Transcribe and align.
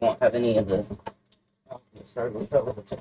Won't 0.00 0.22
have 0.22 0.34
any 0.34 0.56
of 0.58 0.68
the. 0.68 0.84
Oh, 1.70 1.80
let's 1.94 2.10
start 2.10 2.32
with 2.32 2.50
the- 2.50 2.62
with 2.62 2.92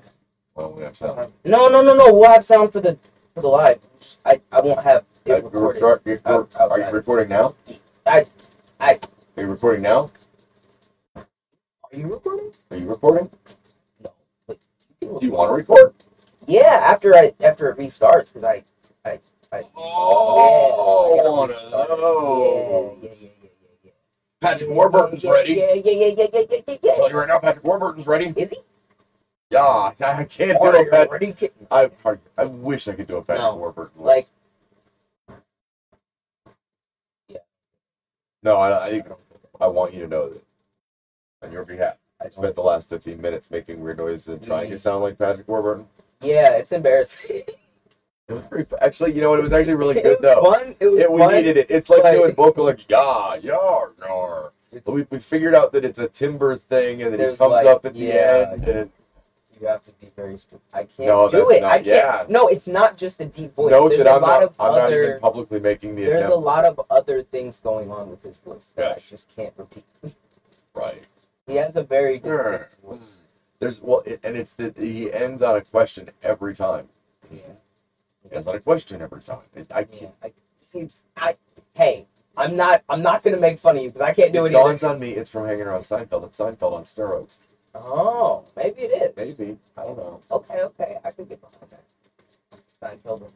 Well, 0.55 0.72
we 0.73 0.84
have 0.84 0.98
sound. 0.98 1.31
No, 1.46 1.68
no, 1.68 1.81
no, 1.81 1.96
no. 1.96 2.12
We'll 2.14 2.30
have 2.30 2.44
sound 2.44 2.72
for 2.72 2.80
the 2.80 2.98
for 3.35 3.42
the 3.42 3.48
live. 3.48 3.80
I 4.26 4.42
I 4.52 4.62
won't 4.62 4.79
have 4.81 5.05
it 5.25 5.31
Uh, 5.31 5.36
you're- 5.36 5.41
recorded. 5.49 5.79
you're- 5.81 5.99
you're- 6.05 6.21
out- 6.25 6.49
Are 6.55 6.78
you 6.79 6.83
outside. 6.86 6.94
recording 6.94 7.29
now? 7.29 7.54
I 8.05 8.25
I 8.79 8.99
Are 9.38 9.44
you 9.44 9.47
recording 9.47 9.83
now? 9.83 10.10
are 11.15 11.25
you 11.97 12.07
recording? 12.07 12.52
Are 12.71 12.78
you 12.78 12.87
recording? 12.89 13.29
No. 14.03 14.11
But 14.47 14.57
Do 14.99 15.19
you 15.21 15.31
want 15.31 15.49
to 15.51 15.53
record? 15.55 15.93
Yeah, 16.48 16.64
after 16.84 17.14
I 17.16 17.34
after 17.41 17.70
it 17.70 17.77
restarts 17.77 18.34
because 18.34 18.43
I 18.43 18.64
I 19.05 19.20
I. 19.52 19.64
Oh, 19.75 21.14
yeah, 21.16 21.21
I 21.21 21.23
gotta 21.23 21.32
one 21.32 21.52
of 21.52 21.55
restart 21.57 21.88
those. 21.89 22.98
Yeah, 23.04 23.09
yeah, 23.09 23.09
yeah, 23.09 23.09
yeah, 23.09 23.09
yeah, 23.11 23.16
yeah. 23.21 23.29
Patrick 24.42 24.70
Warburton's 24.70 25.24
ready. 25.24 25.54
Yeah, 25.56 25.74
yeah, 25.74 25.92
yeah, 25.92 26.06
yeah, 26.18 26.28
yeah, 26.34 26.44
yeah, 26.50 26.60
yeah, 26.68 26.78
yeah. 26.84 26.96
Tell 26.96 27.10
you 27.10 27.18
right 27.18 27.28
now, 27.28 27.40
Patrick 27.40 27.64
Warburton's 27.64 28.06
ready. 28.06 28.34
Is 28.36 28.52
he? 28.52 28.57
Yeah, 29.50 29.64
I 29.66 29.94
can't 30.25 30.30
do 30.61 30.68
Are 30.68 30.75
a 30.75 30.80
you 30.84 30.89
Patrick. 30.92 31.10
already 31.10 31.34
kidding? 31.34 31.68
I 31.71 31.89
I 32.38 32.45
wish 32.45 32.88
I 32.88 32.94
could 32.94 33.08
do 33.08 33.17
a 33.17 33.21
Patrick 33.21 33.41
No, 33.41 33.55
Warburton. 33.55 33.94
voice. 33.95 34.05
like- 34.05 35.38
Yeah. 37.30 37.38
No, 38.44 38.58
I, 38.58 38.88
I 38.97 39.03
I 39.59 39.67
want 39.67 39.94
you 39.94 40.02
to 40.02 40.08
know 40.08 40.30
that 40.30 40.44
on 41.41 41.52
your 41.52 41.63
behalf. 41.63 41.95
I 42.22 42.30
spent 42.30 42.55
the 42.55 42.61
last 42.61 42.89
15 42.89 43.19
minutes 43.22 43.49
making 43.49 43.80
weird 43.81 43.97
noises 43.97 44.27
and 44.27 44.44
trying 44.44 44.69
to 44.72 44.77
sound 44.77 45.03
like 45.03 45.17
Patrick 45.17 45.47
Warburton. 45.47 45.88
Yeah, 46.22 46.52
it's 46.53 46.72
embarrassing. 46.72 47.44
It 48.30 48.34
was 48.34 48.44
pretty. 48.49 48.70
Actually, 48.81 49.13
you 49.13 49.22
know 49.22 49.30
what? 49.30 49.40
It 49.40 49.44
was 49.44 49.54
actually 49.54 49.76
really 49.76 49.98
it 49.98 50.04
good 50.04 50.17
was 50.20 50.22
though. 50.22 50.44
fun. 50.54 50.76
It 50.80 50.88
was 50.88 50.99
Yeah, 50.99 51.08
we 51.08 51.20
fun. 51.22 51.34
needed 51.34 51.58
it. 51.58 51.67
It's 51.72 51.90
like 51.90 52.04
but- 52.04 52.12
doing 52.12 52.36
vocal 52.36 52.66
like 52.66 52.80
yah, 52.90 53.36
yar, 53.36 53.91
yar. 54.00 54.52
We, 54.86 55.08
we 55.09 55.20
figured 55.20 55.55
out 55.55 55.72
that 55.72 55.86
it's 55.86 55.98
a 56.00 56.08
timbre 56.09 56.58
thing, 56.70 57.02
and 57.03 57.13
then 57.13 57.22
it 57.22 57.38
comes 57.38 57.52
like- 57.52 57.66
up 57.67 57.86
at 57.86 57.94
the 57.94 58.00
yeah. 58.00 58.50
end. 58.52 58.67
And 58.67 58.91
you 59.59 59.66
have 59.67 59.81
to 59.84 59.91
be 60.02 60.12
very. 60.16 60.38
I 60.73 60.84
can't 60.84 61.08
No, 61.08 61.30
do 61.30 61.50
it. 61.52 61.61
not- 61.61 61.72
I 61.72 61.75
can't. 61.78 61.86
yeah. 61.88 62.25
No, 62.28 62.47
it's 62.50 62.67
not 62.67 62.97
just 62.97 63.22
a 63.22 63.25
deep 63.25 63.56
voice. 63.56 63.72
note 63.72 63.89
there's 63.89 64.03
that 64.03 64.11
a 64.11 64.16
I'm 64.17 64.22
lot 64.22 64.41
not. 64.41 64.44
of 64.44 64.53
I'm 64.59 64.72
not 64.73 64.91
even 64.91 65.19
publicly 65.22 65.59
making 65.62 65.95
the 65.95 66.03
there's 66.03 66.17
attempt. 66.17 66.34
a 66.36 66.39
lot 66.39 66.66
of 66.66 66.81
other 66.89 67.23
things 67.23 67.59
going 67.64 67.89
on 67.91 68.09
with 68.09 68.22
his 68.23 68.38
voice 68.38 68.69
that 68.75 68.89
Yes. 68.97 68.97
I 68.97 69.09
just 69.09 69.36
can't 69.36 69.53
repeat. 69.58 69.86
Right. 70.75 71.02
He 71.47 71.56
has 71.56 71.75
a 71.75 71.81
very 71.81 72.19
distinct 72.19 72.69
voice. 72.84 73.16
There's 73.59 73.81
well, 73.81 74.03
it, 74.06 74.19
and 74.23 74.38
it's 74.38 74.53
that 74.53 74.78
he 74.78 75.12
ends 75.12 75.41
on 75.41 75.56
a 75.56 75.62
question 75.62 76.12
every 76.22 76.53
time. 76.53 76.88
Yeah. 77.31 77.39
Ends 78.31 78.47
on 78.47 78.56
a 78.56 78.59
question 78.59 79.02
every 79.02 79.22
time. 79.22 79.39
It, 79.56 79.67
I 79.72 79.83
can't. 79.83 80.14
I, 80.23 80.31
it's, 80.73 80.95
I, 81.17 81.36
hey, 81.73 82.06
I'm 82.38 82.56
not. 82.56 82.84
I'm 82.89 83.02
not 83.03 83.23
gonna 83.23 83.38
make 83.38 83.59
fun 83.59 83.78
of 83.78 83.84
you 83.84 83.89
because 83.89 84.02
I 84.02 84.11
can't 84.14 84.34
do 84.34 84.45
It 84.45 84.45
it 84.45 84.53
either. 84.53 84.64
dawns 84.64 84.84
on 84.84 85.00
me 85.00 85.11
it's 85.11 85.30
from 85.30 85.45
hanging 85.45 85.67
around 85.67 85.84
Seinfeld. 85.84 86.25
It's 86.25 86.39
Seinfeld 86.39 86.73
on 86.73 86.84
steroids. 86.84 87.38
Oh, 87.75 88.44
maybe 88.56 88.84
it 88.84 88.92
is. 89.03 89.14
Maybe 89.17 89.58
I 89.78 89.84
don't 89.84 89.97
know. 89.97 90.22
Okay, 90.31 90.61
okay, 90.64 90.97
I 91.03 91.11
could 91.11 91.30
get 91.30 91.42
behind 91.42 91.72
that. 91.72 91.84
Seinfeld 92.84 93.30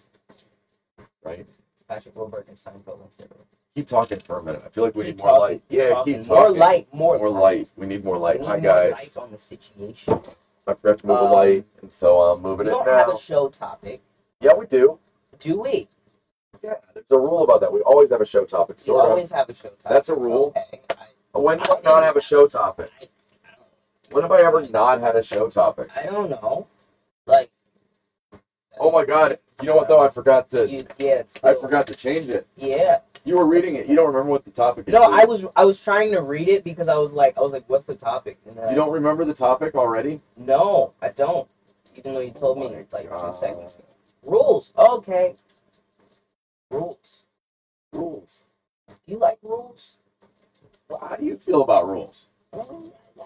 Right. 1.23 1.45
Patrick 1.87 2.15
Wilbert 2.15 2.47
and 2.47 2.57
Seinfeld 2.57 2.99
and 3.01 3.09
steroids. 3.11 3.45
Keep 3.75 3.87
talking 3.87 4.19
for 4.19 4.37
a 4.39 4.43
minute. 4.43 4.61
I 4.65 4.69
feel 4.69 4.83
like 4.83 4.95
we 4.95 5.03
Keep 5.03 5.05
need 5.05 5.17
more 5.17 5.33
light. 5.33 5.61
keep 5.69 5.79
Yeah, 5.79 5.89
talking. 5.89 6.13
keep 6.13 6.21
talking. 6.21 6.33
More 6.33 6.51
light, 6.51 6.87
more, 6.93 7.19
More 7.19 7.29
light. 7.29 7.71
We 7.77 7.87
need 7.87 8.03
more 8.03 8.17
light. 8.17 8.41
We 8.41 8.47
Hi 8.47 8.57
more 8.57 8.61
guys. 8.63 8.91
light 8.91 9.17
on 9.17 9.31
the 9.31 9.37
situation. 9.37 10.21
I 10.67 10.73
forgot 10.73 10.99
to 10.99 11.07
move 11.07 11.19
the 11.19 11.25
Um, 11.25 11.27
light, 11.27 11.65
and 11.81 11.93
so 11.93 12.21
I'm 12.21 12.41
moving 12.41 12.67
it 12.67 12.69
now. 12.69 12.79
don't 12.79 12.87
have 12.91 13.09
a 13.09 13.15
show 13.15 13.47
topic, 13.49 14.01
Yeah, 14.41 14.53
we 14.57 14.65
do. 14.65 14.97
do 15.39 15.61
we? 15.61 15.87
Yeah, 16.63 16.73
there's 16.93 17.11
a 17.11 17.17
rule 17.17 17.43
about 17.43 17.61
that. 17.61 17.71
We 17.71 17.81
always 17.81 18.09
have 18.11 18.21
a 18.21 18.25
show 18.25 18.45
topic. 18.45 18.77
We 18.77 18.83
Sort 18.83 19.05
of. 19.05 19.11
always 19.11 19.31
have 19.31 19.49
a 19.49 19.53
show 19.53 19.69
topic. 19.69 19.83
That's 19.89 20.09
a 20.09 20.15
rule. 20.15 20.53
Okay. 20.57 20.81
I, 21.35 21.37
When 21.39 21.57
do 21.59 21.73
I 21.73 21.81
not 21.81 22.03
have 22.03 22.17
a 22.17 22.21
show 22.21 22.47
topic? 22.47 22.91
I, 23.01 23.07
When 24.11 24.23
have 24.23 24.31
I 24.31 24.41
ever 24.41 24.67
not 24.67 25.01
had 25.01 25.15
a 25.15 25.23
show 25.23 25.49
topic? 25.49 25.89
I 25.95 26.03
don't 26.05 26.29
know. 26.29 26.67
Like. 27.25 27.49
Oh 28.79 28.89
my 28.91 29.05
god! 29.05 29.37
You 29.61 29.67
know 29.67 29.75
what 29.75 29.87
though? 29.87 30.01
I 30.01 30.09
forgot 30.09 30.49
to. 30.51 30.67
You, 30.67 30.87
yeah, 30.97 31.19
it's 31.19 31.35
I 31.37 31.51
still- 31.51 31.61
forgot 31.61 31.85
to 31.87 31.95
change 31.95 32.29
it. 32.29 32.47
Yeah. 32.57 32.99
You 33.25 33.37
were 33.37 33.45
reading 33.45 33.75
it. 33.75 33.87
You 33.87 33.95
don't 33.95 34.07
remember 34.07 34.31
what 34.31 34.43
the 34.45 34.49
topic 34.51 34.87
is. 34.87 34.93
No, 34.93 35.05
do 35.07 35.13
I 35.13 35.25
was 35.25 35.45
I 35.55 35.63
was 35.65 35.79
trying 35.79 36.11
to 36.13 36.21
read 36.21 36.47
it 36.49 36.63
because 36.63 36.87
I 36.87 36.95
was 36.97 37.11
like 37.11 37.37
I 37.37 37.41
was 37.41 37.51
like, 37.51 37.65
what's 37.69 37.85
the 37.85 37.93
topic? 37.95 38.39
And 38.47 38.57
then 38.57 38.69
You 38.69 38.75
don't 38.75 38.91
remember 38.91 39.23
the 39.25 39.33
topic 39.33 39.75
already? 39.75 40.19
No, 40.37 40.93
I 41.01 41.09
don't. 41.09 41.47
Even 41.95 42.13
though 42.15 42.21
you 42.21 42.31
told 42.31 42.57
Oh 42.57 42.61
me 42.61 42.75
my 42.75 42.85
like 42.91 43.09
God. 43.09 43.33
two 43.33 43.39
seconds 43.39 43.73
ago. 43.73 43.83
Rules. 44.23 44.71
Okay. 44.77 45.35
Rules. 46.69 47.23
Rules. 47.93 48.43
Do 48.89 48.95
you 49.07 49.17
like 49.17 49.39
rules? 49.43 49.97
Well, 50.89 50.99
how 50.99 51.15
do 51.15 51.25
you 51.25 51.37
feel 51.37 51.61
about 51.61 51.87
rules? 51.87 52.27
Um, 52.53 52.91
yeah, 53.17 53.23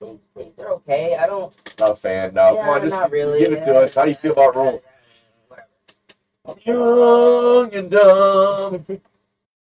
they, 0.00 0.18
they, 0.36 0.52
they're 0.56 0.70
okay. 0.70 1.16
I 1.16 1.26
don't. 1.26 1.52
Not 1.78 1.92
a 1.92 1.96
fan. 1.96 2.34
No. 2.34 2.54
yeah, 2.54 2.60
Come 2.62 2.70
on, 2.70 2.80
just 2.82 2.94
not 2.94 3.10
really. 3.10 3.40
give 3.40 3.52
it 3.52 3.62
to 3.64 3.76
us. 3.78 3.94
How 3.94 4.04
do 4.04 4.10
you 4.10 4.16
feel 4.16 4.32
about 4.32 4.54
rules? 4.56 4.80
Whatever. 5.48 5.68
Young 6.64 7.74
and 7.74 7.90
dumb. 7.90 8.84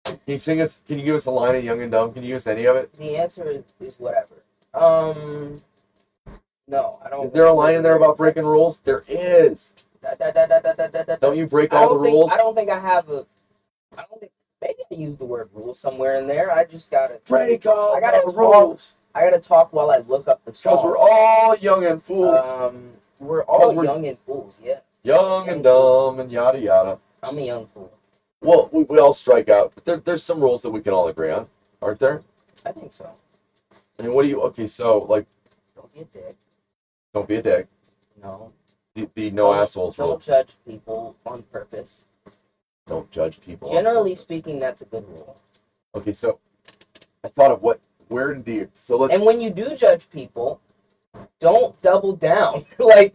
Can 0.05 0.19
you 0.27 0.39
sing 0.39 0.61
us? 0.61 0.83
Can 0.87 0.99
you 0.99 1.05
give 1.05 1.17
us 1.17 1.27
a 1.27 1.31
line 1.31 1.57
of 1.57 1.65
Young 1.65 1.83
and 1.83 1.91
Dumb? 1.93 2.13
Can 2.13 2.23
you 2.23 2.29
give 2.31 2.37
us 2.39 2.47
any 2.47 2.65
of 2.67 2.77
it? 2.77 2.91
The 2.99 3.17
answer 3.17 3.49
is, 3.49 3.65
is 3.81 3.95
whatever. 3.99 4.43
Um. 4.75 5.63
No, 6.69 7.01
I 7.05 7.11
don't. 7.11 7.27
Is 7.27 7.33
there 7.33 7.47
a 7.47 7.53
line 7.53 7.77
in 7.77 7.83
there 7.83 7.97
about 7.97 8.17
breaking 8.17 8.45
rules? 8.45 8.81
There 8.81 9.05
is. 9.09 9.75
Da, 10.03 10.15
da, 10.15 10.31
da, 10.31 10.47
da, 10.47 10.61
da, 10.61 10.73
da, 10.73 10.87
da, 10.89 11.03
da. 11.03 11.17
Don't 11.17 11.37
you 11.37 11.47
break 11.47 11.73
all 11.75 11.99
the 11.99 12.05
think, 12.05 12.15
rules? 12.15 12.33
I 12.33 12.37
don't 12.39 12.55
think 12.55 12.71
I 12.71 12.79
have 12.81 13.09
a. 13.11 13.27
I 13.97 14.05
don't 14.09 14.21
think. 14.21 14.33
Maybe 14.63 14.83
I 14.91 14.95
use 14.95 15.17
the 15.17 15.25
word 15.25 15.49
rules 15.55 15.79
somewhere 15.79 16.17
in 16.19 16.27
there. 16.27 16.51
I 16.53 16.65
just 16.65 16.91
gotta. 16.91 17.21
Break 17.27 17.67
all 17.67 17.95
I 17.97 18.01
gotta 18.01 18.23
the 18.27 18.33
talk. 18.33 18.37
rules. 18.39 18.95
I 19.15 19.23
gotta 19.23 19.41
talk 19.41 19.73
while 19.73 19.91
I 19.91 19.99
look 19.99 20.29
up 20.29 20.41
the 20.45 20.55
song. 20.55 20.75
Because 20.75 20.85
we're 20.85 20.97
all 20.99 21.57
young 21.57 21.85
and 21.87 22.03
fools. 22.03 22.39
Um, 22.45 22.93
we're 23.19 23.43
all 23.45 23.75
we're- 23.75 23.87
young 23.87 24.07
and 24.07 24.19
fools. 24.27 24.55
Yeah, 24.63 24.81
young 25.03 25.49
and 25.49 25.63
dumb 25.65 26.21
and 26.21 26.31
yada 26.31 26.59
yada. 26.59 26.99
I'm 27.23 27.37
a 27.39 27.43
young 27.43 27.67
fool. 27.75 27.91
Well, 28.43 28.71
we, 28.73 28.85
we 28.85 28.99
all 28.99 29.13
strike 29.13 29.51
out, 29.51 29.73
but 29.75 29.85
there, 29.85 29.97
there's 29.99 30.23
some 30.23 30.41
rules 30.41 30.63
that 30.63 30.71
we 30.71 30.81
can 30.81 30.95
all 30.95 31.09
agree 31.09 31.31
on, 31.31 31.47
aren't 31.83 31.99
there? 32.01 32.23
I 32.65 32.73
think 32.73 32.91
so. 32.93 33.11
I 33.99 34.03
mean, 34.03 34.15
what 34.15 34.23
do 34.23 34.29
you? 34.29 34.41
Okay, 34.43 34.67
so 34.67 35.01
like, 35.01 35.27
Don't 35.77 35.93
be 35.93 36.01
a 36.01 36.05
dick. 36.05 36.37
don't 37.13 37.29
be 37.29 37.37
a 37.37 37.43
dick. 37.43 37.67
No. 38.23 38.51
The, 39.01 39.09
the 39.15 39.31
no 39.31 39.53
Don't- 39.53 39.63
assholes 39.63 39.97
Don't 39.97 40.09
rule. 40.09 40.19
judge 40.19 40.57
people 40.67 41.17
on 41.27 41.43
purpose. 41.45 42.03
Don't 42.87 43.11
judge 43.11 43.41
people. 43.41 43.71
Generally 43.71 44.15
speaking, 44.17 44.59
that's 44.59 44.83
a 44.83 44.85
good 44.87 45.09
rule. 45.09 45.37
Okay, 45.95 46.13
so 46.13 46.39
I 47.25 47.29
thought 47.29 47.51
of 47.51 47.63
what. 47.63 47.81
Where 48.09 48.35
did 48.35 48.45
the 48.45 48.67
so 48.75 48.97
let's 48.97 49.15
And 49.15 49.25
when 49.25 49.41
you 49.41 49.51
do 49.51 49.77
judge 49.77 50.11
people, 50.11 50.61
don't 51.39 51.81
double 51.81 52.13
down. 52.13 52.65
like, 52.79 53.15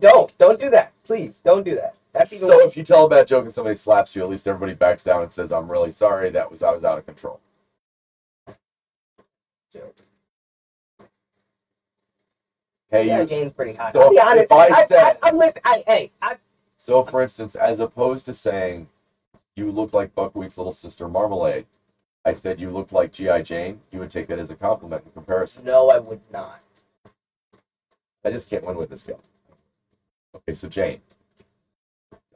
don't, 0.00 0.36
don't 0.36 0.60
do 0.60 0.68
that. 0.68 0.92
Please, 1.04 1.40
don't 1.42 1.64
do 1.64 1.74
that. 1.76 1.94
That's 2.12 2.32
even. 2.32 2.46
so 2.46 2.66
if 2.66 2.76
you 2.76 2.84
tell 2.84 3.06
a 3.06 3.08
bad 3.08 3.26
joke 3.26 3.44
and 3.46 3.54
somebody 3.54 3.74
slaps 3.74 4.14
you, 4.14 4.22
at 4.22 4.28
least 4.28 4.46
everybody 4.46 4.74
backs 4.74 5.02
down 5.02 5.22
and 5.22 5.32
says, 5.32 5.50
"I'm 5.50 5.70
really 5.70 5.90
sorry. 5.92 6.30
That 6.30 6.50
was 6.50 6.62
I 6.62 6.70
was 6.70 6.84
out 6.84 6.98
of 6.98 7.06
control." 7.06 7.40
joke. 9.72 9.96
Hey, 12.94 13.18
you, 13.20 13.24
Jane's 13.26 13.52
pretty 13.52 13.72
hot. 13.74 13.92
so 13.92 14.02
I'll 14.02 14.10
be 14.10 14.16
if- 14.16 14.24
honest. 14.24 14.44
if 14.46 14.52
I 14.52 14.68
I, 14.68 14.84
said- 14.84 15.18
I, 15.22 15.28
am 15.28 15.38
listening. 15.38 15.62
I, 15.64 15.84
hey, 15.86 16.10
I, 16.22 16.36
So, 16.78 17.02
for 17.02 17.22
instance, 17.22 17.54
as 17.56 17.80
opposed 17.80 18.26
to 18.26 18.34
saying, 18.34 18.88
you 19.56 19.70
look 19.70 19.92
like 19.92 20.14
Buckwheat's 20.14 20.56
little 20.58 20.72
sister 20.72 21.08
Marmalade, 21.08 21.66
I 22.24 22.32
said 22.32 22.58
you 22.60 22.70
look 22.70 22.92
like 22.92 23.12
G.I. 23.12 23.42
Jane, 23.42 23.80
you 23.90 23.98
would 23.98 24.10
take 24.10 24.26
that 24.28 24.38
as 24.38 24.50
a 24.50 24.54
compliment 24.54 25.02
in 25.04 25.10
comparison. 25.12 25.64
no, 25.64 25.90
I 25.90 25.98
would 25.98 26.20
not. 26.32 26.60
I 28.24 28.30
just 28.30 28.48
can't 28.48 28.64
win 28.64 28.76
with 28.76 28.88
this 28.88 29.02
guy. 29.02 29.14
Okay, 30.36 30.54
so 30.54 30.66
Jane. 30.68 31.00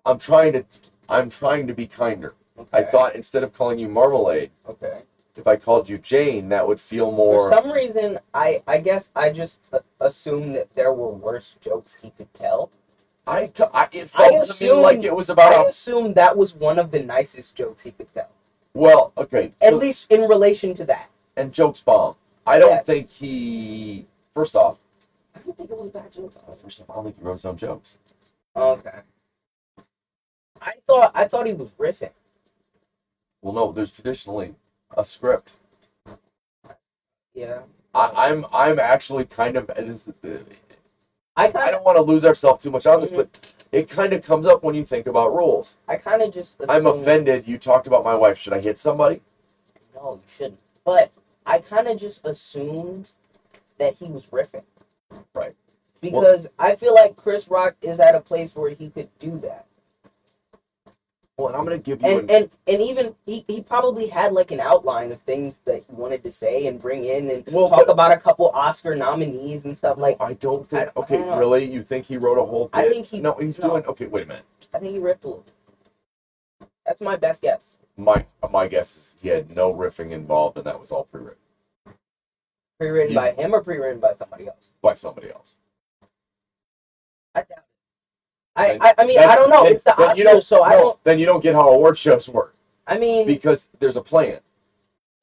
I'm 0.05 0.19
trying 0.19 0.53
to 0.53 0.65
I'm 1.09 1.29
trying 1.31 1.67
to 1.67 1.73
be 1.75 1.87
kinder. 1.87 2.35
I 2.73 2.83
thought 2.83 3.15
instead 3.15 3.43
of 3.43 3.53
calling 3.53 3.79
you 3.79 3.89
Marmalade, 3.89 4.51
Okay. 4.69 5.03
If 5.39 5.47
I 5.47 5.57
called 5.57 5.89
you 5.89 5.99
Jane, 5.99 6.49
that 6.51 6.67
would 6.67 6.81
feel 6.81 7.11
more. 7.11 7.49
For 7.49 7.57
some 7.57 7.71
reason, 7.71 8.19
I, 8.35 8.61
I 8.67 8.79
guess 8.79 9.11
I 9.17 9.31
just 9.31 9.59
assumed 10.01 10.57
that 10.57 10.69
there 10.75 10.93
were 10.93 11.09
worse 11.11 11.57
jokes 11.61 11.95
he 11.95 12.11
could 12.11 12.33
tell. 12.35 12.71
I, 13.27 13.47
t- 13.47 13.65
I 13.73 13.89
it 13.93 14.11
I 14.15 14.31
felt 14.31 14.47
to 14.49 14.65
me 14.65 14.73
like 14.73 15.05
it 15.05 15.15
was 15.15 15.31
about 15.31 15.53
I 15.53 15.63
a, 15.63 15.67
assumed 15.67 16.15
that 16.17 16.37
was 16.37 16.55
one 16.55 16.79
of 16.79 16.91
the 16.91 17.01
nicest 17.01 17.55
jokes 17.55 17.83
he 17.83 17.91
could 17.93 18.13
tell. 18.15 18.29
well, 18.75 19.13
okay. 19.17 19.53
At 19.61 19.71
so- 19.71 19.77
least 19.77 20.11
in 20.11 20.23
relation 20.29 20.75
to 20.75 20.85
that. 20.87 21.09
and 21.37 21.53
jokes 21.53 21.81
bomb. 21.83 22.17
I 22.47 22.59
don't 22.59 22.71
Yes. 22.71 22.87
think 22.87 23.11
he 23.11 24.07
first 24.35 24.57
off 24.57 24.79
I 25.37 25.41
don't 25.41 25.57
think 25.57 25.71
it 25.71 25.77
was 25.77 25.87
a 25.89 25.91
bad 25.91 26.11
joke. 26.11 26.33
uh, 26.49 26.53
first 26.63 26.81
off, 26.81 26.91
I 26.91 26.95
don't 26.95 27.05
think 27.05 27.19
he 27.19 27.23
wrote 27.25 27.35
his 27.35 27.45
own 27.45 27.57
jokes. 27.57 27.95
Okay. 28.57 28.99
I 30.61 30.73
thought 30.87 31.13
I 31.15 31.27
thought 31.27 31.47
he 31.47 31.53
was 31.53 31.73
riffing. 31.73 32.11
Well, 33.43 33.53
no, 33.55 33.71
there's 33.73 33.93
traditionally 33.93 34.55
a 34.97 35.05
script. 35.05 35.53
Yeah. 37.35 37.61
I, 37.95 38.29
I'm 38.29 38.47
I'm 38.53 38.79
actually 38.79 39.25
kind 39.25 39.57
of 39.57 39.67
this, 39.69 40.09
I 40.25 41.45
I 41.45 41.49
kind 41.49 41.69
of 41.69 41.73
don't 41.73 41.85
want 41.85 41.97
to 41.97 42.03
lose 42.03 42.25
ourselves 42.25 42.63
too 42.63 42.71
much 42.71 42.87
on 42.87 43.01
this, 43.01 43.13
but 43.13 43.29
it 43.73 43.89
kind 43.89 44.13
of 44.13 44.23
comes 44.23 44.47
up 44.47 44.63
when 44.63 44.75
you 44.75 44.85
think 44.85 45.07
about 45.07 45.35
rules. 45.35 45.77
I 45.87 45.97
kind 45.97 46.23
of 46.23 46.33
just 46.33 46.55
assumed, 46.55 46.71
I'm 46.71 46.87
offended. 46.87 47.47
You 47.47 47.59
talked 47.59 47.87
about 47.87 48.05
my 48.05 48.15
wife. 48.15 48.39
Should 48.39 48.53
I 48.55 48.61
hit 48.61 48.79
somebody? 48.79 49.21
No, 49.95 50.15
you 50.15 50.21
shouldn't. 50.37 50.59
But 50.85 51.11
I 51.47 51.61
kind 51.61 51.87
of 51.89 51.99
just 51.99 52.25
assumed 52.25 53.13
that 53.79 53.95
he 53.95 54.07
was 54.07 54.27
riffing. 54.27 54.65
Right. 55.35 55.55
Because 56.01 56.47
I 56.59 56.75
feel 56.75 56.95
like 56.95 57.17
Chris 57.17 57.49
Rock 57.49 57.77
is 57.83 58.01
at 58.01 58.15
a 58.15 58.21
place 58.21 58.55
where 58.55 58.71
he 58.71 58.91
could 58.91 59.09
do 59.19 59.39
that. 59.41 59.67
Well, 61.39 61.47
and 61.47 61.57
I'm 61.57 61.63
gonna 61.65 61.79
give 61.79 62.03
you 62.03 62.09
And 62.09 62.31
an, 62.31 62.37
and 62.37 62.51
and 62.67 62.83
even 62.83 63.15
he, 63.25 63.45
he 63.47 63.61
probably 63.61 64.09
had 64.09 64.33
like 64.33 64.51
an 64.51 64.59
outline 64.59 65.13
of 65.13 65.21
things 65.21 65.61
that 65.67 65.85
he 65.89 65.95
wanted 65.95 66.25
to 66.25 66.33
say 66.33 66.67
and 66.67 66.81
bring 66.81 67.05
in 67.05 67.31
and 67.31 67.47
Well, 67.47 67.69
talk 67.69 67.87
but- 67.87 67.93
about 67.93 68.13
a 68.13 68.17
couple 68.19 68.49
Oscar 68.49 68.97
nominees 68.97 69.65
and 69.65 69.77
stuff 69.77 69.99
like 69.99 70.17
I 70.21 70.33
don't 70.35 70.69
think. 70.69 70.89
I- 70.97 71.01
okay, 71.01 71.19
really? 71.23 71.65
You 71.65 71.85
think 71.85 72.05
he 72.07 72.17
wrote 72.17 72.39
a 72.39 72.45
whole? 72.45 72.67
Bit? 72.67 72.79
I 72.79 72.89
think 72.89 73.07
he- 73.07 73.21
No, 73.21 73.35
he's 73.35 73.57
no. 73.61 73.69
doing. 73.71 73.87
Okay, 73.87 74.07
wait 74.07 74.25
a 74.25 74.27
minute. 74.27 74.45
I 74.75 74.81
think 74.81 74.93
he 74.95 74.99
riffed 75.01 75.23
a 75.25 75.29
little. 75.29 75.45
That's 76.85 77.01
my 77.01 77.15
best 77.15 77.41
guess. 77.41 77.69
My 77.97 78.25
my 78.51 78.67
guess 78.67 78.97
is 78.97 79.15
he 79.23 79.29
had 79.29 79.49
no 79.51 79.73
riffing 79.73 80.11
involved, 80.11 80.57
and 80.57 80.67
that 80.67 80.79
was 80.81 80.91
all 80.91 81.05
pre-written 81.05 81.39
Pre-written 82.81 83.15
by 83.15 83.33
him 83.33 83.55
or 83.55 83.61
pre-written 83.61 84.01
by 84.01 84.13
somebody 84.15 84.47
else. 84.49 84.69
by 84.83 84.95
somebody 84.95 85.31
else. 85.31 85.53
I 87.37 87.43
doubt. 87.43 87.65
I, 88.59 88.79
I, 88.81 88.95
I 88.99 89.07
mean 89.07 89.19
I 89.19 89.35
don't 89.35 89.51
know. 89.51 89.65
it's 89.65 89.83
the 89.85 89.91
Oscars, 89.93 90.17
you 90.17 90.25
don't, 90.25 90.43
so 90.43 90.63
I 90.63 90.73
don't. 90.73 91.03
Then 91.05 91.19
you 91.19 91.27
don't 91.27 91.43
get 91.43 91.55
how 91.55 91.69
award 91.71 91.99
shows 91.99 92.29
work 92.29 92.55
I 92.87 92.99
mean, 92.99 93.27
because 93.27 93.69
there's 93.79 93.97
a 93.97 94.03
plan, 94.03 94.41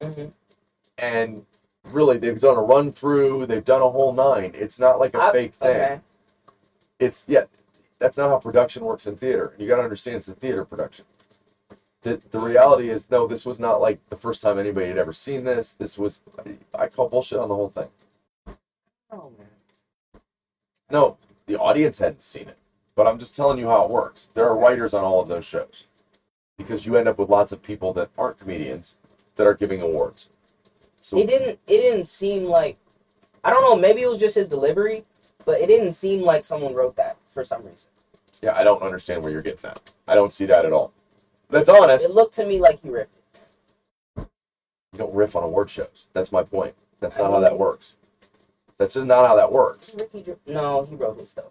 mhm. 0.02 0.32
and 0.98 1.44
really 1.84 2.18
they've 2.18 2.40
done 2.40 2.56
a 2.56 2.62
run 2.62 2.92
through. 2.92 3.46
They've 3.46 3.64
done 3.64 3.82
a 3.82 3.88
whole 3.90 4.12
nine. 4.12 4.52
It's 4.54 4.78
not 4.78 4.98
like 5.00 5.14
a 5.14 5.22
I- 5.22 5.32
fake 5.32 5.54
thing. 5.54 5.68
okay. 5.70 6.00
It's 6.98 7.24
yeah. 7.28 7.44
That's 7.98 8.16
not 8.16 8.28
how 8.30 8.38
production 8.38 8.84
works 8.84 9.06
in 9.06 9.16
theater. 9.16 9.54
You 9.58 9.66
got 9.68 9.76
to 9.76 9.82
understand 9.82 10.16
it's 10.18 10.28
a 10.28 10.34
theater 10.34 10.64
production. 10.64 11.04
The, 12.02 12.20
the 12.30 12.38
reality 12.38 12.90
is, 12.90 13.10
no, 13.10 13.26
this 13.26 13.46
was 13.46 13.58
not 13.58 13.80
like 13.80 13.98
the 14.10 14.16
first 14.16 14.42
time 14.42 14.58
anybody 14.58 14.86
had 14.88 14.98
ever 14.98 15.12
seen 15.12 15.44
this. 15.44 15.72
This 15.72 15.98
was, 15.98 16.20
I 16.74 16.86
call 16.88 17.08
bullshit 17.08 17.38
on 17.38 17.48
the 17.48 17.54
whole 17.54 17.70
thing. 17.70 17.88
Oh 19.10 19.32
man. 19.38 19.48
No, 20.90 21.16
the 21.46 21.56
audience 21.58 21.98
hadn't 21.98 22.22
seen 22.22 22.48
it, 22.48 22.56
but 22.96 23.06
I'm 23.06 23.18
just 23.18 23.36
telling 23.36 23.58
you 23.58 23.68
how 23.68 23.84
it 23.84 23.90
works. 23.90 24.28
There 24.34 24.46
are 24.46 24.56
writers 24.56 24.94
on 24.94 25.04
all 25.04 25.20
of 25.20 25.28
those 25.28 25.44
shows 25.44 25.84
because 26.58 26.86
you 26.86 26.96
end 26.96 27.08
up 27.08 27.18
with 27.18 27.30
lots 27.30 27.52
of 27.52 27.62
people 27.62 27.92
that 27.94 28.08
aren't 28.18 28.38
comedians 28.38 28.96
that 29.36 29.46
are 29.46 29.54
giving 29.54 29.82
awards. 29.82 30.28
So 31.02 31.18
It 31.18 31.26
didn't. 31.26 31.58
It 31.68 31.78
didn't 31.78 32.06
seem 32.06 32.44
like. 32.46 32.76
I 33.44 33.50
don't 33.50 33.62
know. 33.62 33.76
Maybe 33.76 34.02
it 34.02 34.06
was 34.08 34.18
just 34.18 34.34
his 34.34 34.48
delivery, 34.48 35.04
but 35.44 35.60
it 35.60 35.66
didn't 35.66 35.92
seem 35.92 36.22
like 36.22 36.44
someone 36.44 36.74
wrote 36.74 36.96
that 36.96 37.16
for 37.30 37.44
some 37.44 37.62
reason. 37.64 37.88
yeah, 38.42 38.56
I 38.56 38.64
don't 38.64 38.82
understand 38.82 39.22
where 39.22 39.32
you're 39.32 39.42
getting 39.42 39.60
that. 39.62 39.80
I 40.08 40.14
don't 40.14 40.32
see 40.32 40.46
that 40.46 40.64
at 40.64 40.72
all. 40.72 40.90
That's 41.50 41.68
honest. 41.68 42.04
It 42.06 42.12
looked 42.12 42.34
to 42.36 42.44
me 42.44 42.58
like 42.58 42.80
he 42.82 42.88
riffed. 42.88 43.02
it. 43.02 43.08
You 44.92 44.98
don't 44.98 45.14
riff 45.14 45.36
on 45.36 45.42
award 45.44 45.70
shows. 45.70 46.06
That's 46.14 46.32
my 46.32 46.42
point. 46.42 46.74
That's 47.00 47.16
not 47.18 47.30
how 47.30 47.40
that 47.40 47.56
works. 47.56 47.94
That's 48.78 48.94
just 48.94 49.06
not 49.06 49.26
how 49.26 49.36
that 49.36 49.50
works. 49.50 49.94
Ricky, 49.94 50.24
no, 50.46 50.82
he 50.84 50.94
wrote 50.96 51.18
his 51.18 51.28
stuff. 51.30 51.50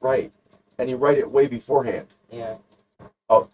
Right. 0.00 0.30
And 0.78 0.88
you 0.90 0.96
write 0.96 1.18
it 1.18 1.30
way 1.30 1.46
beforehand. 1.46 2.06
Yeah. 2.30 2.56
Oh. 3.30 3.48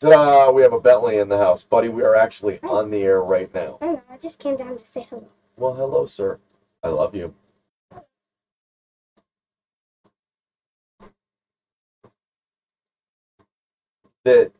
Ta-da! 0.00 0.50
We 0.50 0.62
have 0.62 0.72
a 0.72 0.78
Bentley 0.78 1.18
in 1.18 1.28
the 1.28 1.38
house. 1.38 1.62
Buddy, 1.64 1.88
we 1.88 2.02
are 2.04 2.14
actually 2.16 2.58
on 2.62 2.90
the 2.90 3.02
air 3.02 3.22
right 3.22 3.52
now. 3.54 3.78
I 3.80 3.86
know, 3.86 4.02
I 4.10 4.16
just 4.18 4.38
came 4.38 4.56
down 4.56 4.78
to 4.78 4.84
say 4.86 5.06
hello. 5.10 5.28
Well, 5.58 5.74
hello, 5.74 6.06
sir. 6.06 6.38
I 6.82 6.88
love 6.88 7.14
you. 7.14 7.32
That 14.24 14.50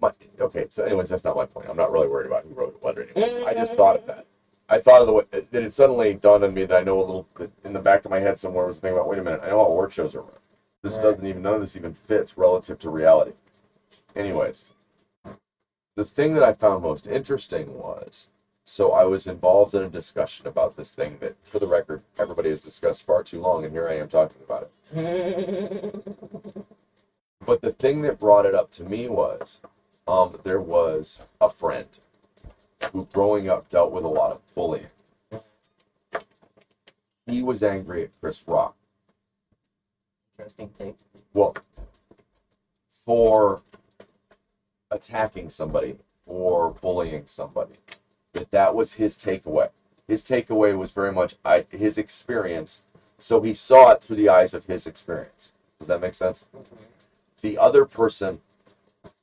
my 0.00 0.10
okay. 0.40 0.66
So, 0.70 0.84
anyways, 0.84 1.08
that's 1.08 1.24
not 1.24 1.36
my 1.36 1.44
point. 1.46 1.68
I'm 1.68 1.76
not 1.76 1.92
really 1.92 2.08
worried 2.08 2.26
about 2.26 2.44
who 2.44 2.54
wrote 2.54 2.76
what. 2.80 2.96
Anyways, 2.98 3.36
I 3.46 3.54
just 3.54 3.76
thought 3.76 3.96
of 3.96 4.06
that. 4.06 4.24
I 4.68 4.80
thought 4.80 5.02
of 5.02 5.06
the 5.08 5.14
way 5.14 5.24
that 5.32 5.62
it 5.62 5.72
suddenly 5.74 6.14
dawned 6.14 6.44
on 6.44 6.54
me 6.54 6.64
that 6.64 6.76
I 6.76 6.82
know 6.82 6.98
a 6.98 7.02
little 7.02 7.26
that 7.36 7.50
in 7.64 7.72
the 7.74 7.80
back 7.80 8.04
of 8.04 8.10
my 8.10 8.20
head 8.20 8.38
somewhere 8.40 8.66
was 8.66 8.78
thinking 8.78 8.96
about. 8.98 9.08
Wait 9.08 9.20
a 9.20 9.22
minute. 9.22 9.40
I 9.44 9.48
know 9.50 9.58
how 9.58 9.66
award 9.66 9.92
shows 9.92 10.14
are 10.16 10.22
run. 10.22 10.32
This 10.82 10.94
Right. 10.94 11.02
doesn't 11.04 11.26
even 11.26 11.42
none 11.42 11.54
of 11.56 11.60
this 11.62 11.76
even 11.76 11.94
fits 11.94 12.38
relative 12.38 12.78
to 12.80 12.90
reality. 12.90 13.32
Anyways, 14.16 14.64
the 15.96 16.04
thing 16.04 16.34
that 16.34 16.44
I 16.44 16.52
found 16.52 16.82
most 16.82 17.06
interesting 17.06 17.76
was 17.78 18.28
so 18.66 18.92
I 18.92 19.04
was 19.04 19.26
involved 19.26 19.74
in 19.74 19.82
a 19.82 19.88
discussion 19.88 20.46
about 20.46 20.76
this 20.76 20.92
thing 20.94 21.18
that, 21.20 21.34
for 21.42 21.58
the 21.58 21.66
record, 21.66 22.02
everybody 22.18 22.50
has 22.50 22.62
discussed 22.62 23.02
far 23.04 23.22
too 23.22 23.40
long, 23.40 23.64
and 23.64 23.72
here 23.72 23.88
I 23.88 23.94
am 23.94 24.08
talking 24.08 24.42
about 24.42 24.68
it. 24.92 25.94
But 27.46 27.60
the 27.62 27.72
thing 27.72 28.02
that 28.02 28.18
brought 28.18 28.46
it 28.46 28.54
up 28.54 28.70
to 28.72 28.84
me 28.84 29.08
was 29.08 29.60
um, 30.08 30.36
there 30.44 30.60
was 30.60 31.20
a 31.40 31.48
friend 31.50 31.88
who, 32.92 33.06
growing 33.12 33.48
up, 33.48 33.68
dealt 33.68 33.90
with 33.90 34.04
a 34.04 34.08
lot 34.08 34.30
of 34.30 34.40
bullying. 34.54 34.86
He 37.26 37.42
was 37.42 37.62
angry 37.62 38.04
at 38.04 38.10
Chris 38.20 38.42
Rock. 38.46 38.74
Interesting 40.38 40.70
take. 40.78 40.94
Well, 41.34 41.54
for 42.92 43.60
attacking 44.90 45.50
somebody, 45.50 45.96
for 46.26 46.70
bullying 46.70 47.24
somebody. 47.26 47.74
That 48.32 48.50
that 48.50 48.74
was 48.74 48.92
his 48.92 49.16
takeaway. 49.16 49.68
His 50.06 50.22
takeaway 50.22 50.76
was 50.76 50.90
very 50.90 51.12
much 51.12 51.34
I, 51.44 51.64
his 51.70 51.98
experience. 51.98 52.82
So 53.18 53.40
he 53.40 53.52
saw 53.54 53.90
it 53.90 54.00
through 54.00 54.16
the 54.16 54.28
eyes 54.28 54.54
of 54.54 54.64
his 54.64 54.86
experience. 54.86 55.50
Does 55.78 55.88
that 55.88 56.00
make 56.00 56.14
sense? 56.14 56.44
Mm-hmm. 56.56 56.74
The 57.42 57.58
other 57.58 57.84
person 57.84 58.40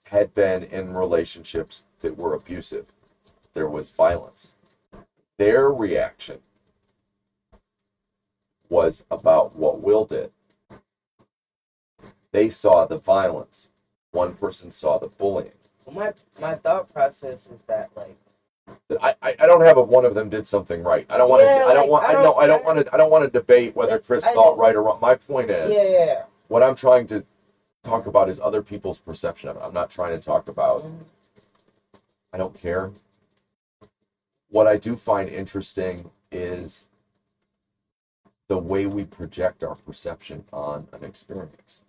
had 0.05 0.33
been 0.33 0.63
in 0.63 0.93
relationships 0.93 1.83
that 2.01 2.15
were 2.17 2.33
abusive. 2.33 2.85
There 3.55 3.67
was 3.67 3.89
violence. 3.89 4.51
Their 5.39 5.71
reaction 5.71 6.39
was 8.69 9.03
about 9.11 9.55
what 9.55 9.81
Will 9.81 10.05
did. 10.05 10.29
They 12.31 12.49
saw 12.49 12.85
the 12.85 12.97
violence. 12.97 13.67
One 14.11 14.33
person 14.35 14.69
saw 14.71 14.97
the 14.97 15.07
bullying. 15.07 15.51
Well, 15.85 15.95
my 15.95 16.13
my 16.39 16.55
thought 16.55 16.91
process 16.93 17.39
is 17.51 17.59
that 17.67 17.89
like 17.95 18.15
I, 19.01 19.15
I, 19.21 19.45
don't 19.45 19.61
have 19.61 19.77
a 19.77 19.81
one 19.81 20.05
of 20.05 20.13
them 20.13 20.29
did 20.29 20.45
something 20.47 20.83
right. 20.83 21.05
I 21.09 21.17
don't 21.17 21.29
want 21.29 21.41
to. 21.41 21.45
Yeah, 21.45 21.65
I 21.65 21.73
don't 21.73 21.89
like, 21.89 21.89
want. 21.89 22.05
I 22.05 22.09
I 22.09 22.13
don't-. 22.13 22.37
I 22.39 22.47
don't 22.47 22.65
want 22.65 22.85
to. 22.85 22.93
I 22.93 22.97
don't 22.97 23.11
want 23.11 23.23
to 23.23 23.29
debate 23.29 23.75
whether 23.75 23.99
Chris 23.99 24.23
thought 24.23 24.57
right 24.57 24.75
or 24.75 24.83
wrong. 24.83 24.99
My 25.01 25.15
point 25.15 25.49
is, 25.49 25.73
yeah 25.73 25.83
yeah. 25.83 26.23
what 26.49 26.63
I'm 26.63 26.75
trying 26.75 27.07
to 27.07 27.23
talk 27.83 28.07
about 28.07 28.29
is 28.29 28.39
other 28.39 28.61
people's 28.61 28.97
perception 28.99 29.49
of 29.49 29.55
it. 29.57 29.61
I'm 29.63 29.73
not 29.73 29.89
trying 29.89 30.17
to 30.17 30.23
talk 30.23 30.49
about. 30.49 30.83
Mhm. 30.83 31.03
I 32.33 32.37
don't 32.37 32.53
care. 32.53 32.91
What 34.50 34.68
I 34.68 34.77
do 34.77 34.95
find 34.95 35.30
interesting 35.30 36.09
is 36.31 36.86
the 38.50 38.57
way 38.57 38.86
we 38.86 39.05
project 39.05 39.63
our 39.63 39.75
perception 39.75 40.43
on 40.53 40.88
an 40.93 41.03
experience. 41.03 41.81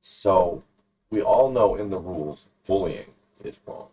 So, 0.00 0.62
we 1.10 1.22
all 1.22 1.48
know 1.48 1.76
in 1.76 1.90
the 1.90 1.98
rules 1.98 2.46
bullying 2.66 3.12
is 3.44 3.54
wrong. 3.66 3.88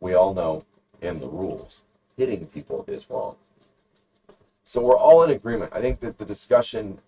We 0.00 0.14
all 0.14 0.32
know 0.32 0.62
in 1.02 1.20
the 1.20 1.28
rules 1.28 1.82
hitting 2.16 2.46
people 2.46 2.84
is 2.88 3.08
wrong. 3.10 3.36
So, 4.64 4.80
we're 4.80 4.96
all 4.98 5.22
in 5.22 5.30
agreement. 5.30 5.72
I 5.74 5.80
think 5.80 6.00
that 6.00 6.18
the 6.18 6.24
discussion 6.24 6.98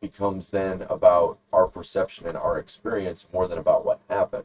becomes 0.00 0.48
then 0.48 0.84
about 0.90 1.38
our 1.52 1.66
perception 1.66 2.26
and 2.26 2.36
our 2.36 2.58
experience 2.58 3.26
more 3.32 3.46
than 3.46 3.58
about 3.58 3.84
what 3.84 3.98
happened 4.08 4.44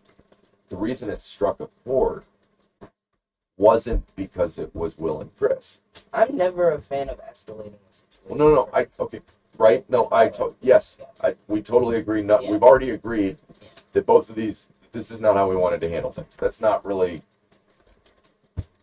the 0.70 0.76
reason 0.76 1.10
it 1.10 1.22
struck 1.24 1.60
a 1.60 1.68
chord 1.86 2.24
wasn't 3.58 4.04
because 4.16 4.58
it 4.58 4.70
was 4.76 4.98
Will 4.98 5.20
and 5.22 5.30
Chris. 5.38 5.80
I'm 6.14 6.36
never 6.36 6.72
a 6.72 6.80
fan 6.82 7.10
of 7.10 7.18
escalating 7.20 7.74
a 7.90 7.94
situation. 7.94 8.22
Well, 8.28 8.38
no, 8.38 8.52
no, 8.54 8.70
I 8.74 8.86
okay, 9.00 9.20
right? 9.58 9.84
No, 9.90 10.08
I 10.12 10.28
to, 10.30 10.54
yes, 10.62 10.98
I 11.22 11.34
we 11.48 11.62
totally 11.62 11.98
agree. 11.98 12.22
Not 12.22 12.44
Yeah. 12.44 12.52
we've 12.52 12.64
already 12.64 12.92
agreed 12.92 13.38
Yeah. 13.62 13.68
that 13.94 14.06
both 14.06 14.30
of 14.30 14.36
these. 14.36 14.70
This 14.92 15.12
is 15.12 15.20
not 15.20 15.36
how 15.36 15.48
we 15.48 15.56
wanted 15.56 15.82
to 15.82 15.90
handle 15.90 16.12
things. 16.12 16.34
That's 16.38 16.62
not 16.62 16.84
really. 16.86 17.22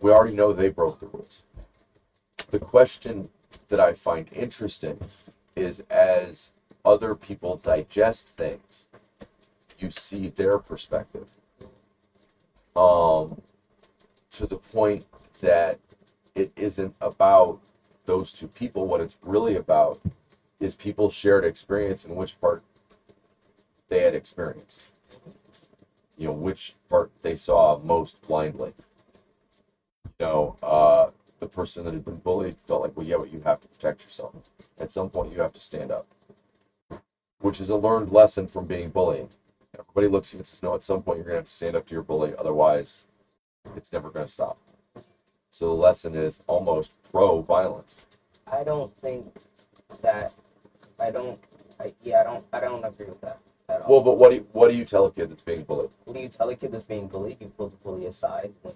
We 0.00 0.10
already 0.10 0.32
know 0.34 0.52
they 0.52 0.68
broke 0.68 1.00
the 1.00 1.06
rules. 1.06 1.42
The 2.50 2.58
question 2.58 3.28
that 3.68 3.80
I 3.80 3.92
find 3.92 4.28
interesting 4.32 4.98
is 5.56 5.82
as 5.90 6.52
other 6.84 7.14
people 7.14 7.56
digest 7.56 8.28
things, 8.36 8.84
you 9.78 9.90
see 9.90 10.28
their 10.28 10.58
perspective. 10.58 11.26
Um, 12.76 13.40
to 14.32 14.46
the 14.46 14.56
point 14.56 15.04
that 15.40 15.78
it 16.34 16.50
isn't 16.56 16.94
about 17.00 17.58
those 18.06 18.32
two 18.32 18.48
people. 18.48 18.86
What 18.86 19.00
it's 19.00 19.16
really 19.22 19.56
about 19.56 19.98
is 20.60 20.74
people's 20.74 21.12
shared 21.12 21.44
experience 21.44 22.04
and 22.04 22.16
which 22.16 22.40
part 22.40 22.62
they 23.88 24.02
had 24.02 24.14
experienced. 24.14 24.80
You 26.16 26.28
know, 26.28 26.32
which 26.32 26.74
part 26.88 27.10
they 27.22 27.36
saw 27.36 27.76
most 27.76 28.20
blindly. 28.22 28.72
You 30.18 30.26
know, 30.26 30.56
uh, 30.62 31.10
the 31.40 31.46
person 31.46 31.84
that 31.84 31.92
had 31.92 32.04
been 32.04 32.18
bullied 32.18 32.56
felt 32.66 32.82
like, 32.82 32.96
well, 32.96 33.06
yeah, 33.06 33.16
but 33.16 33.32
you 33.32 33.40
have 33.40 33.60
to 33.60 33.68
protect 33.68 34.02
yourself. 34.02 34.32
At 34.78 34.92
some 34.92 35.08
point, 35.08 35.32
you 35.32 35.40
have 35.40 35.52
to 35.52 35.60
stand 35.60 35.90
up, 35.90 36.06
which 37.40 37.60
is 37.60 37.68
a 37.70 37.76
learned 37.76 38.10
lesson 38.12 38.46
from 38.46 38.66
being 38.66 38.88
bullied. 38.88 39.28
Everybody 39.78 40.06
looks 40.06 40.28
at 40.28 40.34
you 40.34 40.38
and 40.38 40.46
says, 40.46 40.62
no, 40.62 40.74
at 40.74 40.84
some 40.84 41.02
point, 41.02 41.18
you're 41.18 41.24
going 41.24 41.34
to 41.34 41.38
have 41.38 41.46
to 41.46 41.50
stand 41.52 41.76
up 41.76 41.86
to 41.86 41.92
your 41.92 42.02
bully. 42.02 42.34
Otherwise, 42.38 43.06
it's 43.76 43.92
never 43.92 44.10
going 44.10 44.26
to 44.26 44.32
stop. 44.32 44.56
So 45.50 45.66
the 45.66 45.72
lesson 45.72 46.14
is 46.14 46.40
almost 46.46 46.92
pro 47.10 47.40
violence. 47.42 47.94
I 48.46 48.62
don't 48.62 48.94
think 49.00 49.32
that. 50.00 50.32
I 50.98 51.10
don't. 51.10 51.38
I, 51.80 51.92
yeah, 52.02 52.20
I 52.20 52.22
don't. 52.22 52.44
I 52.52 52.60
don't 52.60 52.84
agree 52.84 53.06
with 53.06 53.20
that 53.20 53.38
at 53.68 53.82
all. 53.82 53.88
Well, 53.90 54.00
but 54.00 54.16
what 54.18 54.30
do 54.30 54.36
you, 54.36 54.46
what 54.52 54.68
do 54.68 54.74
you 54.74 54.84
tell 54.84 55.04
a 55.06 55.10
kid 55.10 55.30
that's 55.30 55.42
being 55.42 55.62
bullied? 55.62 55.90
what 56.04 56.14
do 56.14 56.20
you 56.20 56.28
tell 56.28 56.48
a 56.48 56.54
kid 56.54 56.72
that's 56.72 56.84
being 56.84 57.06
bullied? 57.06 57.36
You 57.40 57.48
pull 57.48 57.68
the 57.68 57.76
bully 57.76 58.06
aside 58.06 58.52
when. 58.62 58.74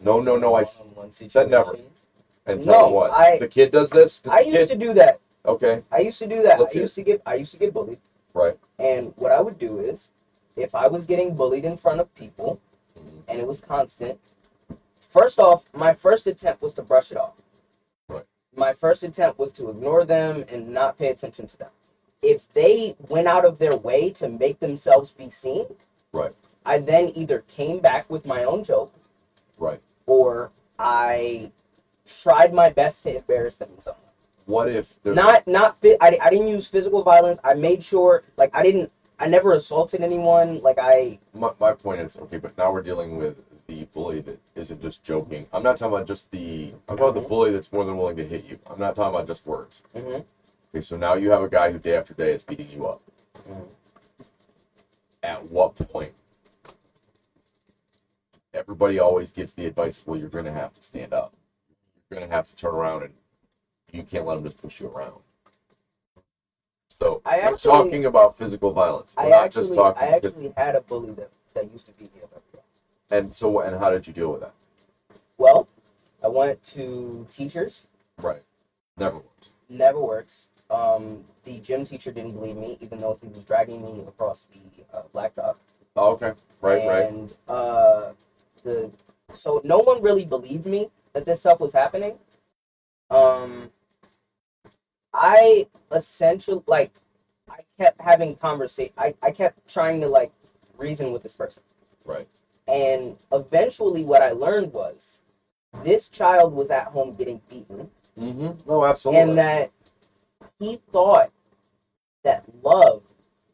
No, 0.00 0.20
no, 0.20 0.36
no. 0.36 0.54
I 0.54 0.64
said 0.64 1.48
never. 1.48 1.76
and 2.46 2.62
tell 2.62 2.88
No, 2.88 2.88
what 2.88 3.10
I- 3.12 3.38
the 3.38 3.46
kid 3.46 3.70
does 3.70 3.90
this. 3.90 4.20
I 4.28 4.40
used 4.40 4.56
kid, 4.56 4.68
to 4.68 4.74
do 4.74 4.92
that. 4.94 5.20
Okay, 5.46 5.82
I 5.92 5.98
used 5.98 6.18
to 6.18 6.26
do 6.26 6.42
that. 6.42 6.58
Let's 6.58 6.74
I 6.74 6.80
used 6.80 6.94
to 6.96 7.02
get. 7.02 7.20
I 7.26 7.34
used 7.34 7.52
to 7.52 7.58
get 7.58 7.72
bullied. 7.72 7.98
right. 8.32 8.56
And 8.78 9.12
what 9.16 9.30
I 9.30 9.40
would 9.40 9.58
do 9.58 9.78
is, 9.78 10.10
if 10.56 10.74
I 10.74 10.86
was 10.86 11.04
getting 11.04 11.34
bullied 11.34 11.64
in 11.64 11.76
front 11.76 12.00
of 12.00 12.12
people. 12.14 12.58
And 13.28 13.40
it 13.40 13.46
was 13.46 13.60
constant, 13.60 14.18
first 15.00 15.38
off, 15.38 15.64
my 15.72 15.94
first 15.94 16.26
attempt 16.26 16.62
was 16.62 16.74
to 16.74 16.82
brush 16.82 17.10
it 17.12 17.16
off. 17.18 17.34
Right. 18.08 18.24
My 18.54 18.72
first 18.72 19.02
attempt 19.04 19.38
was 19.38 19.52
to 19.52 19.70
ignore 19.70 20.04
them 20.04 20.44
and 20.48 20.68
not 20.68 20.98
pay 20.98 21.08
attention 21.08 21.46
to 21.48 21.56
them. 21.58 21.70
If 22.22 22.50
they 22.54 22.96
went 23.08 23.28
out 23.28 23.44
of 23.44 23.58
their 23.58 23.76
way 23.76 24.10
to 24.12 24.28
make 24.28 24.60
themselves 24.60 25.10
be 25.10 25.30
seen, 25.30 25.66
Right. 26.12 26.32
I 26.64 26.78
then 26.78 27.10
either 27.14 27.40
came 27.48 27.80
back 27.80 28.08
with 28.10 28.24
my 28.26 28.44
own 28.44 28.64
joke 28.64 28.92
Right. 29.58 29.80
or 30.06 30.50
I 30.78 31.50
tried 32.06 32.52
my 32.54 32.70
best 32.70 33.02
to 33.04 33.16
embarrass 33.16 33.56
them 33.56 33.70
in 33.74 33.80
some 33.80 33.94
way 33.94 34.00
What 34.46 34.68
if 34.68 34.94
not 35.04 35.46
not 35.46 35.78
I, 35.84 36.18
I 36.20 36.30
didn't 36.30 36.48
use 36.48 36.66
physical 36.66 37.02
violence 37.02 37.40
i 37.44 37.54
made 37.54 37.82
sure 37.82 38.24
like 38.36 38.50
i 38.54 38.62
didn't 38.62 38.90
i 39.18 39.26
never 39.26 39.52
assaulted 39.54 40.02
anyone 40.02 40.60
like 40.62 40.78
i 40.78 41.18
my, 41.34 41.50
my 41.60 41.72
point 41.72 42.00
is 42.00 42.16
okay, 42.16 42.38
but 42.38 42.56
now 42.58 42.72
we're 42.72 42.80
dealing 42.80 43.16
with 43.16 43.36
the 43.68 43.84
bully 43.94 44.20
that 44.20 44.38
isn't 44.56 44.80
just 44.82 45.02
joking. 45.04 45.46
I'm 45.52 45.62
not 45.62 45.76
talking 45.76 45.94
about 45.94 46.06
just 46.06 46.30
the. 46.32 46.72
I'm 46.88 46.96
talking 46.96 47.08
about 47.10 47.22
the 47.22 47.28
bully 47.28 47.50
that's 47.52 47.72
more 47.72 47.84
than 47.84 47.96
willing 47.96 48.16
to 48.16 48.24
hit 48.26 48.44
you. 48.44 48.58
I'm 48.66 48.78
not 48.78 48.96
talking 48.96 49.14
about 49.14 49.26
just 49.26 49.46
words. 49.46 49.80
Mhm. 49.96 50.24
Okay, 50.74 50.82
so 50.82 50.96
now 50.96 51.14
you 51.14 51.30
have 51.30 51.42
a 51.42 51.48
guy 51.48 51.70
who 51.70 51.78
day 51.78 51.96
after 51.96 52.14
day 52.14 52.32
is 52.32 52.42
beating 52.42 52.68
you 52.70 52.86
up. 52.86 53.00
Mhm. 53.48 53.66
At 55.22 55.44
what 55.50 55.74
point? 55.76 56.14
Everybody 58.54 58.98
always 58.98 59.30
gives 59.32 59.54
the 59.54 59.66
advice, 59.66 60.02
well, 60.06 60.18
you're 60.18 60.28
going 60.28 60.46
to 60.46 60.52
have 60.52 60.74
to 60.74 60.82
stand 60.82 61.12
up. 61.14 61.32
You're 62.10 62.18
going 62.20 62.28
to 62.28 62.34
have 62.34 62.46
to 62.48 62.56
turn 62.56 62.74
around 62.74 63.02
and 63.04 63.14
you 63.92 64.04
can't 64.04 64.26
let 64.26 64.34
them 64.36 64.44
just 64.44 64.58
push 64.58 64.80
you 64.80 64.88
around. 64.88 65.23
So 66.98 67.20
I 67.24 67.38
we're 67.38 67.42
actually- 67.54 67.70
talking 67.72 68.04
about 68.06 68.36
physical 68.38 68.70
violence. 68.72 69.12
We're 69.16 69.24
i 69.24 69.28
not 69.30 69.44
actually 69.46 69.62
just 69.64 69.74
talking. 69.74 70.02
i 70.02 70.06
actually 70.08 70.52
had 70.56 70.76
a 70.76 70.80
bully 70.80 71.10
that 71.20 71.30
that 71.54 71.70
used 71.72 71.86
to 71.86 71.92
beat 71.92 72.14
me 72.14 72.22
up 72.22 72.30
and 73.10 73.34
so, 73.34 73.60
and 73.60 73.76
how 73.78 73.90
did 73.90 74.06
you 74.06 74.12
deal 74.12 74.30
with 74.32 74.40
that? 74.40 74.54
well 75.38 75.66
i 76.22 76.28
went 76.28 76.62
to 76.62 77.26
teachers 77.30 77.82
Right. 78.22 78.42
Never 78.96 79.16
works. 79.16 79.48
never 79.68 80.00
works 80.00 80.46
um 80.70 81.24
the 81.44 81.58
gym 81.60 81.84
teacher 81.84 82.10
didn't 82.10 82.32
believe 82.32 82.56
me 82.56 82.76
even 82.80 83.00
though 83.00 83.16
he 83.20 83.28
was 83.28 83.42
dragging 83.42 83.80
me 83.84 84.02
across 84.06 84.46
the 84.52 84.62
uh, 84.96 85.02
blacktop 85.14 85.56
Oh, 85.96 86.10
okay. 86.12 86.32
Right, 86.60 86.86
right. 86.88 87.04
and 87.06 87.34
uh 87.48 88.12
the 88.62 88.90
so 89.32 89.60
no 89.64 89.78
one 89.78 90.00
really 90.00 90.24
believed 90.24 90.66
me 90.66 90.88
that 91.12 91.24
this 91.26 91.40
stuff 91.40 91.58
was 91.60 91.72
happening 91.72 92.18
um 93.10 93.70
i 95.14 95.66
essentially 95.92 96.62
like 96.66 96.92
i 97.50 97.60
kept 97.78 98.00
having 98.00 98.36
conversation 98.36 98.92
I, 98.98 99.14
I 99.22 99.32
kept 99.32 99.68
trying 99.68 100.00
to 100.02 100.08
like 100.08 100.32
reason 100.78 101.12
with 101.12 101.22
this 101.22 101.34
person 101.34 101.62
Right. 102.04 102.28
and 102.68 103.16
eventually 103.32 104.04
what 104.04 104.22
i 104.22 104.32
learned 104.32 104.72
was 104.72 105.20
this 105.84 106.08
child 106.08 106.54
was 106.54 106.70
at 106.70 106.88
home 106.88 107.14
getting 107.16 107.40
beaten 107.50 107.90
Mm-hmm. 108.18 108.70
No, 108.70 108.84
absolutely. 108.84 109.22
and 109.22 109.38
that 109.38 109.72
he 110.60 110.80
thought 110.92 111.32
that 112.24 112.44
love 112.62 113.02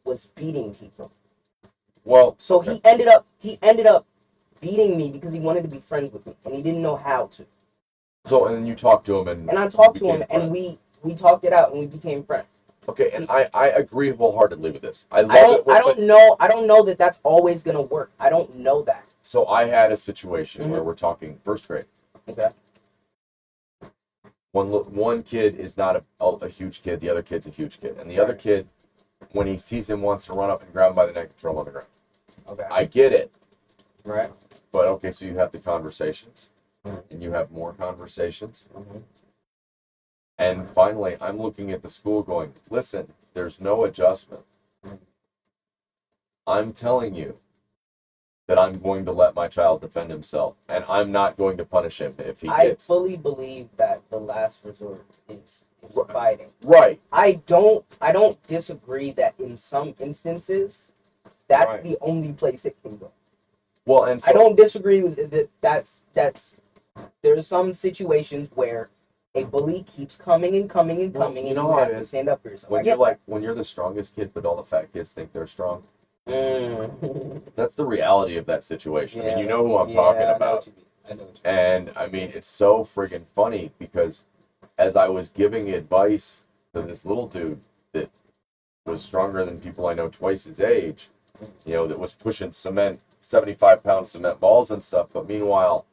was 0.04 0.26
beating 0.36 0.74
people 0.74 1.10
well, 2.04 2.36
So 2.38 2.60
he 2.60 2.80
ended 2.84 3.08
up 3.08 3.26
he 3.38 3.58
ended 3.62 3.86
up 3.86 4.06
beating 4.60 4.96
me 4.96 5.10
because 5.10 5.32
he 5.32 5.40
wanted 5.40 5.62
to 5.62 5.68
be 5.68 5.80
friends 5.80 6.12
with 6.12 6.26
me 6.26 6.34
and 6.44 6.54
he 6.54 6.62
didn't 6.62 6.82
know 6.82 6.96
how 6.96 7.26
to. 7.28 7.46
So, 8.26 8.46
and 8.46 8.56
then 8.56 8.66
you 8.66 8.74
talked 8.74 9.06
to 9.06 9.18
him, 9.18 9.28
and 9.28 9.48
And 9.50 9.58
I 9.58 9.68
talked 9.68 9.98
to 9.98 10.06
him 10.06 10.20
Became 10.20 10.42
and 10.42 10.52
we 10.52 10.78
we 11.02 11.14
talked 11.14 11.44
it 11.44 11.52
out 11.52 11.70
and 11.70 11.78
we 11.80 11.86
became 11.86 12.22
friends. 12.22 12.46
okay, 12.88 13.10
and 13.10 13.26
I 13.28 13.48
I 13.54 13.68
agree 13.68 14.10
wholeheartedly 14.10 14.70
with 14.70 14.82
this. 14.82 15.04
I 15.10 15.20
love 15.22 15.30
I 15.30 15.40
don't 15.42 15.66
it. 15.66 15.70
I 15.70 15.78
don't 15.78 15.98
know 16.00 16.36
I 16.40 16.48
don't 16.48 16.66
know 16.66 16.82
that 16.84 16.98
that's 16.98 17.18
always 17.22 17.62
gonna 17.62 17.82
work. 17.82 18.10
I 18.18 18.28
don't 18.28 18.54
know 18.56 18.82
that. 18.82 19.04
So 19.22 19.46
I 19.46 19.64
had 19.64 19.92
a 19.92 19.96
situation 19.96 20.62
Mhm. 20.64 20.70
where 20.70 20.82
we're 20.82 20.94
talking 20.94 21.38
first 21.44 21.68
grade. 21.68 21.86
Okay. 22.28 22.50
One 24.52 24.68
one 24.94 25.22
kid 25.22 25.56
is 25.56 25.76
not 25.76 25.96
a, 25.96 26.24
a, 26.24 26.48
huge 26.48 26.82
kid. 26.82 26.98
The 27.00 27.08
other 27.08 27.22
kid's 27.22 27.46
a 27.46 27.50
huge 27.50 27.80
kid, 27.80 27.96
and 27.98 28.10
the 28.10 28.18
other 28.18 28.34
kid, 28.34 28.66
when 29.32 29.46
he 29.46 29.56
sees 29.56 29.88
him, 29.88 30.02
wants 30.02 30.26
to 30.26 30.32
run 30.32 30.50
up 30.50 30.62
and 30.62 30.72
grab 30.72 30.90
him 30.90 30.96
by 30.96 31.06
the 31.06 31.12
neck 31.12 31.26
and 31.28 31.36
throw 31.36 31.52
him 31.52 31.58
on 31.58 31.64
the 31.66 31.70
ground. 31.70 31.86
Okay. 32.48 32.64
I 32.68 32.84
get 32.84 33.12
it, 33.12 33.30
right. 34.04 34.32
but 34.72 34.86
okay. 34.86 35.12
So 35.12 35.24
you 35.24 35.36
have 35.36 35.52
the 35.52 35.58
conversations, 35.58 36.48
Mhm. 36.84 37.02
and 37.10 37.22
you 37.22 37.30
have 37.30 37.52
more 37.52 37.72
conversations, 37.72 38.64
Mhm. 38.74 39.02
And 40.40 40.68
finally, 40.70 41.16
I'm 41.22 41.40
looking 41.40 41.72
at 41.72 41.82
the 41.82 41.90
school 41.90 42.24
going, 42.24 42.54
listen, 42.70 43.08
there's 43.34 43.60
no 43.60 43.84
adjustment. 43.84 44.44
I'm 46.46 46.72
telling 46.72 47.14
you 47.14 47.38
that 48.48 48.58
I'm 48.58 48.74
going 48.74 49.06
to 49.06 49.12
let 49.12 49.34
my 49.34 49.48
child 49.48 49.80
defend 49.82 50.10
himself, 50.10 50.54
and 50.68 50.84
I'm 50.88 51.12
not 51.12 51.38
going 51.38 51.58
to 51.58 51.64
punish 51.64 52.00
him 52.00 52.14
if 52.18 52.40
he 52.40 52.48
I 52.48 52.62
gets. 52.62 52.86
fully 52.86 53.16
believe 53.16 53.68
that 53.78 54.02
the 54.10 54.18
last 54.20 54.58
resort 54.64 55.04
is 55.28 55.62
is 55.88 55.96
Right. 55.96 56.08
fighting. 56.12 56.52
Right. 56.62 57.00
I 57.12 57.32
don't 57.46 57.84
I 58.00 58.12
don't 58.12 58.42
disagree 58.46 59.12
that 59.12 59.34
in 59.40 59.56
some 59.58 59.94
instances 60.00 60.88
that's 61.48 61.76
Right. 61.76 61.84
the 61.84 61.98
only 62.02 62.32
place 62.32 62.66
it 62.66 62.76
can 62.82 62.96
go. 62.96 63.10
Well, 63.86 64.04
and 64.04 64.22
so, 64.22 64.30
I 64.30 64.32
don't 64.34 64.56
disagree 64.56 65.00
that. 65.00 65.48
That's 65.62 66.00
that's. 66.14 66.56
There's 67.22 67.46
some 67.46 67.74
situations 67.74 68.48
where 68.54 68.88
a 69.34 69.44
bully 69.44 69.82
keeps 69.82 70.16
coming 70.16 70.56
and 70.56 70.68
coming 70.68 71.00
and 71.02 71.14
Well, 71.14 71.28
coming, 71.28 71.44
you 71.44 71.50
and 71.50 71.56
know 71.56 71.68
you 71.68 71.72
how 71.72 71.84
have 71.84 71.96
to 71.98 72.04
stand 72.04 72.28
up 72.28 72.42
for 72.42 72.50
yourself. 72.50 72.72
I 72.72 72.76
when 72.76 72.84
you're 72.84 72.96
like 72.96 73.18
when 73.26 73.42
you're 73.42 73.54
the 73.54 73.64
strongest 73.64 74.14
kid, 74.14 74.30
but 74.34 74.44
all 74.44 74.56
the 74.56 74.62
fat 74.62 74.92
kids 74.92 75.10
think 75.12 75.32
they're 75.32 75.46
strong. 75.46 75.82
Mm. 76.28 77.42
That's 77.56 77.74
the 77.76 77.84
reality 77.84 78.36
of 78.36 78.46
that 78.46 78.62
situation. 78.64 79.20
I 79.20 79.24
mean, 79.26 79.38
you 79.38 79.46
know 79.46 79.62
who 79.64 79.76
I'm 79.76 79.88
Yeah, 79.88 79.94
talking 79.94 80.28
about. 80.28 80.68
I 81.08 81.14
know 81.14 81.24
what 81.24 81.36
you 81.38 81.42
mean. 81.42 81.42
And 81.44 81.92
I 81.96 82.06
mean, 82.06 82.30
it's 82.34 82.48
so 82.48 82.84
friggin' 82.84 83.24
funny 83.34 83.72
because 83.78 84.24
as 84.78 84.96
I 84.96 85.08
was 85.08 85.28
giving 85.28 85.70
advice 85.70 86.44
to 86.74 86.82
this 86.82 87.04
little 87.04 87.26
dude 87.26 87.60
that 87.92 88.08
was 88.86 89.02
stronger 89.02 89.44
than 89.44 89.58
people 89.60 89.86
I 89.86 89.94
know 89.94 90.08
twice 90.08 90.44
his 90.44 90.60
age, 90.60 91.10
you 91.64 91.74
know, 91.74 91.86
that 91.86 91.98
was 91.98 92.12
pushing 92.12 92.52
cement, 92.52 93.00
75 93.20 93.82
pound 93.82 94.08
cement 94.08 94.40
balls 94.40 94.70
and 94.70 94.82
stuff, 94.82 95.08
but 95.12 95.26
meanwhile, 95.28 95.84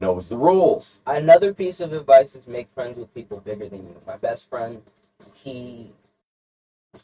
knows 0.00 0.28
the 0.28 0.36
rules. 0.36 0.98
Another 1.06 1.52
piece 1.52 1.80
of 1.80 1.92
advice 1.92 2.34
is 2.34 2.46
make 2.46 2.68
friends 2.74 2.96
with 2.98 3.12
people 3.14 3.40
bigger 3.40 3.68
than 3.68 3.80
you. 3.86 3.96
My 4.06 4.16
best 4.16 4.48
friend, 4.48 4.82
he 5.34 5.92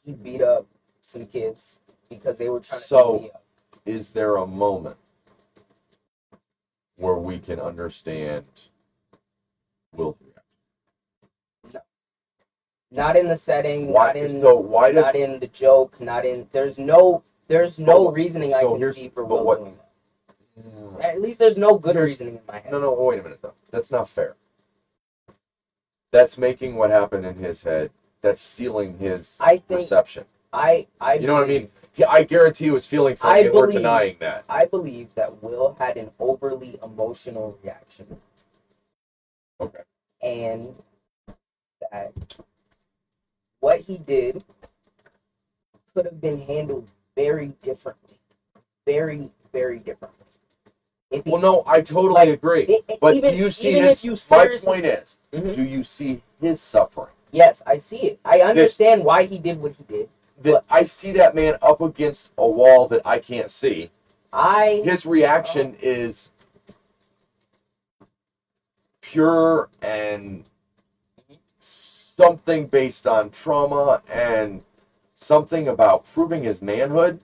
he 0.05 0.13
beat 0.15 0.43
up 0.43 0.67
some 1.03 1.27
kids 1.27 1.79
because 2.09 2.39
they 2.39 2.49
were 2.49 2.61
trying 2.61 2.81
to 2.81 2.87
So- 2.87 3.13
beat 3.13 3.23
me 3.23 3.31
up. 3.31 3.43
Is 3.85 4.11
there 4.11 4.37
a 4.37 4.47
moment 4.47 4.97
where 6.97 7.15
we 7.17 7.39
can 7.39 7.61
understand 7.61 8.45
Will's 9.95 10.17
reaction? 10.21 11.83
Not 12.91 13.17
in 13.17 13.29
the 13.29 13.37
setting, 13.37 13.93
Why, 13.93 14.07
not 14.07 14.17
in 14.17 14.41
so 14.41 14.57
why 14.57 14.91
does 14.91 15.05
not 15.05 15.15
in 15.17 15.39
the 15.39 15.47
joke, 15.49 16.01
not 16.01 16.25
in. 16.25 16.49
There's 16.53 16.79
no 16.79 17.23
there's 17.49 17.79
no 17.79 18.07
But- 18.07 18.15
reasoning 18.15 18.55
I 18.55 18.63
can 18.63 18.93
see 18.93 19.09
for 19.09 19.23
but 19.25 19.37
Will 19.39 19.45
what- 19.45 19.86
At 21.01 21.21
least 21.21 21.39
there's 21.39 21.57
no 21.57 21.77
good 21.77 21.95
Here's- 21.95 22.11
reasoning 22.11 22.35
in 22.37 22.41
my 22.49 22.59
head. 22.59 22.71
No, 22.73 22.79
no, 22.79 22.93
wait 22.93 23.19
a 23.19 23.23
minute 23.23 23.39
though. 23.43 23.53
That's 23.71 23.91
not 23.91 24.09
fair. 24.09 24.35
That's 26.13 26.39
making 26.39 26.77
what 26.77 26.89
happened 26.91 27.25
in 27.27 27.35
his 27.35 27.63
head. 27.63 27.91
That's 28.23 28.41
stealing 28.41 28.97
his 28.97 29.37
I 29.41 29.59
think 29.59 29.81
perception. 29.81 30.25
I 30.53 30.87
I 31.01 31.15
You 31.15 31.27
know 31.27 31.35
what 31.35 31.43
I 31.45 31.47
mean? 31.47 31.69
Yeah, 31.97 32.09
I 32.09 32.23
guarantee 32.23 32.65
he 32.67 32.71
was 32.71 32.85
feeling 32.87 33.17
something, 33.17 33.35
I 33.45 33.47
and 33.47 33.55
we're 33.55 33.67
denying 33.67 34.17
that. 34.21 34.45
I 34.49 34.65
believe 34.67 35.09
that 35.15 35.43
Will 35.43 35.75
had 35.79 35.97
an 35.97 36.11
overly 36.19 36.79
emotional 36.83 37.59
reaction. 37.63 38.21
Okay. 39.61 39.83
And 40.23 40.75
that 41.91 42.13
what 43.61 43.81
he 43.81 43.99
did 43.99 44.45
could 45.95 46.05
have 46.05 46.21
been 46.21 46.41
handled 46.41 46.87
very 47.15 47.55
differently. 47.63 48.19
Very, 48.87 49.31
very 49.53 49.79
differently. 49.79 50.26
If 51.11 51.25
he, 51.25 51.31
Well, 51.31 51.41
no, 51.41 51.63
I 51.67 51.81
totally 51.81 52.15
Like, 52.15 52.29
agree. 52.29 52.63
it- 52.65 52.85
it- 52.89 53.01
But 53.01 53.15
even, 53.15 53.33
do 53.33 53.39
you 53.39 53.51
see 53.51 53.73
his? 53.73 54.05
you 54.05 54.17
my 54.31 54.57
point 54.57 54.85
is, 54.87 55.17
Mhm. 55.33 55.55
do 55.55 55.63
you 55.63 55.83
see 55.83 56.21
his 56.41 56.61
suffering? 56.61 57.13
yes, 57.31 57.63
I 57.67 57.77
see 57.77 57.99
it. 58.09 58.19
I 58.25 58.41
understand 58.41 59.05
why 59.05 59.25
he 59.25 59.39
did 59.39 59.61
what 59.61 59.73
he 59.73 59.85
did. 59.85 60.09
That 60.43 60.53
But- 60.53 60.65
I 60.71 60.85
see 60.85 61.13
that 61.13 61.35
man 61.35 61.57
up 61.63 61.81
against 61.81 62.31
a 62.39 62.47
wall 62.47 62.87
that 62.89 63.03
I 63.05 63.19
can't 63.19 63.51
see. 63.51 63.91
I 64.33 64.81
His 64.85 65.07
reaction 65.07 65.77
is 65.81 66.31
pure 69.01 69.69
and 69.81 70.45
something 71.61 72.67
based 72.67 73.07
on 73.07 73.31
trauma 73.31 74.03
and 74.09 74.63
something 75.15 75.69
about 75.69 76.05
proving 76.13 76.43
his 76.43 76.61
manhood 76.61 77.21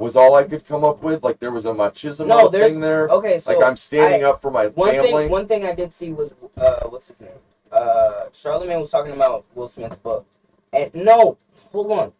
was 0.00 0.16
all 0.16 0.34
I 0.34 0.44
could 0.44 0.66
come 0.66 0.82
up 0.82 1.02
with. 1.02 1.22
Like 1.22 1.38
there 1.38 1.52
was 1.52 1.66
a 1.66 1.70
machismo 1.70 2.26
No, 2.26 2.48
there's 2.48 2.72
thing 2.72 2.80
there. 2.80 3.08
okay. 3.08 3.38
So 3.38 3.52
like 3.52 3.64
I'm 3.64 3.76
standing 3.76 4.24
I- 4.24 4.30
up 4.30 4.40
for 4.42 4.50
my 4.50 4.68
one 4.68 4.92
family. 4.94 5.10
thing, 5.12 5.30
one 5.30 5.46
thing 5.46 5.66
I 5.66 5.74
did 5.74 5.92
see 5.92 6.10
was 6.12 6.32
uh, 6.56 6.80
what's 6.88 7.08
his 7.08 7.20
name? 7.20 7.30
Uh, 7.70 8.24
Charlamagne 8.32 8.80
was 8.80 8.90
talking 8.90 9.12
about 9.12 9.44
Will 9.54 9.68
Smith's 9.68 9.96
book, 9.96 10.26
and 10.72 10.92
no, 10.94 11.38
hold 11.70 11.92
on. 11.92 12.12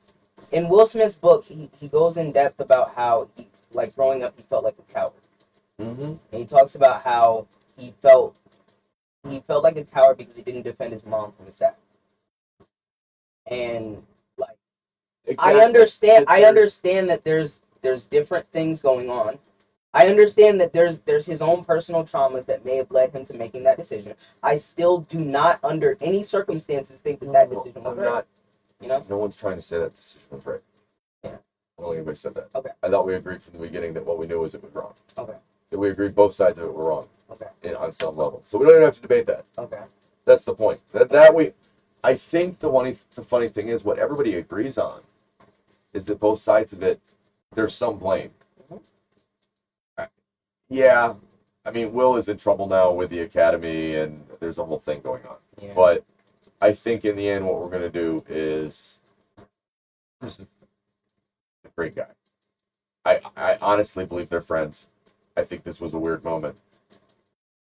In 0.53 0.69
Will 0.69 0.87
Smith's 0.87 1.17
book, 1.17 1.45
he 1.45 1.71
he 1.81 1.89
goes 1.89 2.19
in 2.19 2.33
depth 2.33 2.61
about 2.61 2.95
how 2.95 3.29
he 3.35 3.49
like 3.73 3.97
growing 3.97 4.23
up 4.23 4.35
he 4.37 4.43
felt 4.43 4.63
like 4.63 4.77
a 4.79 4.93
coward, 4.93 5.13
mm-hmm. 5.81 6.03
and 6.03 6.19
he 6.31 6.45
talks 6.45 6.75
about 6.75 7.03
how 7.03 7.47
he 7.77 7.95
felt 8.03 8.37
he 9.29 9.41
felt 9.47 9.65
like 9.65 9.77
a 9.77 9.85
coward 9.85 10.19
because 10.19 10.37
he 10.37 10.43
didn't 10.43 10.63
defend 10.63 10.93
his 10.93 11.05
mom 11.05 11.33
from 11.33 11.47
his 11.47 11.57
dad, 11.57 11.75
and 13.47 14.03
like. 14.37 14.57
I 15.39 15.55
understand. 15.61 16.27
I 16.29 16.45
understand 16.45 17.09
that 17.11 17.25
there's 17.25 17.61
there's 17.83 18.05
different 18.05 18.47
things 18.53 18.81
going 18.81 19.11
on. 19.11 19.39
I 19.93 20.07
understand 20.07 20.61
that 20.61 20.73
there's 20.73 21.01
there's 21.01 21.27
his 21.27 21.43
own 21.43 21.65
personal 21.65 22.05
traumas 22.05 22.47
that 22.47 22.65
may 22.65 22.77
have 22.77 22.91
led 22.91 23.11
him 23.11 23.25
to 23.27 23.35
making 23.35 23.65
that 23.65 23.77
decision. 23.77 24.15
I 24.43 24.57
still 24.57 24.99
do 25.01 25.19
not, 25.19 25.59
under 25.65 25.97
any 26.01 26.23
circumstances, 26.23 27.01
think 27.01 27.21
that 27.21 27.33
that 27.33 27.51
decision 27.51 27.83
was 27.83 27.97
right. 27.97 28.05
not. 28.05 28.27
You 28.81 28.89
know? 28.89 29.05
No 29.09 29.17
one's 29.17 29.37
trying 29.37 29.57
to 29.57 29.63
say 29.63 29.79
that 29.79 29.95
decision 29.95 30.23
was 30.31 30.47
right. 30.47 30.61
Yeah. 31.25 31.31
I 31.31 31.83
don't 31.83 31.91
think 31.91 31.97
anybody 31.97 32.17
said 32.17 32.35
that. 32.35 32.49
Okay. 32.55 32.71
I 32.83 32.89
thought 32.89 33.07
we 33.07 33.15
agreed 33.15 33.43
from 33.43 33.55
the 33.55 33.59
beginning 33.59 33.93
that 33.95 34.07
what 34.07 34.19
we 34.19 34.27
knew 34.27 34.41
was 34.41 34.55
it 34.55 34.63
was 34.63 34.75
wrong. 34.75 34.95
Okay. 35.19 35.35
That 35.71 35.79
we 35.79 35.91
agreed 35.91 36.15
both 36.15 36.35
sides 36.35 36.59
of 36.59 36.65
it 36.65 36.73
were 36.73 36.85
wrong. 36.85 37.09
Okay. 37.31 37.47
In, 37.63 37.75
on 37.75 37.93
some 37.93 38.17
level. 38.17 38.43
So 38.47 38.59
we 38.59 38.67
don't 38.67 38.75
even 38.75 38.85
have 38.85 38.95
to 38.95 39.03
debate 39.03 39.27
that. 39.27 39.45
Okay. 39.59 39.81
That's 40.25 40.45
the 40.45 40.55
point. 40.55 40.81
That 40.93 41.09
that 41.11 41.35
we, 41.35 41.53
I 42.05 42.15
think 42.15 42.61
the 42.61 42.69
one 42.69 42.97
the 43.15 43.23
funny 43.23 43.49
thing 43.49 43.69
is 43.69 43.85
what 43.85 43.99
everybody 43.99 44.35
agrees 44.35 44.79
on, 44.79 45.01
is 45.93 46.05
that 46.07 46.21
both 46.21 46.41
sides 46.41 46.73
of 46.73 46.83
it, 46.83 47.01
there's 47.54 47.75
some 47.75 47.99
blame. 47.99 48.30
Yeah, 50.71 51.14
I 51.64 51.71
mean 51.71 51.92
Will 51.92 52.16
is 52.16 52.28
in 52.28 52.37
trouble 52.38 52.66
now 52.66 52.92
with 52.92 53.11
the 53.11 53.21
academy, 53.21 53.97
and 53.97 54.26
there's 54.40 54.59
a 54.59 54.64
whole 54.64 54.78
thing 54.78 55.00
going 55.00 55.25
on. 55.26 55.37
Yeah. 55.61 55.75
But 55.75 56.02
I 56.61 56.73
think 56.73 57.04
in 57.04 57.16
the 57.16 57.28
end, 57.28 57.47
what 57.47 57.61
we're 57.61 57.71
gonna 57.71 57.90
do 57.90 58.23
is 58.28 58.99
this 60.21 60.40
is 60.40 60.47
a 61.64 61.71
great 61.76 61.95
guy. 61.95 62.07
I 63.04 63.21
I 63.37 63.59
honestly 63.61 64.04
believe 64.04 64.28
they're 64.28 64.40
friends. 64.40 64.87
I 65.37 65.42
think 65.45 65.64
this 65.64 65.80
was 65.80 65.95
a 65.95 65.99
weird 65.99 66.25
moment. 66.25 66.57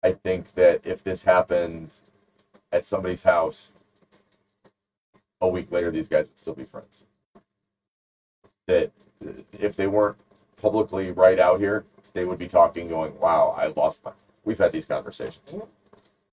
I 0.02 0.12
think 0.12 0.52
that 0.54 0.80
if 0.84 1.02
this 1.04 1.24
happened 1.24 1.90
at 2.72 2.86
somebody's 2.86 3.22
house, 3.22 3.70
a 5.42 5.48
week 5.48 5.70
later, 5.72 5.90
these 5.90 6.08
guys 6.08 6.26
would 6.26 6.38
still 6.38 6.54
be 6.54 6.64
friends. 6.64 7.00
That 8.68 8.90
if 9.52 9.76
they 9.76 9.86
weren't 9.86 10.16
publicly 10.56 11.10
right 11.12 11.38
out 11.38 11.58
here, 11.60 11.84
they 12.14 12.24
would 12.24 12.38
be 12.38 12.48
talking, 12.48 12.88
going, 12.88 13.18
"Wow, 13.20 13.54
I 13.56 13.72
lost 13.76 14.04
my." 14.04 14.12
We've 14.44 14.58
had 14.58 14.72
these 14.72 14.86
conversations 14.86 15.54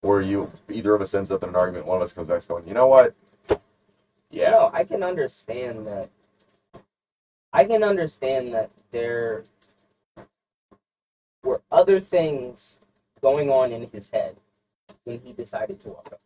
where 0.02 0.22
you 0.22 0.50
either 0.70 0.94
of 0.94 1.02
us 1.02 1.14
ends 1.14 1.32
up 1.32 1.44
in 1.44 1.50
an 1.50 1.56
argument, 1.56 1.86
one 1.88 1.98
of 1.98 2.04
us 2.04 2.14
comes 2.14 2.28
back 2.28 2.48
going, 2.48 2.68
"You 2.68 2.74
know 2.74 2.88
what? 2.88 3.14
Yeah, 4.32 4.52
No, 4.52 4.70
I 4.74 4.84
can 4.84 5.04
understand 5.04 5.88
that. 5.88 6.10
I 7.54 7.66
can 7.66 7.84
understand 7.84 8.54
that 8.54 8.70
there 8.92 9.44
were 11.44 11.62
other 11.72 12.00
things 12.00 12.80
going 13.22 13.50
on 13.50 13.72
in 13.72 13.88
his 13.92 14.10
head 14.10 14.36
when 15.06 15.20
he 15.20 15.34
decided 15.34 15.80
to 15.82 15.90
walk 15.90 16.10
up. 16.12 16.20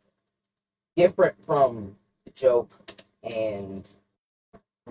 Different 0.95 1.35
from 1.45 1.95
the 2.25 2.31
joke 2.35 2.69
and 3.23 3.87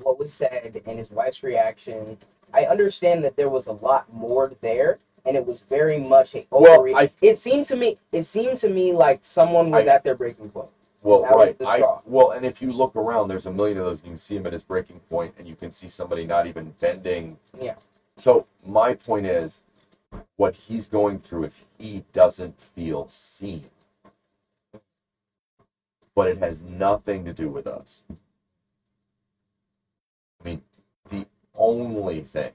what 0.03 0.19
was 0.19 0.33
said 0.33 0.81
and 0.87 0.99
his 0.99 1.11
wife's 1.11 1.43
reaction. 1.43 2.19
I 2.53 2.67
understand 2.67 3.25
that 3.25 3.37
there 3.37 3.49
was 3.49 3.67
a 3.67 3.73
lot 3.73 4.13
more 4.13 4.53
there, 4.61 4.99
and 5.25 5.37
it 5.37 5.45
was 5.45 5.61
very 5.61 5.99
much 5.99 6.35
a 6.35 6.47
Well, 6.51 6.87
I- 6.97 7.11
It 7.23 7.39
seemed 7.39 7.67
to 7.67 7.77
me. 7.77 7.99
It 8.13 8.25
seemed 8.25 8.59
to 8.59 8.69
me 8.69 8.93
like 8.93 9.25
someone 9.25 9.71
was 9.71 9.87
I- 9.87 9.95
at 9.95 10.05
their 10.05 10.15
breaking 10.15 10.51
point. 10.51 10.71
Well, 11.03 11.23
That 11.23 11.35
right. 11.35 11.57
I, 11.65 11.99
well, 12.05 12.33
and 12.33 12.45
if 12.45 12.61
you 12.61 12.73
look 12.73 12.97
around, 12.97 13.29
there's 13.29 13.47
a 13.47 13.51
million 13.53 13.79
of 13.79 13.85
those. 13.85 13.99
You 14.03 14.11
can 14.11 14.19
see 14.19 14.37
him 14.37 14.47
at 14.47 14.53
his 14.53 14.65
breaking 14.65 14.99
point, 15.09 15.35
and 15.39 15.47
you 15.47 15.55
can 15.55 15.73
see 15.73 15.89
somebody 15.89 16.27
not 16.27 16.47
even 16.47 16.75
bending. 16.81 17.39
Yeah. 17.61 17.77
So 18.17 18.47
my 18.65 18.95
point 18.95 19.27
is, 19.27 19.61
what 20.37 20.55
he's 20.55 20.89
going 20.89 21.21
through 21.21 21.45
is 21.45 21.63
he 21.79 22.03
doesn't 22.13 22.59
feel 22.75 23.07
seen, 23.09 23.65
but 26.17 26.29
it 26.29 26.39
has 26.39 26.63
nothing 26.63 27.25
to 27.25 27.33
do 27.33 27.51
with 27.51 27.67
us. 27.69 28.03
The 31.11 31.27
only 31.57 32.23
thing 32.23 32.51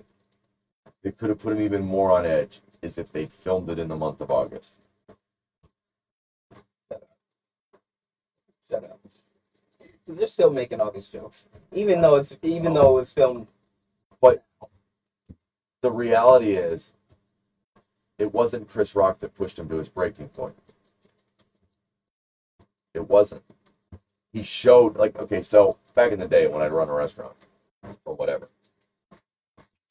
that 1.04 1.18
could 1.18 1.30
have 1.30 1.40
put 1.40 1.54
him 1.54 1.62
even 1.62 1.84
more 1.84 2.12
on 2.12 2.26
edge 2.26 2.62
is 2.82 2.98
if 2.98 3.12
they 3.12 3.26
filmed 3.26 3.70
it 3.70 3.80
in 3.80 3.88
the 3.90 3.96
month 3.96 4.22
of 4.22 4.32
August. 4.32 4.74
Shut 8.72 8.84
up. 8.84 9.00
Because 10.06 10.20
they're 10.20 10.28
still 10.28 10.52
making 10.52 10.82
all 10.82 10.92
these 10.92 11.08
jokes, 11.08 11.46
even 11.74 12.02
though 12.02 12.16
it's 12.16 12.34
even 12.44 12.74
though 12.74 12.92
it 12.92 13.02
was 13.02 13.12
filmed. 13.12 13.48
But 14.22 14.42
the 15.82 15.92
reality 15.92 16.56
is 16.56 16.92
it 18.20 18.34
wasn't 18.34 18.70
Chris 18.70 18.96
Rock 18.96 19.20
that 19.22 19.36
pushed 19.36 19.60
him 19.60 19.70
to 19.70 19.78
his 19.78 19.90
breaking 19.90 20.30
point. 20.30 20.56
It 22.94 23.10
wasn't. 23.10 23.44
He 24.34 24.44
showed 24.44 24.98
like 24.98 25.18
okay, 25.20 25.42
so 25.42 25.76
back 25.96 26.12
in 26.12 26.20
the 26.20 26.28
day 26.28 26.48
when 26.48 26.62
I'd 26.62 26.72
run 26.72 26.90
a 26.90 26.94
restaurant 26.94 27.36
or 28.06 28.16
whatever. 28.16 28.48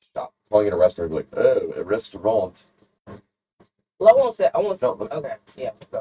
Stop 0.01 0.33
calling 0.51 0.69
it 0.69 0.73
a 0.73 0.77
restaurant, 0.77 1.13
like, 1.13 1.27
oh, 1.37 1.73
a 1.77 1.85
restaurant. 1.85 2.65
Well, 3.99 4.11
I 4.11 4.19
won't 4.19 4.35
say. 4.35 4.51
I 4.55 4.59
won't. 4.59 4.79
Say, 4.81 4.87
No, 4.87 4.95
look. 4.95 5.13
okay. 5.13 5.35
Yeah. 5.57 5.71
Go. 5.93 6.01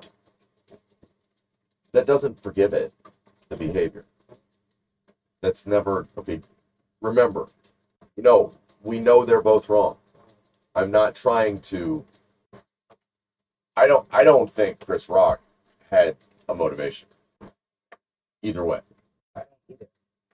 That 1.93 2.05
doesn't 2.05 2.41
forgive 2.41 2.73
it, 2.73 2.93
the 3.49 3.55
behavior. 3.57 4.05
That's 5.41 5.67
never 5.67 6.07
okay. 6.17 6.41
Remember, 7.01 7.47
you 8.17 8.23
know, 8.23 8.53
we 8.83 8.99
know 8.99 9.25
they're 9.25 9.41
both 9.41 9.69
wrong. 9.69 9.97
I'm 10.75 10.91
not 10.91 11.15
trying 11.15 11.61
to 11.61 12.05
I 13.77 13.87
don't 13.87 14.07
I 14.11 14.23
don't 14.23 14.51
think 14.51 14.79
Chris 14.85 15.09
Rock 15.09 15.41
had 15.91 16.15
a 16.49 16.55
motivation. 16.55 17.07
Either 18.43 18.63
way. 18.65 18.81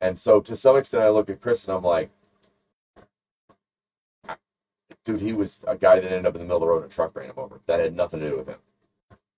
I 0.05 0.09
don't 0.09 0.09
either. 0.09 0.09
And 0.09 0.19
so 0.19 0.39
to 0.41 0.55
some 0.55 0.77
extent 0.77 1.03
I 1.03 1.09
look 1.09 1.29
at 1.29 1.41
Chris 1.41 1.65
and 1.65 1.73
I'm 1.73 1.83
like 1.83 2.09
dude, 5.05 5.21
he 5.21 5.33
was 5.33 5.61
a 5.67 5.75
guy 5.75 5.95
that 5.99 6.05
ended 6.05 6.25
up 6.27 6.35
in 6.35 6.39
the 6.39 6.45
middle 6.45 6.57
of 6.57 6.61
the 6.61 6.67
road 6.67 6.83
and 6.83 6.91
a 6.91 6.95
truck 6.95 7.15
ran 7.15 7.29
him 7.29 7.35
over. 7.37 7.59
That 7.67 7.79
had 7.79 7.93
nothing 7.93 8.19
to 8.21 8.29
do 8.29 8.37
with 8.37 8.47
him. 8.47 8.59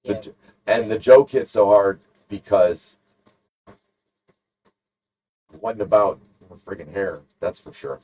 Yeah. 0.04 0.20
j- 0.22 0.34
and 0.68 0.92
the 0.92 0.98
joke 0.98 1.32
hit 1.32 1.48
so 1.48 1.68
hard 1.68 2.00
because 2.30 2.98
it 5.54 5.62
wasn't 5.62 5.82
about 5.84 6.20
her 6.50 6.58
freaking 6.68 6.92
hair, 6.92 7.20
that's 7.42 7.60
for 7.60 7.74
sure. 7.74 8.00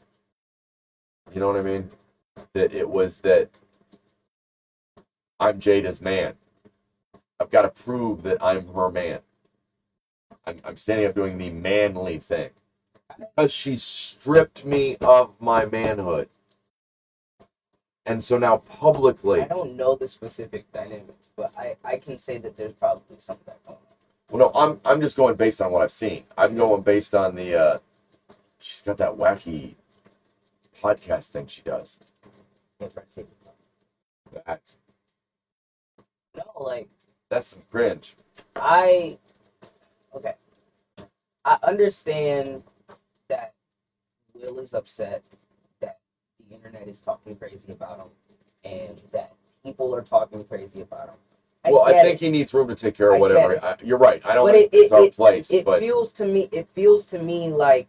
You 1.34 1.39
know 1.41 1.47
what 1.47 1.58
I 1.58 1.62
mean? 1.62 1.89
That 2.54 2.73
it 2.73 2.88
was 2.89 3.17
that 3.19 3.49
I'm 5.39 5.60
Jada's 5.60 6.02
man. 6.02 6.34
I've 7.39 7.52
got 7.52 7.63
to 7.63 7.69
prove 7.84 8.23
that 8.23 8.38
I'm 8.41 8.67
her 8.73 8.89
man. 8.89 9.19
I'm, 10.45 10.60
I'm 10.63 10.77
standing 10.77 11.06
up 11.06 11.15
doing 11.15 11.38
the 11.38 11.49
manly 11.49 12.19
thing. 12.19 12.49
Because 13.36 13.51
she 13.51 13.77
stripped 13.77 14.65
me 14.65 14.97
of 15.01 15.32
my 15.39 15.65
manhood. 15.65 16.27
And 18.06 18.23
so 18.23 18.38
now 18.38 18.58
publicly, 18.58 19.41
I 19.41 19.45
don't 19.47 19.75
know 19.77 19.95
the 19.95 20.08
specific 20.08 20.65
dynamics, 20.73 21.27
but 21.38 21.53
I 21.58 21.75
I 21.86 21.97
can 21.97 22.17
say 22.17 22.38
that 22.39 22.58
there's 22.58 22.73
probably 22.73 23.17
something 23.17 23.43
that 23.45 23.63
going 23.65 23.77
on. 23.77 24.39
Well, 24.39 24.51
no, 24.53 24.60
I'm 24.60 24.79
I'm 24.86 25.01
just 25.01 25.15
going 25.15 25.36
based 25.36 25.62
on 25.62 25.71
what 25.71 25.82
I've 25.82 25.91
seen. 25.91 26.23
I'm 26.38 26.56
going 26.56 26.82
based 26.82 27.15
on 27.15 27.36
the. 27.36 27.56
Uh, 27.56 27.77
she's 28.60 28.82
got 28.82 28.97
that 28.97 29.12
wacky 29.12 29.75
podcast 30.82 31.29
thing 31.29 31.47
she 31.47 31.62
does. 31.63 31.97
Yeah, 32.79 32.88
right, 32.95 33.06
take 33.15 33.25
it. 33.25 34.43
That's 34.45 34.75
No, 36.38 36.63
like 36.63 36.89
that's 37.29 37.47
some 37.47 37.63
cringe. 37.71 38.15
I 38.56 39.17
okay. 40.15 40.34
I 41.45 41.58
understand 41.63 42.63
that 43.30 43.54
Will 44.36 44.60
is 44.60 44.73
upset 44.73 45.23
that 45.82 45.97
the 46.49 46.56
internet 46.56 46.88
is 46.88 46.99
talking 46.99 47.36
crazy 47.36 47.71
about 47.71 47.99
him 47.99 48.08
and 48.63 49.02
that 49.12 49.34
people 49.65 49.93
are 49.95 50.02
talking 50.04 50.43
crazy 50.45 50.82
about 50.82 51.10
him. 51.10 51.15
well, 51.73 51.84
I 51.84 51.93
think 51.93 52.15
it. 52.17 52.26
he 52.26 52.30
needs 52.30 52.54
room 52.54 52.67
to 52.69 52.76
take 52.76 52.95
care 52.95 53.12
of 53.12 53.17
I 53.17 53.19
whatever. 53.19 53.63
I, 53.63 53.76
you're 53.84 53.97
right. 53.97 54.21
I 54.26 54.36
don't 54.36 54.45
But 54.47 54.56
think 54.56 54.73
it- 54.73 54.78
it's 54.78 54.91
it- 54.91 54.97
our 54.97 55.04
it- 55.04 55.15
place, 55.15 55.52
it 55.52 55.65
but 55.65 55.80
feels 55.80 56.12
to 56.13 56.26
me 56.26 56.49
it 56.52 56.67
feels 56.73 57.06
to 57.08 57.19
me 57.19 57.49
like 57.52 57.88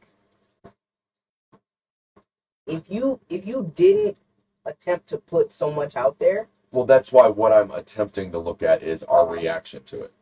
if 2.67 2.91
you 2.91 3.19
if 3.31 3.47
you 3.47 3.73
didn't 3.77 4.17
attempt 4.67 5.09
to 5.09 5.19
put 5.19 5.53
so 5.53 5.71
much 5.71 5.97
out 5.97 6.19
there 6.19 6.49
Well, 6.73 6.85
that's 6.85 7.13
why 7.13 7.29
what 7.29 7.53
I'm 7.53 7.71
attempting 7.73 8.33
to 8.33 8.39
look 8.39 8.63
at 8.63 8.83
is 8.83 9.03
our 9.05 9.27
reaction 9.27 9.83
to 9.85 10.03
it, 10.03 10.13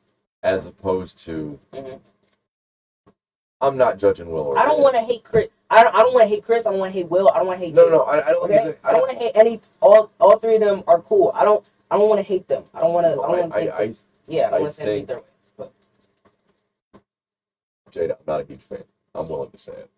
as 0.42 0.66
opposed 0.66 1.18
to 1.20 1.58
Mhm. 1.72 2.00
I'm 3.60 3.76
not 3.76 3.98
judging 3.98 4.30
Will 4.30 4.40
or 4.42 4.58
I 4.58 4.64
don't 4.64 4.80
want 4.80 4.94
to 4.96 5.00
hate 5.02 5.22
Chris. 5.22 5.48
I 5.70 5.84
don't, 5.84 5.94
I 5.94 6.00
don't 6.02 6.12
want 6.12 6.24
to 6.24 6.28
hate 6.28 6.42
Chris. 6.44 6.66
I 6.66 6.70
don't 6.70 6.80
want 6.80 6.92
to 6.92 6.98
hate 6.98 7.08
Will. 7.08 7.28
I 7.30 7.38
don't 7.38 7.46
want 7.46 7.60
to 7.60 7.66
hate. 7.66 7.74
No, 7.74 7.84
no, 7.84 7.90
no. 7.90 8.02
I, 8.02 8.26
I 8.26 8.32
don't. 8.32 8.44
Okay. 8.44 8.58
think- 8.64 8.78
I 8.84 8.90
don't 8.92 9.00
want 9.02 9.12
to 9.12 9.18
hate 9.18 9.32
any. 9.36 9.60
All 9.80 10.10
all 10.18 10.36
three 10.38 10.56
of 10.56 10.60
them 10.60 10.82
are 10.88 11.00
cool. 11.02 11.30
I 11.34 11.44
don't. 11.44 11.64
I 11.90 11.96
don't 11.96 12.08
want 12.08 12.18
to 12.18 12.24
hate 12.24 12.48
them. 12.48 12.64
I 12.74 12.80
don't 12.80 12.92
want 12.92 13.06
to. 13.06 13.14
no, 13.14 13.22
I 13.22 13.26
don't 13.28 13.38
want 13.40 13.54
I, 13.54 13.64
to. 13.66 13.74
I, 13.74 13.80
I, 13.82 13.94
yeah, 14.26 14.46
I 14.48 14.50
don't 14.50 14.54
I 14.54 14.62
want 14.62 14.74
to 14.74 14.76
say 14.76 14.82
anything 14.82 15.06
think- 15.06 15.24
their 15.58 15.66
way. 15.66 15.70
Jada, 17.92 18.10
I'm 18.18 18.24
not 18.26 18.40
a 18.40 18.44
huge 18.44 18.62
fan. 18.62 18.84
I'm 19.14 19.28
willing 19.28 19.50
to 19.50 19.58
say 19.58 19.72
it. 19.72 19.90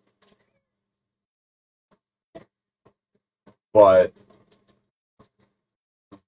But 3.73 4.13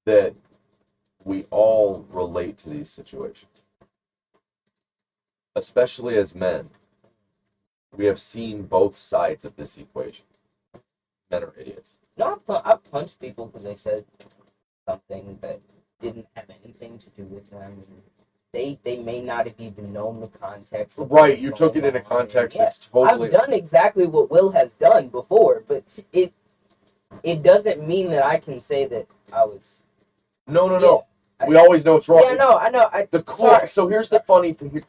that 0.06 0.34
we 1.23 1.45
all 1.51 2.06
relate 2.10 2.58
to 2.60 2.69
these 2.69 2.89
situations. 2.89 3.62
Especially 5.57 6.17
as 6.17 6.35
men. 6.35 6.69
We 7.97 8.05
have 8.05 8.19
seen 8.19 8.63
both 8.63 8.95
sides 8.95 9.43
of 9.43 9.55
this 9.55 9.77
equation. 9.77 10.23
Men 11.31 11.43
are 11.43 11.53
idiots. 11.57 11.95
No, 12.15 12.39
I've 12.47 12.83
punched 12.91 13.19
people 13.19 13.47
because 13.47 13.63
they 13.63 13.75
said 13.75 14.05
something 14.87 15.39
that 15.41 15.59
didn't 15.99 16.27
have 16.35 16.45
anything 16.63 16.99
to 16.99 17.09
do 17.17 17.23
with 17.23 17.49
them. 17.49 17.83
They 18.53 18.77
they 18.83 18.97
may 18.97 19.19
not 19.19 19.47
have 19.47 19.59
even 19.59 19.91
known 19.91 20.19
the 20.19 20.27
context. 20.27 20.99
Right, 20.99 21.39
you 21.39 21.51
took 21.51 21.75
it 21.75 21.83
in 21.83 21.95
a 21.95 22.01
context 22.01 22.55
Yeah. 22.55 22.65
that's 22.65 22.77
totally 22.79 23.27
I've 23.27 23.31
done 23.33 23.51
exactly 23.51 24.05
what 24.05 24.29
Will 24.29 24.51
has 24.51 24.73
done 24.73 25.09
before, 25.09 25.63
but 25.67 25.83
it 26.13 26.31
it 27.23 27.41
doesn't 27.41 27.85
mean 27.85 28.09
that 28.11 28.23
I 28.23 28.37
can 28.37 28.61
say 28.61 28.85
that 28.85 29.07
I 29.33 29.43
was. 29.43 29.77
No, 30.47 30.69
no, 30.69 30.77
no. 30.79 31.05
Yeah. 31.41 31.47
We 31.47 31.55
always 31.57 31.83
know 31.83 31.97
it's 31.97 32.07
wrong. 32.09 32.23
Yeah, 32.23 32.35
no, 32.35 32.57
I 32.57 32.69
know. 32.69 32.89
I 32.93 33.07
The 33.11 33.23
core. 33.23 33.49
sorry. 33.49 33.67
So 33.67 33.87
here's 33.87 34.09
the 34.09 34.19
funny 34.21 34.53
thing. 34.53 34.83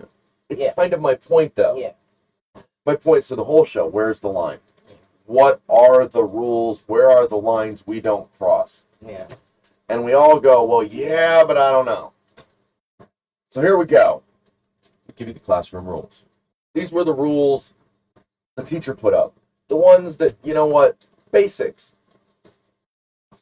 It's 0.49 0.63
Yeah. 0.63 0.73
kind 0.75 0.93
of 0.93 1.01
my 1.01 1.15
point, 1.15 1.55
though. 1.55 1.77
Yeah, 1.77 1.93
My 2.87 2.97
point. 2.97 3.25
So 3.25 3.35
the 3.35 3.45
whole 3.45 3.65
show. 3.65 3.87
Where's 3.87 4.21
the 4.21 4.31
line? 4.31 4.61
What 5.27 5.61
are 5.69 6.07
the 6.07 6.25
rules? 6.25 6.83
Where 6.87 7.11
are 7.11 7.27
the 7.27 7.37
lines 7.39 7.87
we 7.87 8.01
don't 8.01 8.31
cross? 8.39 8.85
yeah. 9.07 9.27
And 9.91 10.05
we 10.05 10.15
all 10.15 10.39
go, 10.41 10.65
well, 10.65 10.83
yeah, 10.83 11.45
but 11.45 11.57
I 11.57 11.71
don't 11.71 11.87
know. 11.87 12.13
So 13.51 13.61
here 13.63 13.77
we 13.77 13.87
go. 13.87 14.23
We 15.07 15.15
give 15.17 15.29
you 15.29 15.35
the 15.35 15.41
classroom 15.41 15.87
rules. 15.87 16.25
These 16.75 16.93
were 16.93 17.05
the 17.05 17.15
rules 17.15 17.73
the 18.57 18.65
teacher 18.65 18.95
put 18.95 19.15
up. 19.15 19.35
The 19.69 19.77
ones 19.77 20.17
that 20.19 20.35
you 20.43 20.53
know 20.55 20.67
what? 20.67 20.97
Basics. 21.31 21.93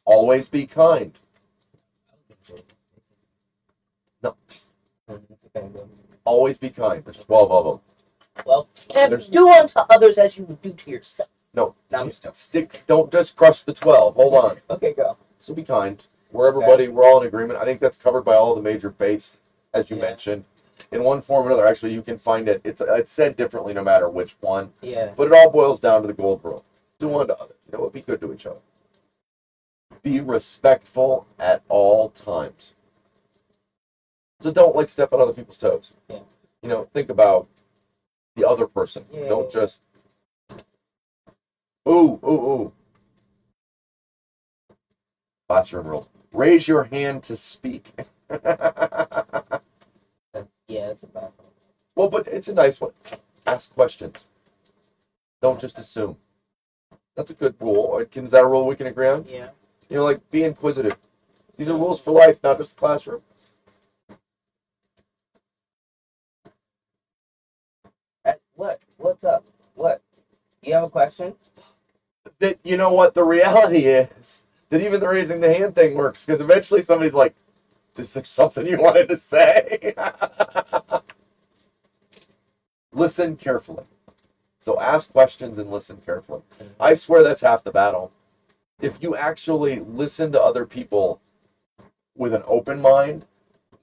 Always 0.05 0.47
be 0.47 0.65
kind. 0.65 1.17
No, 4.23 4.35
always 6.27 6.57
be 6.57 6.69
kind. 6.69 7.03
There's 7.03 7.17
twelve 7.17 7.51
of 7.51 7.65
them. 7.65 7.79
Well, 8.45 8.67
and 8.93 9.11
There's- 9.11 9.29
do 9.29 9.49
unto 9.49 9.79
others 9.89 10.17
as 10.17 10.37
you 10.37 10.43
would 10.45 10.61
do 10.61 10.71
to 10.73 10.91
yourself. 10.91 11.29
No, 11.53 11.73
No, 11.89 12.01
I'm 12.01 12.09
just 12.09 12.21
joking. 12.23 12.35
stick. 12.35 12.83
Don't 12.85 13.11
just 13.11 13.35
crush 13.35 13.63
the 13.63 13.73
twelve. 13.73 14.15
Hold 14.15 14.35
on. 14.35 14.57
Okay, 14.69 14.93
go. 14.93 15.17
So 15.39 15.53
be 15.53 15.63
kind. 15.63 16.05
We're 16.31 16.47
everybody. 16.47 16.87
We're 16.89 17.05
all 17.05 17.21
in 17.21 17.27
agreement. 17.27 17.59
I 17.59 17.65
think 17.65 17.79
that's 17.79 17.97
covered 17.97 18.23
by 18.23 18.35
all 18.35 18.53
the 18.53 18.61
major 18.61 18.91
faiths, 18.91 19.37
as 19.73 19.89
you 19.89 19.95
Yeah. 19.95 20.03
mentioned, 20.03 20.43
in 20.91 21.03
one 21.03 21.21
form 21.21 21.45
or 21.45 21.47
another. 21.47 21.65
Actually, 21.65 21.93
you 21.93 22.01
can 22.03 22.19
find 22.19 22.47
it. 22.49 22.61
It's 22.63 22.81
it's 22.81 23.11
said 23.11 23.35
differently 23.37 23.73
no 23.73 23.83
matter 23.83 24.09
which 24.09 24.35
one, 24.41 24.71
Yeah. 24.81 25.13
but 25.15 25.27
it 25.27 25.33
all 25.33 25.49
boils 25.49 25.79
down 25.79 26.01
to 26.01 26.07
the 26.07 26.13
gold 26.13 26.41
rule: 26.43 26.63
do 26.99 27.17
unto 27.17 27.33
others. 27.33 27.55
You 27.65 27.77
know 27.77 27.83
what? 27.85 27.93
Be 27.93 28.01
good 28.01 28.19
to 28.21 28.33
each 28.33 28.45
other. 28.45 28.59
Be 30.03 30.19
respectful 30.19 31.25
at 31.39 31.63
all 31.69 32.09
times. 32.09 32.73
So 34.39 34.51
don't 34.51 34.75
like 34.75 34.89
step 34.89 35.13
on 35.13 35.21
other 35.21 35.31
people's 35.33 35.57
toes. 35.57 35.93
Yeah. 36.09 36.19
You 36.63 36.69
know, 36.69 36.87
think 36.93 37.09
about 37.09 37.47
the 38.35 38.47
other 38.47 38.65
person. 38.65 39.05
Yeah. 39.11 39.29
Don't 39.29 39.51
just 39.51 39.81
ooh 41.89 42.19
ooh 42.23 42.29
ooh. 42.29 42.71
Classroom 45.49 45.87
rules. 45.87 46.07
Raise 46.33 46.67
your 46.67 46.83
hand 46.83 47.23
to 47.23 47.35
speak. 47.35 47.91
yeah, 48.29 48.41
it's 50.69 51.03
a 51.03 51.07
bad 51.07 51.23
one. 51.37 51.47
Well, 51.95 52.07
but 52.07 52.27
it's 52.27 52.47
a 52.49 52.53
nice 52.53 52.81
one. 52.81 52.91
Ask 53.47 53.73
questions. 53.73 54.25
Don't 55.41 55.59
just 55.59 55.79
assume. 55.79 56.17
That's 57.15 57.31
a 57.31 57.35
good 57.35 57.55
rule. 57.59 57.77
Or 57.77 58.05
can- 58.05 58.25
Is 58.25 58.31
that 58.31 58.43
a 58.43 58.47
rule 58.47 58.65
we 58.67 58.75
can 58.75 58.87
agree 58.87 59.07
on? 59.07 59.25
Yeah. 59.27 59.49
You 59.89 59.97
know, 59.97 60.03
like 60.03 60.19
be 60.31 60.43
inquisitive. 60.43 60.95
These 61.57 61.69
are 61.69 61.75
rules 61.77 61.99
for 61.99 62.11
life, 62.11 62.37
not 62.43 62.57
just 62.57 62.71
the 62.75 62.79
classroom. 62.79 63.21
What? 68.57 68.79
What's 68.99 69.25
up? 69.25 69.45
What? 69.75 70.01
You 70.63 70.75
have 70.75 70.83
a 70.83 70.89
question? 70.89 71.35
That 72.39 72.57
you 72.63 72.77
know 72.77 72.91
what 72.93 73.15
the 73.15 73.23
reality 73.23 73.87
is 73.87 74.45
that 74.71 74.81
even 74.81 75.01
the 75.01 75.07
raising 75.09 75.41
the 75.41 75.53
hand 75.53 75.75
thing 75.75 75.95
works 75.95 76.21
because 76.25 76.41
eventually 76.41 76.81
somebody's 76.81 77.15
like, 77.15 77.35
"Is 77.97 78.13
there 78.13 78.25
something 78.25 78.67
you 78.67 78.77
wanted 78.79 79.09
to 79.09 79.17
say?" 79.17 79.93
listen 82.93 83.37
carefully. 83.37 83.85
So 84.61 84.79
ask 84.79 85.11
questions 85.11 85.59
and 85.59 85.71
listen 85.71 85.97
carefully. 86.05 86.43
I 86.79 86.95
swear 86.95 87.23
that's 87.23 87.41
half 87.41 87.63
the 87.63 87.71
battle. 87.71 88.11
If 88.81 89.03
you 89.03 89.15
actually 89.15 89.79
listen 89.81 90.31
to 90.33 90.41
other 90.41 90.65
people 90.65 91.21
with 92.17 92.33
an 92.33 92.43
open 92.47 92.81
mind, 92.81 93.25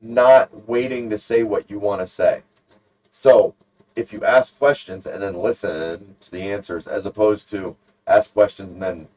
not 0.03 0.69
waiting 0.69 1.11
to 1.11 1.19
say 1.19 1.45
what 1.45 1.71
you 1.71 1.79
want 1.81 2.01
to 2.03 2.09
say. 2.09 2.43
So, 3.11 3.55
if 3.96 4.12
you 4.12 4.20
ask 4.22 4.57
questions 4.59 5.07
and 5.07 5.22
then 5.22 5.35
listen 5.35 6.16
to 6.20 6.30
the 6.30 6.42
answers 6.42 6.87
as 6.87 7.07
opposed 7.07 7.48
to 7.50 7.76
ask 8.07 8.33
questions 8.33 8.72
and 8.72 8.83
then 8.83 9.09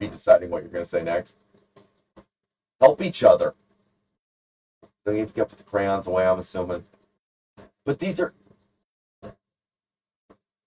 be 0.00 0.08
deciding 0.08 0.50
what 0.50 0.62
you're 0.62 0.72
going 0.72 0.84
to 0.84 0.90
say 0.90 1.02
next, 1.02 1.34
help 2.80 3.02
each 3.02 3.24
other. 3.24 3.54
Then 5.04 5.14
you 5.16 5.20
have 5.20 5.30
to 5.30 5.34
get 5.34 5.48
put 5.48 5.58
the 5.58 5.64
crayons 5.64 6.06
away, 6.08 6.26
I'm 6.26 6.38
assuming. 6.38 6.84
But 7.86 7.98
these 7.98 8.20
are 8.20 8.32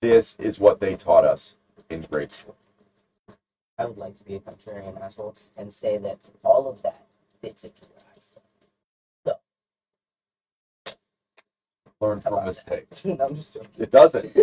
this 0.02 0.36
is 0.40 0.60
what 0.60 0.80
they 0.80 0.96
taught 0.96 1.26
us 1.26 1.56
in 1.90 2.02
grade 2.12 2.32
school. 2.32 2.56
I 3.80 3.86
would 3.86 3.98
like 3.98 4.18
to 4.18 4.26
be 4.26 4.36
a 4.36 4.40
contrarian 4.40 5.00
asshole 5.02 5.36
and 5.58 5.74
say 5.74 5.98
that 6.00 6.20
all 6.46 6.68
of 6.68 6.82
that 6.84 7.02
fits 7.42 7.66
into 7.66 7.78
I 7.84 8.20
said. 8.20 9.36
Learn 12.02 12.22
from 12.22 12.46
mistakes. 12.46 13.02
that? 13.04 13.22
I'm 13.22 13.36
just 13.36 13.54
joking. 13.54 13.70
It 13.78 13.92
doesn't, 13.92 14.34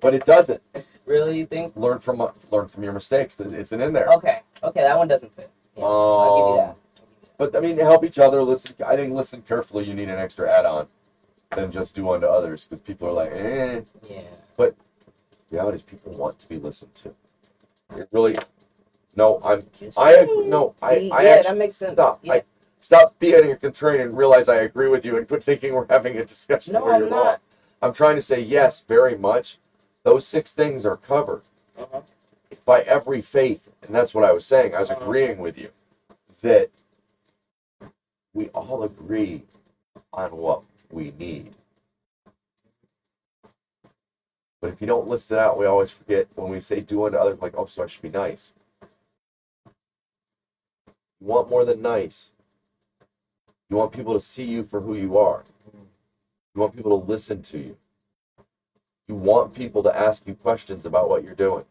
but 0.00 0.14
it 0.14 0.24
doesn't. 0.24 0.62
really, 1.06 1.36
you 1.38 1.44
think? 1.46 1.76
Learn 1.76 1.98
from 1.98 2.26
learn 2.50 2.68
from 2.68 2.82
your 2.82 2.94
mistakes. 2.94 3.38
It 3.38 3.52
isn't 3.52 3.80
in 3.80 3.92
there. 3.92 4.08
Okay. 4.14 4.40
Okay, 4.62 4.80
that 4.80 4.96
one 4.96 5.06
doesn't 5.08 5.34
fit. 5.36 5.50
Yeah, 5.76 5.84
I'll 5.84 6.36
give 6.38 6.48
you 6.48 6.56
that. 6.62 6.70
Um, 6.70 6.76
But 7.36 7.56
I 7.56 7.60
mean, 7.60 7.76
help 7.76 8.04
each 8.04 8.18
other. 8.18 8.42
Listen. 8.42 8.74
I 8.86 8.96
think 8.96 9.12
listen 9.12 9.42
carefully. 9.42 9.84
You 9.84 9.92
need 9.92 10.08
an 10.08 10.18
extra 10.18 10.50
add-on 10.50 10.86
than 11.54 11.70
just 11.70 11.94
do 11.94 12.10
unto 12.10 12.26
others 12.26 12.64
because 12.64 12.80
people 12.80 13.08
are 13.08 13.12
like, 13.12 13.32
eh. 13.32 13.80
Yeah. 14.08 14.22
But 14.56 14.74
reality 15.50 15.76
is 15.76 15.82
people 15.82 16.14
want 16.14 16.38
to 16.38 16.48
be 16.48 16.56
listened 16.58 16.94
to. 16.96 17.14
It 17.98 18.08
really. 18.12 18.38
No, 19.14 19.40
I'm. 19.44 19.66
I 19.98 20.12
agree- 20.14 20.46
no, 20.48 20.74
I- 20.80 20.98
See, 20.98 21.10
I 21.12 21.22
yeah, 21.22 21.28
actually- 21.30 21.48
that 21.52 21.58
makes 21.58 21.76
sense. 21.76 21.92
Stop. 21.92 22.20
Yeah. 22.22 22.32
I, 22.34 22.42
stop 22.84 23.18
being 23.18 23.50
a 23.52 23.56
contrarian 23.56 24.02
and 24.02 24.16
realize 24.18 24.48
I 24.48 24.56
agree 24.56 24.88
with 24.88 25.06
you 25.06 25.16
and 25.16 25.26
quit 25.26 25.42
thinking 25.42 25.72
we're 25.72 25.86
having 25.88 26.18
a 26.18 26.24
discussion 26.24 26.74
no, 26.74 26.84
where 26.84 26.94
I'm 26.94 27.00
you're 27.00 27.08
wrong. 27.08 27.24
not. 27.24 27.40
I'm 27.80 27.94
trying 27.94 28.16
to 28.16 28.22
say 28.22 28.40
yes, 28.40 28.80
very 28.86 29.16
much. 29.16 29.58
Those 30.04 30.26
six 30.26 30.52
things 30.52 30.84
are 30.84 30.96
covered 30.98 31.42
Uh-huh. 31.78 32.02
by 32.66 32.82
every 32.82 33.22
faith, 33.22 33.70
and 33.82 33.94
that's 33.94 34.14
what 34.14 34.24
I 34.24 34.32
was 34.32 34.44
saying. 34.44 34.74
I 34.74 34.80
was 34.80 34.90
Uh-huh. 34.90 35.02
agreeing 35.02 35.38
with 35.38 35.56
you 35.56 35.70
that 36.42 36.70
we 38.34 38.48
all 38.50 38.82
agree 38.84 39.44
on 40.12 40.36
what 40.36 40.62
we 40.92 41.12
need. 41.12 41.54
But 44.60 44.70
if 44.72 44.80
you 44.82 44.86
don't 44.86 45.08
list 45.08 45.32
it 45.32 45.38
out, 45.38 45.58
we 45.58 45.66
always 45.66 45.90
forget 45.90 46.26
when 46.34 46.50
we 46.50 46.60
say 46.60 46.80
do 46.80 47.04
unto 47.06 47.16
others, 47.18 47.40
like, 47.40 47.54
oh, 47.56 47.66
so 47.66 47.82
I 47.84 47.86
should 47.86 48.02
be 48.02 48.10
nice. 48.10 48.52
You 51.20 51.28
want 51.28 51.48
more 51.50 51.64
than 51.64 51.82
nice. 51.82 52.32
You 53.74 53.78
want 53.78 53.92
people 53.92 54.14
to 54.14 54.20
see 54.20 54.44
you 54.44 54.64
for 54.70 54.80
who 54.80 54.94
you 54.94 55.18
are. 55.18 55.42
You 56.54 56.60
want 56.62 56.74
people 56.76 56.98
to 57.00 57.06
listen 57.10 57.42
to 57.42 57.58
you. 57.58 57.76
You 59.08 59.16
want 59.16 59.54
people 59.54 59.82
to 59.84 59.96
ask 59.96 60.22
you 60.26 60.34
questions 60.34 60.86
about 60.86 61.08
what 61.08 61.24
you're 61.24 61.34
doing. 61.34 61.64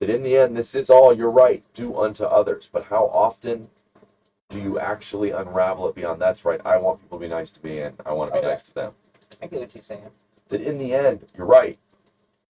That 0.00 0.10
in 0.10 0.22
the 0.22 0.36
end, 0.36 0.56
this 0.56 0.74
is 0.74 0.90
all 0.90 1.12
you're 1.12 1.30
right, 1.30 1.62
do 1.74 1.96
unto 1.96 2.24
others. 2.24 2.68
But 2.72 2.84
how 2.84 3.06
often 3.12 3.68
do 4.50 4.60
you 4.60 4.78
actually 4.78 5.30
unravel 5.30 5.88
it 5.88 5.94
beyond 5.94 6.20
that's 6.20 6.44
right? 6.44 6.60
I 6.64 6.76
want 6.78 7.00
people 7.00 7.18
to 7.18 7.22
be 7.22 7.28
nice 7.28 7.52
to 7.52 7.64
me 7.64 7.80
and 7.80 7.96
I 8.06 8.12
want 8.12 8.30
to 8.30 8.34
be 8.34 8.38
Okay. 8.40 8.48
nice 8.48 8.64
to 8.64 8.74
them. 8.74 8.94
I 9.42 9.46
get 9.46 9.60
what 9.60 9.74
you're 9.74 9.82
saying. 9.82 10.10
That 10.50 10.60
in 10.62 10.78
the 10.78 10.94
end, 10.94 11.26
you're 11.36 11.46
right. 11.46 11.78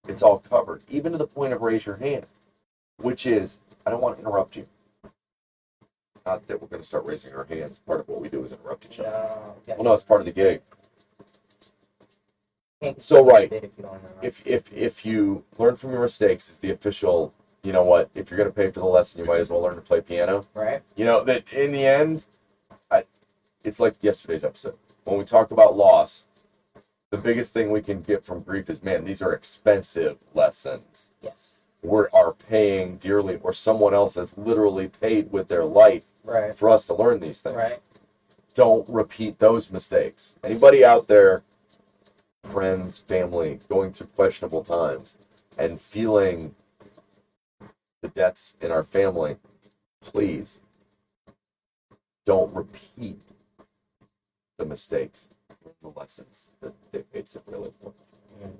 It's 0.09 0.23
all 0.23 0.38
covered, 0.38 0.83
even 0.88 1.12
to 1.12 1.18
the 1.18 1.27
point 1.27 1.53
of 1.53 1.62
raise 1.62 1.87
your 1.87 1.97
hand, 1.97 2.27
which 2.99 3.27
is, 3.27 3.59
I 3.87 3.90
don't 3.90 4.01
want 4.03 4.16
to 4.16 4.23
interrupt 4.23 4.57
you. 4.57 4.66
Not 6.24 6.46
that 6.46 6.61
we're 6.61 6.68
going 6.68 6.82
to 6.82 6.87
start 6.87 7.04
raising 7.04 7.35
our 7.35 7.44
hands. 7.44 7.80
Part 7.80 8.00
of 8.00 8.08
what 8.08 8.20
we 8.20 8.28
do 8.28 8.44
is 8.44 8.52
interrupt 8.52 8.87
each 8.87 9.00
other. 9.00 9.11
No. 9.11 9.54
yeah. 9.66 9.74
Well, 9.74 9.85
no, 9.85 9.94
it's 9.94 10.04
part 10.04 10.20
of 10.20 10.26
the 10.26 10.32
gig. 10.32 10.62
So, 12.98 13.24
right. 13.24 13.52
if 13.52 13.62
you. 13.78 13.88
If 14.22 14.46
if 14.46 14.72
if 14.72 15.06
you 15.06 15.44
learn 15.58 15.76
from 15.76 15.92
your 15.92 16.00
mistakes, 16.00 16.50
is 16.50 16.58
the 16.58 16.70
official. 16.70 17.32
You 17.62 17.72
know 17.72 17.85
what? 17.85 18.11
If 18.14 18.30
you're 18.30 18.38
going 18.38 18.48
to 18.48 18.54
pay 18.54 18.70
for 18.70 18.80
the 18.80 18.87
lesson, 18.87 19.20
you 19.20 19.24
might 19.24 19.38
as 19.38 19.48
well 19.48 19.61
learn 19.61 19.76
to 19.76 19.80
play 19.80 20.00
piano. 20.00 20.46
right? 20.54 20.82
You 20.96 21.04
know 21.04 21.22
that 21.24 21.44
in 21.52 21.70
the 21.70 21.87
end, 21.87 22.24
I, 22.90 23.04
it's 23.62 23.78
like 23.78 23.94
yesterday's 24.00 24.42
episode 24.42 24.76
when 25.04 25.16
we 25.18 25.24
talked 25.24 25.52
about 25.52 25.76
loss. 25.76 26.24
The 27.11 27.18
biggest 27.18 27.52
thing 27.52 27.70
we 27.70 27.82
can 27.82 28.00
get 28.00 28.24
from 28.24 28.40
grief 28.40 28.70
is, 28.70 28.82
man, 28.82 29.04
these 29.04 29.22
are 29.22 29.32
expensive 29.32 30.16
lessons. 30.35 31.11
Yes. 31.20 31.61
We 31.82 32.04
are 32.12 32.32
paying 32.48 32.96
dearly, 32.96 33.38
or 33.42 33.52
someone 33.52 33.92
else 33.92 34.14
has 34.14 34.28
literally 34.37 34.88
paid 34.88 35.30
with 35.30 35.46
their 35.46 35.64
life 35.64 36.04
Right. 36.24 36.56
for 36.56 36.70
us 36.70 36.85
to 36.87 36.94
learn 36.94 37.20
these 37.20 37.40
things. 37.40 37.56
Right. 37.56 37.80
Don't 38.54 38.88
repeat 38.88 39.38
those 39.38 39.70
mistakes. 39.70 40.35
Anybody 40.44 40.85
out 40.85 41.08
there, 41.08 41.42
friends, 42.44 42.98
family, 42.98 43.58
going 43.68 43.92
through 43.92 44.08
questionable 44.08 44.62
times 44.62 45.14
and 45.58 45.80
feeling 45.80 46.54
the 48.02 48.08
deaths 48.08 48.56
in 48.61 48.70
our 48.70 48.85
family, 48.85 49.37
please 50.00 50.58
don't 52.26 52.54
repeat 52.54 53.18
the 54.58 54.64
mistakes, 54.64 55.28
the 55.82 55.88
lessons 55.96 56.48
that 56.61 56.72
they 56.92 57.02
made 57.14 57.28
so 57.28 57.40
really 57.46 57.72
for. 57.80 57.92
Mm. 58.42 58.52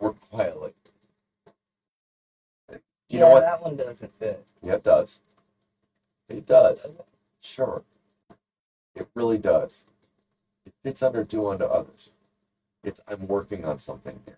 Work 0.00 0.20
quietly. 0.30 0.72
You 3.10 3.18
yeah, 3.18 3.24
know 3.24 3.28
what? 3.28 3.46
that 3.46 3.60
one 3.62 3.76
doesn't 3.76 4.12
fit. 4.18 4.44
Yeah, 4.62 4.74
it 4.74 4.84
does. 4.84 5.18
It 6.28 6.46
does. 6.46 6.78
Does 6.84 6.92
it? 6.98 7.06
Sure. 7.42 7.82
It 8.96 9.06
really 9.14 9.38
does. 9.38 9.84
It 10.66 10.72
fits 10.84 11.02
under 11.02 11.22
do 11.24 11.46
unto 11.48 11.64
others. 11.64 12.10
It's 12.84 13.00
I'm 13.08 13.26
working 13.28 13.64
on 13.66 13.78
something 13.78 14.20
here. 14.26 14.36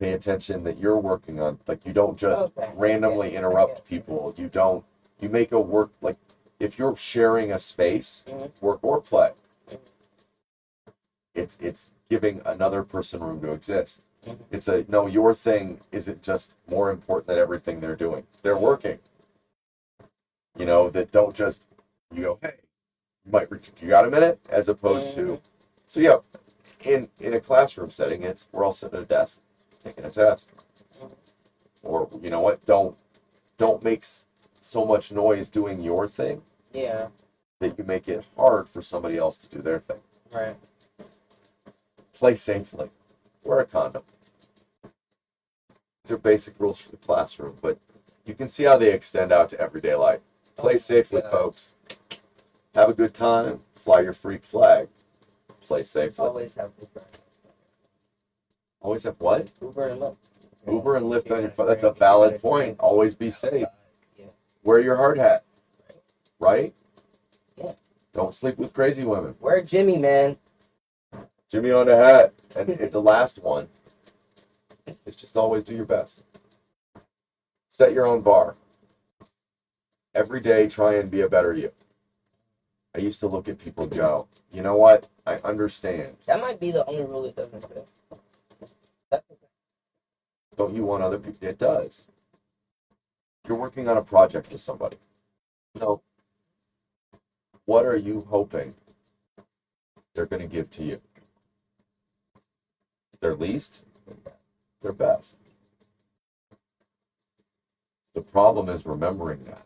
Pay 0.00 0.12
attention 0.12 0.64
that 0.64 0.78
you're 0.78 0.98
working 0.98 1.40
on 1.40 1.58
like 1.68 1.86
you 1.86 1.92
don't 1.92 2.18
just 2.18 2.50
Okay. 2.58 2.72
randomly 2.72 3.34
Yeah, 3.34 3.36
interrupt 3.36 3.84
people. 3.84 4.34
You 4.36 4.48
don't 4.48 4.84
you 5.20 5.28
make 5.28 5.52
a 5.52 5.60
work 5.60 5.90
like 6.02 6.16
if 6.60 6.78
you're 6.78 6.96
sharing 6.96 7.52
a 7.52 7.58
space, 7.58 8.24
Mhm. 8.26 8.50
work 8.60 8.78
or 8.82 9.00
play. 9.00 9.32
Mhm. 9.68 9.78
It's 11.34 11.56
it's 11.60 11.88
giving 12.10 12.40
another 12.46 12.82
person 12.82 13.20
room 13.22 13.40
to 13.42 13.52
exist. 13.52 14.00
It's 14.50 14.68
a 14.68 14.84
no, 14.88 15.06
your 15.06 15.34
thing 15.34 15.80
isn't 15.92 16.22
just 16.22 16.54
more 16.68 16.90
important 16.90 17.26
than 17.28 17.38
everything 17.38 17.80
they're 17.80 17.96
doing. 17.96 18.26
They're 18.42 18.58
working. 18.58 18.98
You 20.58 20.66
know, 20.66 20.90
that 20.90 21.10
don't 21.12 21.34
just 21.34 21.64
you 22.12 22.22
go, 22.22 22.38
hey, 22.42 22.54
you 23.24 23.32
might 23.32 23.50
reach 23.50 23.70
you 23.80 23.88
got 23.88 24.04
a 24.06 24.10
minute, 24.10 24.38
as 24.50 24.68
opposed 24.68 25.10
to 25.12 25.20
Mhm. 25.22 25.40
so 25.86 26.00
yeah, 26.00 26.18
in 26.84 27.08
in 27.20 27.34
a 27.34 27.40
classroom 27.40 27.90
setting, 27.90 28.24
it's 28.24 28.46
we're 28.52 28.64
all 28.64 28.72
sitting 28.72 28.98
at 28.98 29.04
a 29.04 29.06
desk 29.06 29.40
taking 29.82 30.04
a 30.04 30.10
test. 30.10 30.48
Or 31.82 32.08
you 32.22 32.30
know 32.30 32.40
what, 32.40 32.64
don't 32.66 32.96
don't 33.58 33.82
make 33.82 34.04
so 34.62 34.84
much 34.84 35.12
noise 35.12 35.48
doing 35.48 35.80
your 35.80 36.08
thing 36.08 36.42
Yeah. 36.72 37.08
that 37.60 37.78
you 37.78 37.84
make 37.84 38.08
it 38.08 38.24
hard 38.36 38.68
for 38.68 38.82
somebody 38.82 39.16
else 39.18 39.38
to 39.38 39.48
do 39.48 39.62
their 39.62 39.80
thing. 39.80 40.00
Right. 40.32 40.56
Play 42.12 42.34
safely. 42.36 42.90
Wear 43.50 43.58
a 43.58 43.64
condom. 43.64 44.02
These 46.04 46.12
are 46.12 46.16
basic 46.18 46.54
rules 46.60 46.78
for 46.78 46.92
the 46.92 46.96
classroom, 46.98 47.58
but 47.60 47.76
you 48.24 48.32
can 48.32 48.48
see 48.48 48.62
how 48.62 48.76
they 48.76 48.92
extend 48.92 49.32
out 49.32 49.48
to 49.48 49.60
everyday 49.60 49.96
life. 49.96 50.20
Play 50.54 50.74
oh, 50.74 50.76
safely, 50.76 51.20
Yeah. 51.20 51.30
folks. 51.32 51.72
Have 52.76 52.88
a 52.88 52.92
good 52.92 53.12
time. 53.12 53.60
Fly 53.74 54.02
your 54.02 54.12
freak 54.12 54.44
flag. 54.44 54.86
Play 55.62 55.82
safely. 55.82 56.26
Always 56.26 56.54
have 56.54 56.70
Uber. 56.78 57.02
Always 58.82 59.02
have 59.02 59.16
what? 59.18 59.50
Uber 59.60 59.88
and 59.88 60.00
Lyft. 60.00 60.16
Uber 60.68 60.96
and 60.98 61.06
Lyft 61.06 61.32
on 61.32 61.40
your 61.40 61.50
phone. 61.50 61.66
That's 61.66 61.82
a 61.82 61.90
valid 61.90 62.40
point. 62.40 62.76
Always 62.78 63.16
be 63.16 63.32
safe. 63.32 63.66
Wear 64.62 64.78
your 64.78 64.94
hard 64.94 65.18
hat. 65.18 65.42
Right? 66.38 66.72
Yeah. 67.56 67.72
Don't 68.14 68.32
sleep 68.32 68.58
with 68.58 68.72
crazy 68.72 69.02
women. 69.02 69.34
Wear 69.40 69.60
Jimmy, 69.60 69.98
man? 69.98 70.36
Jimmy 71.50 71.72
on 71.72 71.86
the 71.86 71.96
hat. 71.96 72.32
And 72.56 72.68
hit 72.68 72.92
the 72.92 73.00
last 73.00 73.42
one 73.42 73.68
is 75.06 75.14
just 75.16 75.36
always 75.36 75.64
do 75.64 75.74
your 75.74 75.84
best. 75.84 76.22
Set 77.68 77.92
your 77.92 78.06
own 78.06 78.20
bar. 78.22 78.54
Every 80.14 80.40
day, 80.40 80.66
try 80.66 80.94
and 80.94 81.10
be 81.10 81.22
a 81.22 81.28
better 81.28 81.52
you. 81.54 81.70
I 82.96 83.00
used 83.00 83.20
to 83.20 83.28
look 83.28 83.48
at 83.48 83.58
people 83.58 83.84
and 83.84 83.92
go, 83.94 84.26
you 84.52 84.62
know 84.62 84.74
what? 84.76 85.06
I 85.26 85.36
understand. 85.44 86.16
That 86.26 86.40
might 86.40 86.60
be 86.60 86.70
the 86.72 86.88
only 86.88 87.04
rule 87.04 87.22
that 87.22 87.36
doesn't 87.36 87.66
fit. 87.68 87.86
Okay. 89.12 89.22
Don't 90.56 90.74
you 90.74 90.84
want 90.84 91.02
other 91.02 91.18
people? 91.18 91.48
It 91.48 91.58
does. 91.58 92.02
You're 93.48 93.58
working 93.58 93.88
on 93.88 93.96
a 93.98 94.02
project 94.02 94.52
with 94.52 94.60
somebody. 94.60 94.96
You 95.74 95.82
know, 95.82 96.00
what 97.66 97.84
are 97.86 97.96
you 97.96 98.24
hoping 98.28 98.74
they're 100.14 100.26
going 100.26 100.40
to 100.40 100.46
give 100.46 100.70
to 100.72 100.84
you? 100.84 100.98
Their 103.22 103.34
least? 103.34 103.82
Their 104.82 104.92
best. 104.92 105.36
The 108.14 108.22
problem 108.22 108.68
is 108.68 108.86
remembering 108.86 109.44
that. 109.46 109.64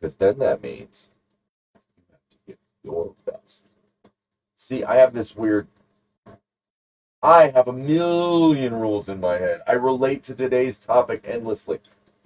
Because 0.00 0.14
then 0.16 0.38
that 0.40 0.62
means 0.62 1.08
you 1.98 2.04
have 2.12 2.20
to 2.30 2.36
give 2.46 2.56
your 2.84 3.12
best. 3.26 3.64
See, 4.58 4.84
I 4.84 4.96
have 4.96 5.12
this 5.14 5.34
weird 5.36 5.66
I 7.22 7.48
have 7.48 7.68
a 7.68 7.72
million 7.72 8.74
rules 8.74 9.08
in 9.10 9.20
my 9.20 9.38
head. 9.38 9.60
I 9.66 9.72
relate 9.72 10.22
to 10.24 10.34
today's 10.34 10.78
topic 10.78 11.20
endlessly. 11.24 11.78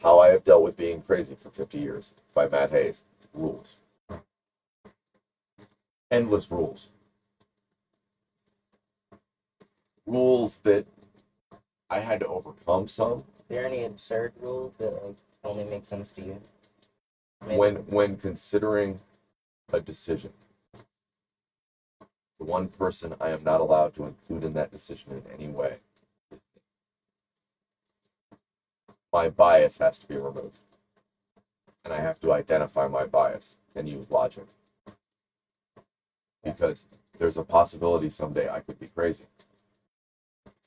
How 0.02 0.20
I 0.20 0.28
have 0.28 0.44
dealt 0.44 0.62
with 0.62 0.76
being 0.76 1.00
crazy 1.02 1.36
for 1.42 1.50
50 1.50 1.78
years 1.78 2.12
by 2.34 2.46
Matt 2.46 2.70
Hays. 2.70 3.02
Rules. 3.34 3.76
Endless 6.10 6.50
rules. 6.50 6.88
Rules 10.08 10.58
that 10.64 10.84
I 11.90 12.00
had 12.00 12.20
to 12.20 12.26
overcome 12.26 12.88
some 12.88 13.18
Are 13.18 13.24
there 13.48 13.66
any 13.66 13.84
absurd 13.84 14.32
rules 14.40 14.72
that 14.78 15.02
like 15.04 15.16
only 15.44 15.64
make 15.64 15.84
sense 15.86 16.08
to 16.16 16.22
you? 16.22 16.40
Maybe. 17.44 17.56
when 17.58 17.76
when 17.86 18.16
considering 18.16 19.00
a 19.72 19.80
decision. 19.80 20.30
The 22.40 22.46
one 22.46 22.68
person 22.68 23.14
I 23.20 23.30
am 23.30 23.44
not 23.44 23.60
allowed 23.60 23.94
to 23.94 24.04
include 24.04 24.44
in 24.44 24.54
that 24.54 24.70
decision 24.70 25.12
in 25.12 25.22
any 25.32 25.48
way 25.48 25.72
is 25.72 26.02
me. 26.32 26.38
My 29.12 29.28
bias 29.28 29.78
has 29.78 29.98
to 29.98 30.06
be 30.06 30.16
removed. 30.16 30.58
And 31.84 31.94
I 31.94 32.00
have 32.00 32.20
to 32.20 32.32
identify 32.32 32.86
my 32.86 33.06
bias 33.06 33.56
and 33.76 33.88
use 33.88 34.10
logic. 34.10 34.46
Because 36.44 36.84
there's 37.18 37.36
a 37.38 37.42
possibility 37.42 38.10
someday 38.10 38.48
I 38.48 38.60
could 38.60 38.78
be 38.78 38.88
crazy. 38.88 39.24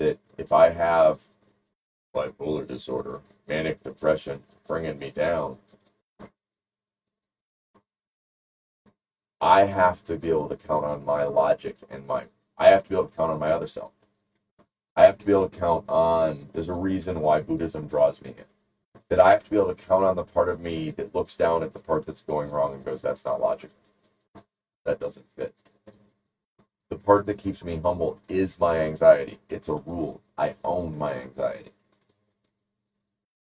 That 0.01 0.17
if 0.39 0.51
I 0.51 0.69
have 0.69 1.19
bipolar 2.15 2.67
disorder, 2.67 3.21
manic 3.47 3.83
depression 3.83 4.41
bringing 4.67 4.99
me 4.99 5.11
down, 5.11 5.57
I 9.41 9.65
have 9.65 10.03
to 10.05 10.17
be 10.17 10.29
able 10.29 10.49
to 10.49 10.55
count 10.55 10.85
on 10.85 11.05
my 11.05 11.23
logic 11.25 11.75
and 11.89 12.07
my 12.07 12.25
I 12.57 12.69
have 12.69 12.83
to 12.83 12.89
be 12.89 12.95
able 12.95 13.07
to 13.07 13.15
count 13.15 13.31
on 13.31 13.39
my 13.39 13.51
other 13.51 13.67
self. 13.67 13.91
I 14.95 15.05
have 15.05 15.17
to 15.19 15.25
be 15.25 15.31
able 15.33 15.47
to 15.47 15.59
count 15.59 15.85
on 15.89 16.49
there's 16.53 16.69
a 16.69 16.73
reason 16.73 17.21
why 17.21 17.39
Buddhism 17.41 17.87
draws 17.87 18.21
me 18.21 18.33
in. 18.37 18.45
That 19.09 19.19
I 19.19 19.31
have 19.31 19.43
to 19.43 19.49
be 19.51 19.57
able 19.57 19.73
to 19.73 19.75
count 19.75 20.03
on 20.05 20.15
the 20.15 20.23
part 20.23 20.49
of 20.49 20.59
me 20.59 20.91
that 20.91 21.15
looks 21.15 21.35
down 21.37 21.63
at 21.63 21.73
the 21.73 21.79
part 21.79 22.05
that's 22.05 22.23
going 22.23 22.49
wrong 22.51 22.73
and 22.73 22.85
goes, 22.85 23.01
That's 23.01 23.25
not 23.25 23.41
logic. 23.41 23.71
That 24.85 24.99
doesn't 24.99 25.25
fit. 25.37 25.53
The 26.91 26.97
part 26.97 27.25
that 27.27 27.37
keeps 27.37 27.63
me 27.63 27.77
humble 27.77 28.19
is 28.27 28.59
my 28.59 28.81
anxiety. 28.81 29.39
It's 29.49 29.69
a 29.69 29.75
rule. 29.75 30.19
I 30.37 30.53
own 30.65 30.97
my 30.97 31.13
anxiety. 31.13 31.71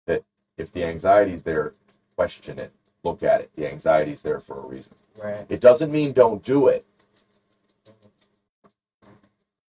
That 0.05 0.23
if 0.57 0.71
the 0.71 0.85
anxiety 0.85 1.33
is 1.33 1.43
there, 1.43 1.73
question 2.15 2.59
it. 2.59 2.71
Look 3.03 3.23
at 3.23 3.41
it. 3.41 3.49
The 3.57 3.67
anxiety 3.67 4.13
is 4.13 4.21
there 4.21 4.39
for 4.39 4.57
a 4.57 4.65
reason. 4.65 4.93
Right. 5.21 5.45
It 5.49 5.59
doesn't 5.59 5.91
mean 5.91 6.13
don't 6.13 6.41
do 6.45 6.69
it. 6.69 6.85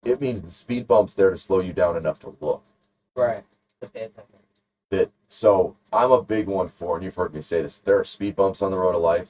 It 0.04 0.20
means 0.20 0.42
the 0.42 0.50
speed 0.50 0.86
bump's 0.86 1.14
there 1.14 1.30
to 1.30 1.38
slow 1.38 1.60
you 1.60 1.72
down 1.72 1.96
enough 1.96 2.18
to 2.18 2.36
look. 2.42 2.62
Right. 3.16 3.42
To 3.80 3.88
pay 3.88 4.02
attention. 4.02 4.36
That 4.90 5.08
so 5.28 5.74
I'm 5.90 6.10
a 6.10 6.20
big 6.20 6.48
one 6.48 6.68
for, 6.68 6.96
and 6.96 7.02
you've 7.02 7.14
heard 7.14 7.32
me 7.32 7.40
say 7.40 7.62
this. 7.62 7.78
There 7.78 7.98
are 7.98 8.04
speed 8.04 8.36
bumps 8.36 8.60
on 8.60 8.72
the 8.72 8.76
road 8.76 8.94
of 8.94 9.00
life. 9.00 9.28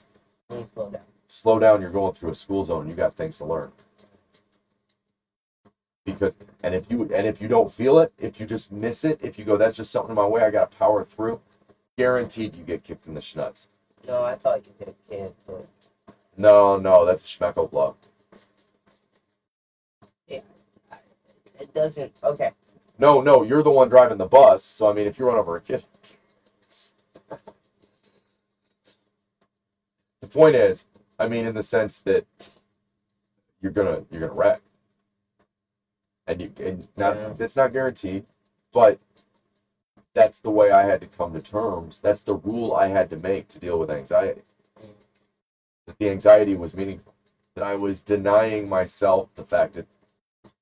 Me 0.50 0.66
slow 0.74 0.90
down. 0.90 1.02
Slow 1.28 1.60
down. 1.60 1.80
You're 1.80 1.90
going 1.90 2.14
through 2.14 2.30
a 2.30 2.34
school 2.34 2.64
zone. 2.64 2.88
You 2.88 2.94
got 2.94 3.14
things 3.14 3.38
to 3.38 3.44
learn. 3.44 3.70
Because 6.12 6.36
and 6.64 6.74
if 6.74 6.90
you 6.90 7.02
and 7.14 7.26
if 7.26 7.40
you 7.42 7.48
don't 7.48 7.72
feel 7.72 8.00
it, 8.00 8.12
if 8.18 8.40
you 8.40 8.46
just 8.46 8.72
miss 8.72 9.04
it, 9.04 9.18
if 9.22 9.38
you 9.38 9.44
go, 9.44 9.56
that's 9.56 9.76
just 9.76 9.92
something 9.92 10.10
in 10.10 10.16
my 10.16 10.26
way. 10.26 10.42
I 10.42 10.50
got 10.50 10.70
to 10.70 10.78
power 10.78 11.04
through. 11.04 11.40
guaranteed 11.98 12.56
you 12.56 12.64
get 12.64 12.84
kicked 12.84 13.06
in 13.08 13.14
the 13.14 13.20
schnutz. 13.20 13.66
No, 14.08 14.22
I 14.24 14.36
thought 14.36 14.64
you 14.66 14.72
hit 14.78 14.88
a 14.88 15.12
kid, 15.14 15.34
but 15.46 15.66
No, 16.36 16.78
no, 16.78 17.04
that's 17.06 17.24
a 17.24 17.28
schmecko 17.28 17.70
blow. 17.70 17.96
it 21.60 21.74
doesn't. 21.74 22.12
Okay. 22.24 22.52
No, 22.98 23.20
no, 23.20 23.42
you're 23.42 23.62
the 23.62 23.70
one 23.70 23.88
driving 23.88 24.18
the 24.18 24.26
bus. 24.26 24.64
So 24.64 24.88
I 24.90 24.92
mean, 24.94 25.06
if 25.06 25.18
you 25.18 25.26
run 25.26 25.38
over 25.38 25.56
a 25.56 25.60
kid, 25.60 25.84
the 30.20 30.28
point 30.28 30.56
is, 30.56 30.86
I 31.18 31.28
mean, 31.28 31.46
in 31.46 31.54
the 31.54 31.62
sense 31.62 32.00
that 32.02 32.24
you're 33.62 33.72
gonna 33.72 34.04
you're 34.10 34.20
gonna 34.20 34.32
wreck, 34.34 34.60
and 36.30 36.42
you 36.42 36.52
and 36.60 36.88
not 36.96 37.16
Yeah. 37.16 37.34
it's 37.40 37.56
not 37.56 37.72
guaranteed, 37.72 38.24
but 38.72 38.98
that's 40.14 40.40
the 40.40 40.50
way 40.50 40.70
I 40.72 40.84
had 40.84 41.00
to 41.00 41.06
come 41.06 41.32
to 41.34 41.40
terms. 41.40 42.00
That's 42.02 42.22
the 42.22 42.34
rule 42.36 42.74
I 42.74 42.86
had 42.88 43.10
to 43.10 43.16
make 43.16 43.48
to 43.50 43.58
deal 43.60 43.78
with 43.78 43.90
anxiety. 43.90 44.42
That 45.86 45.98
the 45.98 46.10
anxiety 46.10 46.54
was 46.56 46.74
meaningful. 46.74 47.14
That 47.56 47.64
I 47.64 47.76
was 47.76 48.00
denying 48.00 48.68
myself 48.68 49.28
the 49.36 49.44
fact 49.44 49.74
that 49.74 49.86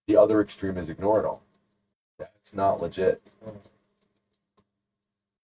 the 0.08 0.16
other 0.16 0.40
extreme 0.40 0.78
is 0.78 0.88
ignore 0.88 1.20
it 1.20 1.26
all. 1.26 1.42
That's 2.18 2.54
not 2.54 2.80
legit. 2.80 3.20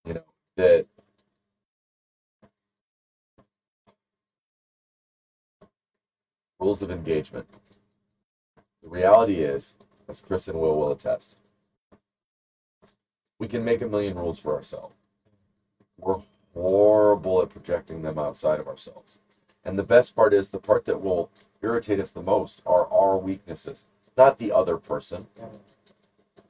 You 0.07 0.15
know, 0.15 0.25
that 0.57 0.87
rules 6.61 6.83
of 6.83 6.91
engagement. 6.91 7.47
The 8.83 8.89
reality 8.91 9.43
is, 9.43 9.75
as 10.09 10.21
Chris 10.21 10.49
and 10.49 10.61
Will 10.61 10.77
will 10.77 10.93
attest, 10.93 11.35
we 13.39 13.47
can 13.49 13.65
make 13.65 13.83
a 13.83 13.87
million 13.87 14.17
rules 14.17 14.39
for 14.39 14.55
ourselves. 14.55 14.95
We're 16.01 16.21
horrible 16.55 17.43
at 17.43 17.51
projecting 17.51 18.03
them 18.03 18.19
outside 18.19 18.61
of 18.61 18.69
ourselves. 18.69 19.19
And 19.65 19.79
the 19.79 19.83
best 19.85 20.15
part 20.17 20.33
is 20.35 20.51
the 20.51 20.59
part 20.59 20.85
that 20.87 21.01
will 21.03 21.29
irritate 21.63 22.01
us 22.01 22.11
the 22.11 22.21
most 22.23 22.63
are 22.67 22.87
our 22.93 23.19
weaknesses, 23.19 23.85
not 24.17 24.39
the 24.39 24.53
other 24.53 24.77
person. 24.77 25.27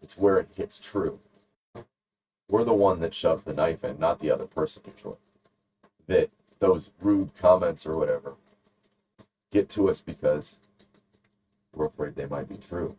It's 0.02 0.18
where 0.18 0.38
it 0.38 0.48
hits 0.56 0.78
true. 0.78 1.18
We're 2.50 2.64
the 2.64 2.74
one 2.74 3.00
that 3.00 3.14
shoves 3.14 3.44
the 3.44 3.52
knife 3.52 3.84
in, 3.84 3.98
not 3.98 4.20
the 4.20 4.30
other 4.30 4.46
person 4.46 4.82
usually. 4.94 5.16
That 6.08 6.28
those 6.60 6.90
rude 7.00 7.34
comments 7.36 7.86
or 7.86 7.96
whatever 7.96 8.34
get 9.52 9.68
to 9.70 9.88
us 9.90 10.00
because 10.00 10.56
we're 11.74 11.86
afraid 11.86 12.14
they 12.16 12.26
might 12.26 12.48
be 12.48 12.58
true 12.58 12.94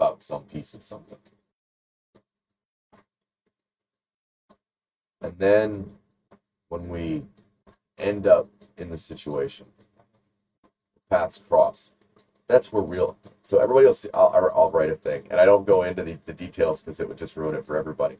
about 0.00 0.22
some 0.24 0.42
piece 0.44 0.74
of 0.74 0.82
something. 0.82 1.18
And 5.22 5.34
then 5.38 5.90
when 6.70 6.88
we 6.88 7.22
end 7.98 8.26
up 8.26 8.46
in 8.78 8.90
the 8.90 8.98
situation, 8.98 9.66
paths 11.10 11.38
cross. 11.48 11.90
That's 12.48 12.72
where 12.72 12.82
real. 12.82 13.16
So 13.44 13.58
everybody 13.58 13.86
will 13.86 13.94
see. 13.94 14.10
I'll, 14.14 14.50
I'll 14.54 14.70
write 14.70 14.90
a 14.90 14.96
thing, 14.96 15.22
and 15.30 15.40
I 15.40 15.44
don't 15.46 15.66
go 15.66 15.82
into 15.82 16.02
the, 16.02 16.18
the 16.26 16.32
details 16.32 16.82
because 16.82 17.00
it 17.00 17.08
would 17.08 17.18
just 17.18 17.36
ruin 17.36 17.54
it 17.54 17.64
for 17.64 17.76
everybody. 17.76 18.16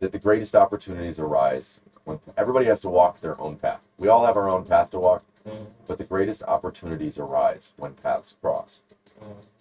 That 0.00 0.12
the 0.12 0.18
greatest 0.18 0.56
opportunities 0.56 1.18
arise 1.18 1.80
when 2.04 2.18
everybody 2.36 2.66
has 2.66 2.80
to 2.82 2.88
walk 2.88 3.20
their 3.20 3.40
own 3.40 3.56
path. 3.56 3.80
We 3.98 4.08
all 4.08 4.24
have 4.24 4.36
our 4.36 4.48
own 4.48 4.64
path 4.64 4.90
to 4.92 4.98
walk, 4.98 5.22
Mm. 5.46 5.66
but 5.88 5.98
the 5.98 6.04
greatest 6.04 6.42
opportunities 6.48 7.18
arise 7.18 7.72
when 7.78 7.94
paths 7.94 8.34
cross. 8.42 8.80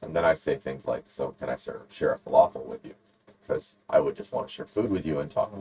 And 0.02 0.16
then 0.16 0.26
I 0.26 0.34
say 0.36 0.58
things 0.58 0.86
like, 0.86 1.04
"So 1.08 1.34
can 1.40 1.50
I 1.50 1.56
share, 1.56 1.82
share 1.90 2.14
a 2.14 2.18
falafel 2.30 2.66
with 2.66 2.86
you?" 2.86 2.94
Because 3.42 3.76
I 3.90 4.00
would 4.00 4.16
just 4.16 4.32
want 4.34 4.48
to 4.48 4.54
share 4.54 4.66
food 4.66 4.92
with 4.92 5.06
you 5.06 5.20
and 5.20 5.32
talk. 5.32 5.52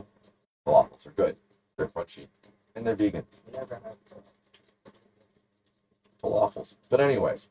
Falafels 0.65 1.05
are 1.07 1.11
good. 1.11 1.35
They're 1.77 1.87
crunchy, 1.87 2.27
and 2.75 2.85
they're 2.85 2.95
vegan. 2.95 3.25
Never 3.53 3.75
had. 3.83 3.95
Falafels. 6.23 6.73
But 6.89 7.01
anyways, 7.01 7.47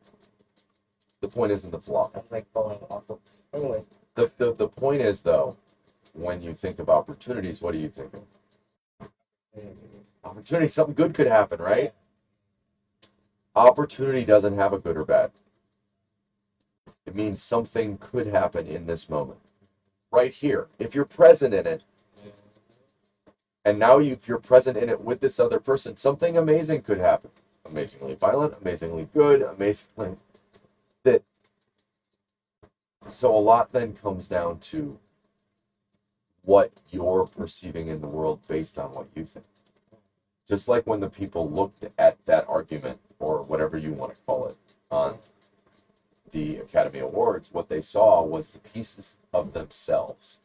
the 1.23 1.29
point 1.29 1.53
isn't 1.53 1.71
the 1.71 1.79
falafel. 1.79 2.15
Sounds 2.15 2.33
like 2.33 2.53
bowling 2.55 2.79
awful. 2.91 3.19
Anyways, 3.55 3.85
The, 4.17 4.31
the 4.39 4.53
the 4.53 4.69
point 4.69 5.03
is 5.03 5.23
though, 5.23 5.57
when 6.15 6.43
you 6.43 6.55
think 6.55 6.79
of 6.81 6.89
opportunities, 6.91 7.61
what 7.63 7.75
are 7.75 7.79
you 7.79 7.89
thinking? 7.91 8.27
mm, 9.59 9.75
Opportunity, 10.25 10.69
something 10.69 10.95
good 10.95 11.15
could 11.15 11.27
happen, 11.29 11.59
right? 11.61 11.93
Opportunity 13.57 14.25
doesn't 14.25 14.55
have 14.55 14.73
a 14.73 14.79
good 14.79 14.97
or 14.97 15.05
bad. 15.05 15.31
It 17.07 17.15
means 17.15 17.41
something 17.41 17.99
could 17.99 18.27
happen 18.27 18.67
in 18.67 18.87
this 18.87 19.09
moment. 19.09 19.39
Right 20.13 20.33
here. 20.33 20.67
If 20.79 20.95
you're 20.95 21.05
present 21.05 21.55
in 21.55 21.67
it, 21.67 21.83
and 23.65 23.79
now 23.79 23.99
you, 23.99 24.13
if 24.13 24.29
you're 24.29 24.39
present 24.39 24.77
in 24.77 24.89
it 24.89 25.01
with 25.01 25.21
this 25.21 25.41
other 25.41 25.59
person, 25.59 25.97
something 25.97 26.37
amazing 26.37 26.83
could 26.83 26.99
happen. 26.99 27.31
Amazingly 27.67 28.15
violent, 28.15 28.55
amazingly 28.61 29.09
good, 29.15 29.43
amazingly 29.43 30.17
that. 31.05 31.23
So 33.09 33.35
a 33.35 33.39
lot 33.39 33.73
then 33.73 33.95
comes 33.95 34.29
down 34.29 34.59
to 34.59 34.99
what 36.45 36.71
you're 36.91 37.25
perceiving 37.25 37.89
in 37.89 38.01
the 38.01 38.09
world 38.09 38.39
based 38.49 38.79
on 38.79 38.93
what 38.95 39.07
you 39.17 39.25
think. 39.25 39.47
Just 40.49 40.69
like 40.69 40.87
when 40.87 41.01
the 41.01 41.09
people 41.09 41.49
looked 41.51 41.87
at 41.99 42.17
that 42.27 42.45
argument 42.49 42.99
or 43.21 43.43
whatever 43.43 43.77
you 43.79 43.93
want 43.93 44.13
to 44.13 44.19
call 44.27 44.47
it 44.49 44.57
on 44.91 45.19
the 46.33 46.59
Academy 46.59 47.01
Awards, 47.01 47.51
what 47.53 47.69
they 47.69 47.81
saw 47.81 48.23
was 48.23 48.49
the 48.49 48.59
pieces 48.61 49.17
of 49.33 49.53
themselves 49.53 50.39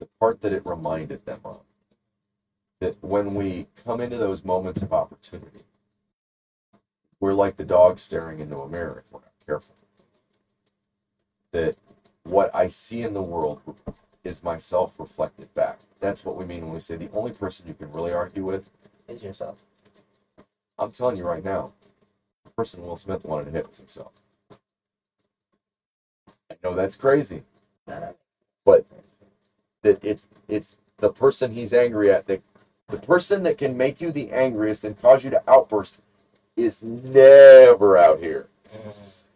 the 0.00 0.06
part 0.20 0.40
that 0.42 0.52
it 0.52 0.62
reminded 0.66 1.24
them 1.26 1.40
of. 1.44 1.60
That 2.80 2.94
when 3.02 3.34
we 3.34 3.66
come 3.84 4.00
into 4.00 4.18
those 4.18 4.44
moments 4.44 4.82
of 4.82 4.92
opportunity, 4.92 5.62
we're 7.20 7.34
like 7.34 7.56
the 7.56 7.64
dog 7.64 7.98
staring 7.98 8.40
into 8.40 8.58
a 8.58 8.68
mirror 8.68 8.98
if 8.98 9.12
we're 9.12 9.20
not 9.20 9.32
careful. 9.46 9.74
That 11.52 11.74
what 12.24 12.54
I 12.54 12.68
see 12.68 13.02
in 13.02 13.14
the 13.14 13.22
world 13.22 13.60
is 14.24 14.42
myself 14.42 14.94
reflected 14.98 15.52
back. 15.54 15.78
That's 16.00 16.24
what 16.24 16.36
we 16.36 16.44
mean 16.44 16.64
when 16.64 16.74
we 16.74 16.80
say 16.80 16.96
the 16.96 17.10
only 17.14 17.32
person 17.32 17.66
you 17.66 17.74
can 17.74 17.92
really 17.92 18.12
argue 18.12 18.44
with. 18.44 18.68
is 19.08 19.22
yourself. 19.22 19.56
I'm 20.78 20.90
telling 20.90 21.16
you 21.16 21.24
right 21.24 21.44
now, 21.44 21.72
person 22.48 22.86
Will 22.86 22.96
Smith 22.96 23.24
wanted 23.24 23.46
to 23.46 23.52
hit 23.52 23.68
was 23.68 23.78
himself. 23.78 24.12
I 26.50 26.56
know 26.64 26.74
that's 26.74 26.96
crazy. 26.96 27.42
But 28.64 28.84
that 29.82 30.04
it's 30.04 30.26
it's 30.48 30.76
the 30.98 31.10
person 31.10 31.52
he's 31.52 31.74
angry 31.74 32.12
at 32.12 32.26
that 32.26 32.40
the 32.88 32.98
person 32.98 33.42
that 33.44 33.58
can 33.58 33.76
make 33.76 34.00
you 34.00 34.12
the 34.12 34.30
angriest 34.32 34.84
and 34.84 35.00
cause 35.00 35.24
you 35.24 35.30
to 35.30 35.42
outburst 35.48 35.98
is 36.56 36.82
never 36.82 37.98
out 37.98 38.20
here. 38.20 38.48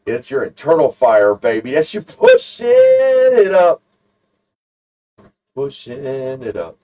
It's 0.07 0.31
your 0.31 0.45
internal 0.45 0.91
fire, 0.91 1.35
baby. 1.35 1.73
Yes, 1.73 1.95
you're 1.95 2.03
pushing 2.03 2.69
it 2.69 3.53
up. 3.53 3.83
Pushing 5.55 6.43
it 6.43 6.57
up. 6.57 6.77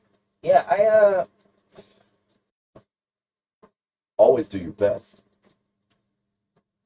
Yeah, 0.43 0.65
I 0.69 0.85
uh, 0.87 1.25
Always 4.19 4.49
do 4.49 4.59
your 4.59 4.73
best. 4.73 5.17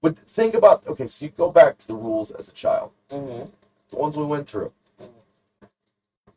But 0.03 0.19
think 0.19 0.55
about 0.55 0.87
okay, 0.89 1.09
so 1.09 1.27
you 1.27 1.31
go 1.37 1.51
back 1.51 1.79
to 1.81 1.89
the 1.89 1.95
rules 1.95 2.33
as 2.33 2.49
a 2.49 2.53
child, 2.53 2.93
mhm, 3.11 3.51
the 3.91 3.97
ones 3.97 4.17
we 4.17 4.25
went 4.25 4.49
through. 4.49 4.73
Mhm. 5.01 5.09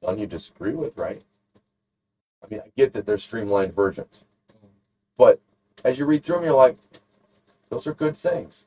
None 0.03 0.19
you 0.19 0.27
disagree 0.27 0.73
with, 0.73 0.97
right? 0.97 1.21
I 2.43 2.47
mean, 2.49 2.61
I 2.65 2.69
get 2.77 2.93
that 2.93 3.05
they're 3.05 3.17
streamlined 3.17 3.75
versions, 3.75 4.23
but 5.17 5.39
as 5.85 5.97
you 5.99 6.05
read 6.05 6.23
through 6.23 6.37
them, 6.37 6.45
you're 6.45 6.53
like, 6.53 6.77
those 7.69 7.87
are 7.87 7.93
good 7.93 8.17
things. 8.17 8.65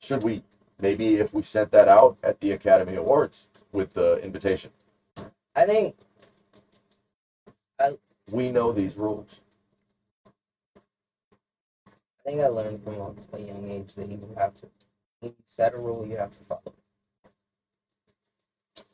Should 0.00 0.22
we 0.24 0.42
maybe 0.80 1.16
if 1.16 1.34
we 1.34 1.42
sent 1.42 1.70
that 1.72 1.88
out 1.88 2.16
at 2.22 2.40
the 2.40 2.52
Academy 2.52 2.96
Awards 2.96 3.48
with 3.72 3.92
the 3.94 4.16
invitation? 4.22 4.70
I 5.56 5.66
think 5.66 5.94
We 8.32 8.50
know 8.50 8.72
these 8.72 8.96
rules. 8.96 9.40
I 12.26 12.30
think 12.30 12.42
I 12.42 12.48
learned 12.48 12.82
from 12.84 13.00
a, 13.34 13.38
young 13.38 13.70
age 13.70 13.94
that 13.96 14.08
you 14.08 14.20
have 14.36 14.54
to 14.56 14.68
when 15.20 15.30
you 15.30 15.36
set 15.46 15.74
a 15.74 15.78
rule, 15.78 16.06
you 16.06 16.16
have 16.16 16.32
to 16.32 16.44
follow. 16.44 16.62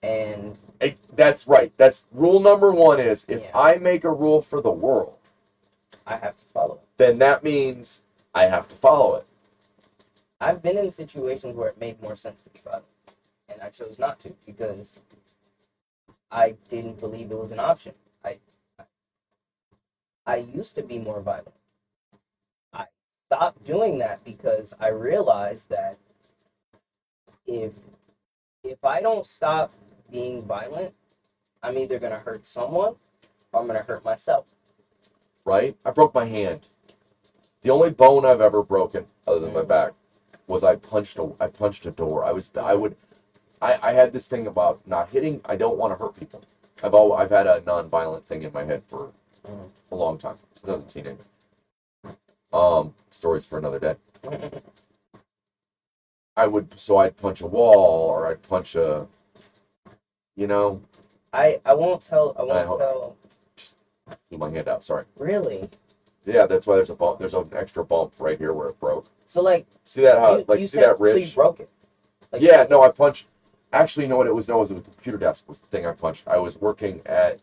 And 0.03 0.59
Hey, 0.80 0.97
that's 1.16 1.49
right. 1.49 1.72
That's 1.78 2.05
rule 2.12 2.41
number 2.41 2.72
one 2.72 3.01
is 3.01 3.24
if 3.28 3.43
Yeah. 3.43 3.51
I 3.55 3.78
make 3.78 4.05
a 4.05 4.12
rule 4.12 4.43
for 4.43 4.61
the 4.61 4.70
world, 4.70 5.18
I 6.07 6.16
have 6.16 6.37
to 6.37 6.45
follow 6.47 6.74
it. 6.74 6.80
then 6.99 7.18
that 7.20 7.43
means 7.45 8.03
I 8.35 8.47
have 8.47 8.68
to 8.68 8.76
follow 8.76 9.16
it. 9.16 9.26
I've 10.41 10.62
been 10.62 10.78
in 10.78 10.91
situations 10.91 11.57
where 11.57 11.68
it 11.68 11.78
made 11.80 12.01
more 12.03 12.16
sense 12.16 12.43
to 12.43 12.51
be 12.51 12.61
violent, 12.64 12.85
and 13.49 13.61
I 13.62 13.70
chose 13.70 13.99
not 13.99 14.20
to 14.20 14.35
because 14.47 15.01
I 16.30 16.57
didn't 16.68 17.01
believe 17.01 17.30
it 17.33 17.39
was 17.39 17.53
an 17.53 17.61
option. 17.61 17.95
I 18.24 18.39
I 20.26 20.37
used 20.37 20.76
to 20.76 20.83
be 20.83 20.99
more 20.99 21.20
violent. 21.20 21.53
I 23.33 23.37
stopped 23.37 23.64
doing 23.64 23.99
that 24.01 24.24
because 24.24 24.74
I 24.80 24.89
realized 24.89 25.68
that 25.70 25.97
if 27.47 27.72
if 28.64 28.85
I 28.85 29.01
don't 29.01 29.26
stop 29.26 29.72
being 30.11 30.43
violent, 30.43 30.95
I'm 31.62 31.78
either 31.78 31.99
gonna 31.99 32.18
hurt 32.18 32.47
someone 32.47 32.97
or 33.53 33.61
I'm 33.61 33.66
gonna 33.66 33.83
hurt 33.83 34.05
myself. 34.05 34.45
right? 35.47 35.76
I 35.85 35.91
broke 35.91 36.14
my 36.14 36.26
hand. 36.26 36.68
The 37.62 37.70
only 37.70 37.91
bone 37.91 38.24
I've 38.24 38.41
ever 38.43 38.62
broken, 38.62 39.07
other 39.26 39.41
than 39.41 39.53
my 39.53 39.62
Mhm. 39.62 39.68
back, 39.68 39.93
was 40.49 40.64
I 40.64 40.76
punched 40.76 41.18
a 41.18 41.33
I 41.41 41.49
punched 41.49 41.87
a 41.87 41.91
door. 41.93 42.24
I 42.24 42.33
was 42.33 42.51
I 42.57 42.74
would 42.74 42.97
I, 43.62 43.78
I 43.91 43.93
had 43.93 44.12
this 44.12 44.26
thing 44.28 44.47
about 44.49 44.80
not 44.87 45.09
hitting. 45.09 45.41
I 45.47 45.57
don't 45.57 45.78
want 45.78 45.93
to 45.93 45.97
hurt 45.97 46.14
people. 46.16 46.43
I've 46.83 46.95
all 46.95 47.14
I've 47.14 47.30
had 47.30 47.47
a 47.49 47.61
non-violent 47.66 48.26
thing 48.26 48.43
in 48.43 48.53
my 48.53 48.64
head 48.64 48.83
for 48.89 49.12
Mhm. 49.47 49.70
a 49.93 49.97
long 49.97 50.18
time 50.18 50.39
since 50.57 50.70
I 50.70 50.74
was 50.76 50.85
a 50.85 50.89
teenager. 50.89 51.24
Um, 52.53 52.92
stories 53.11 53.44
for 53.44 53.59
another 53.59 53.78
day. 53.78 53.94
I 56.36 56.46
would 56.46 56.78
so 56.78 56.98
I'd 56.98 57.16
punch 57.16 57.40
a 57.42 57.46
wall 57.46 58.09
or 58.11 58.26
I'd 58.26 58.42
punch 58.42 58.74
a, 58.74 59.07
you 60.36 60.46
know, 60.46 60.80
I 61.32 61.61
I 61.64 61.74
won't 61.74 62.03
tell. 62.03 62.34
I 62.36 62.42
I 62.42 62.44
won't 62.44 62.66
hope- 62.68 62.78
tell. 62.78 63.16
threw 64.28 64.38
my 64.38 64.50
hand 64.50 64.68
out. 64.68 64.84
Sorry. 64.84 65.05
Really? 65.16 65.68
Yeah, 66.24 66.46
that's 66.46 66.66
why 66.66 66.76
there's 66.76 66.90
a 66.90 66.94
bump. 66.94 67.18
There's 67.18 67.34
an 67.34 67.48
extra 67.55 67.84
bump 67.84 68.12
right 68.18 68.38
here 68.38 68.53
where 68.53 68.68
it 68.68 68.78
broke. 68.80 69.07
So 69.26 69.40
like 69.42 69.66
See 69.84 70.03
that 70.03 70.18
how 70.18 70.36
you, 70.38 70.44
like 70.48 70.61
you 70.61 70.66
see 70.66 70.76
said, 70.78 70.84
that 70.90 70.98
so 70.98 71.05
you 71.07 71.14
ridge? 71.14 71.34
broke 71.34 71.61
it. 71.61 71.68
Like, 72.30 72.42
yeah, 72.42 72.66
no, 72.70 72.82
I 72.82 72.90
punched. 72.90 73.26
Actually, 73.72 74.05
you 74.05 74.09
know 74.11 74.16
what 74.16 74.26
it 74.26 74.34
was? 74.34 74.48
No, 74.48 74.59
it 74.62 74.68
was 74.68 74.70
a 74.78 74.80
computer 74.80 75.18
desk 75.18 75.44
was 75.48 75.59
the 75.61 75.66
thing 75.68 75.86
I 75.86 75.92
punched. 75.92 76.24
I 76.28 76.38
was 76.38 76.61
working 76.61 77.00
at 77.07 77.40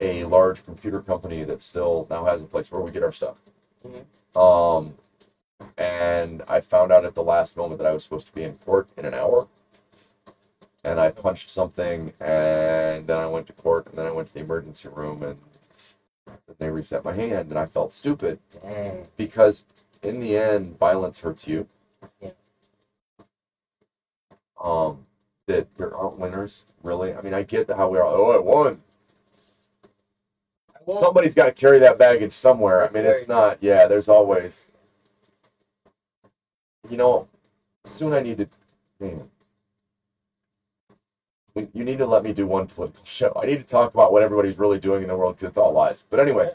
a 0.00 0.24
large 0.24 0.64
computer 0.64 1.00
company 1.00 1.44
that 1.44 1.62
still 1.62 2.06
now 2.08 2.24
has 2.24 2.40
a 2.40 2.44
place 2.44 2.70
where 2.72 2.80
we 2.80 2.90
get 2.90 3.02
our 3.02 3.12
stuff. 3.12 3.40
Mhm. 3.86 4.04
Um, 4.36 4.94
and 5.78 6.42
I 6.48 6.60
found 6.60 6.92
out 6.92 7.04
at 7.04 7.14
the 7.14 7.22
last 7.22 7.56
moment 7.56 7.78
that 7.78 7.86
I 7.86 7.92
was 7.92 8.02
supposed 8.02 8.26
to 8.28 8.32
be 8.32 8.44
in 8.44 8.54
court 8.66 8.86
in 8.98 9.04
an 9.06 9.14
hour. 9.14 9.46
And 10.84 11.00
I 11.00 11.10
punched 11.10 11.50
something, 11.50 12.12
and 12.20 13.06
then 13.06 13.18
I 13.18 13.26
went 13.26 13.46
to 13.48 13.52
court, 13.54 13.86
and 13.88 13.98
then 13.98 14.06
I 14.06 14.10
went 14.10 14.28
to 14.28 14.34
the 14.34 14.40
emergency 14.40 14.88
room, 14.88 15.22
and 15.22 15.38
they 16.58 16.70
reset 16.70 17.04
my 17.04 17.12
hand, 17.14 17.50
and 17.50 17.58
I 17.58 17.66
felt 17.66 17.92
stupid 17.92 18.38
Dang. 18.62 19.06
because 19.16 19.64
in 20.02 20.20
the 20.20 20.36
end, 20.36 20.78
violence 20.78 21.18
hurts 21.20 21.46
you. 21.46 21.66
Yeah. 22.20 22.30
Um, 24.60 25.06
that 25.48 25.66
there 25.76 25.94
aren't 25.94 26.18
winners, 26.18 26.64
really. 26.82 27.14
I 27.14 27.20
mean, 27.22 27.34
I 27.34 27.42
get 27.42 27.70
how 27.70 27.88
we're 27.88 28.02
all, 28.02 28.14
oh, 28.14 28.30
I 28.30 28.38
won. 28.38 28.82
Somebody's 30.98 31.34
got 31.34 31.46
to 31.46 31.52
carry 31.52 31.78
that 31.80 31.98
baggage 31.98 32.32
somewhere. 32.32 32.86
I 32.86 32.90
mean, 32.90 33.04
it's 33.04 33.28
not, 33.28 33.58
yeah, 33.62 33.86
there's 33.86 34.08
always, 34.08 34.70
you 36.88 36.96
know, 36.96 37.28
soon 37.86 38.12
I 38.12 38.20
need 38.20 38.38
to, 38.38 38.48
man, 39.00 39.28
you 41.74 41.84
need 41.84 41.98
to 41.98 42.06
let 42.06 42.22
me 42.24 42.32
do 42.32 42.46
one 42.46 42.66
political 42.66 43.04
show. 43.04 43.32
I 43.36 43.46
need 43.46 43.58
to 43.58 43.64
talk 43.64 43.94
about 43.94 44.12
what 44.12 44.22
everybody's 44.22 44.58
really 44.58 44.78
doing 44.78 45.02
in 45.02 45.08
the 45.08 45.16
world 45.16 45.36
because 45.36 45.50
it's 45.50 45.58
all 45.58 45.72
lies. 45.72 46.04
But, 46.10 46.20
anyways, 46.20 46.50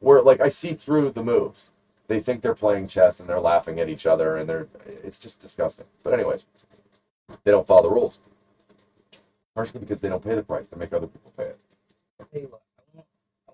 where 0.00 0.20
like 0.22 0.40
I 0.40 0.48
see 0.48 0.74
through 0.74 1.12
the 1.12 1.22
moves. 1.22 1.70
They 2.08 2.20
think 2.20 2.42
they're 2.42 2.54
playing 2.54 2.88
chess 2.88 3.20
and 3.20 3.28
they're 3.28 3.40
laughing 3.40 3.80
at 3.80 3.88
each 3.88 4.06
other 4.06 4.36
and 4.36 4.48
they're 4.48 4.66
it's 5.04 5.18
just 5.18 5.40
disgusting. 5.40 5.86
But 6.02 6.14
anyways, 6.14 6.44
they 7.44 7.50
don't 7.50 7.66
follow 7.66 7.82
the 7.82 7.90
rules. 7.90 8.18
Partially 9.54 9.80
because 9.80 10.00
they 10.00 10.08
don't 10.08 10.22
pay 10.22 10.34
the 10.34 10.42
price, 10.42 10.66
they 10.68 10.78
make 10.78 10.92
other 10.92 11.06
people 11.06 11.32
pay 11.36 11.44
it. 11.46 11.58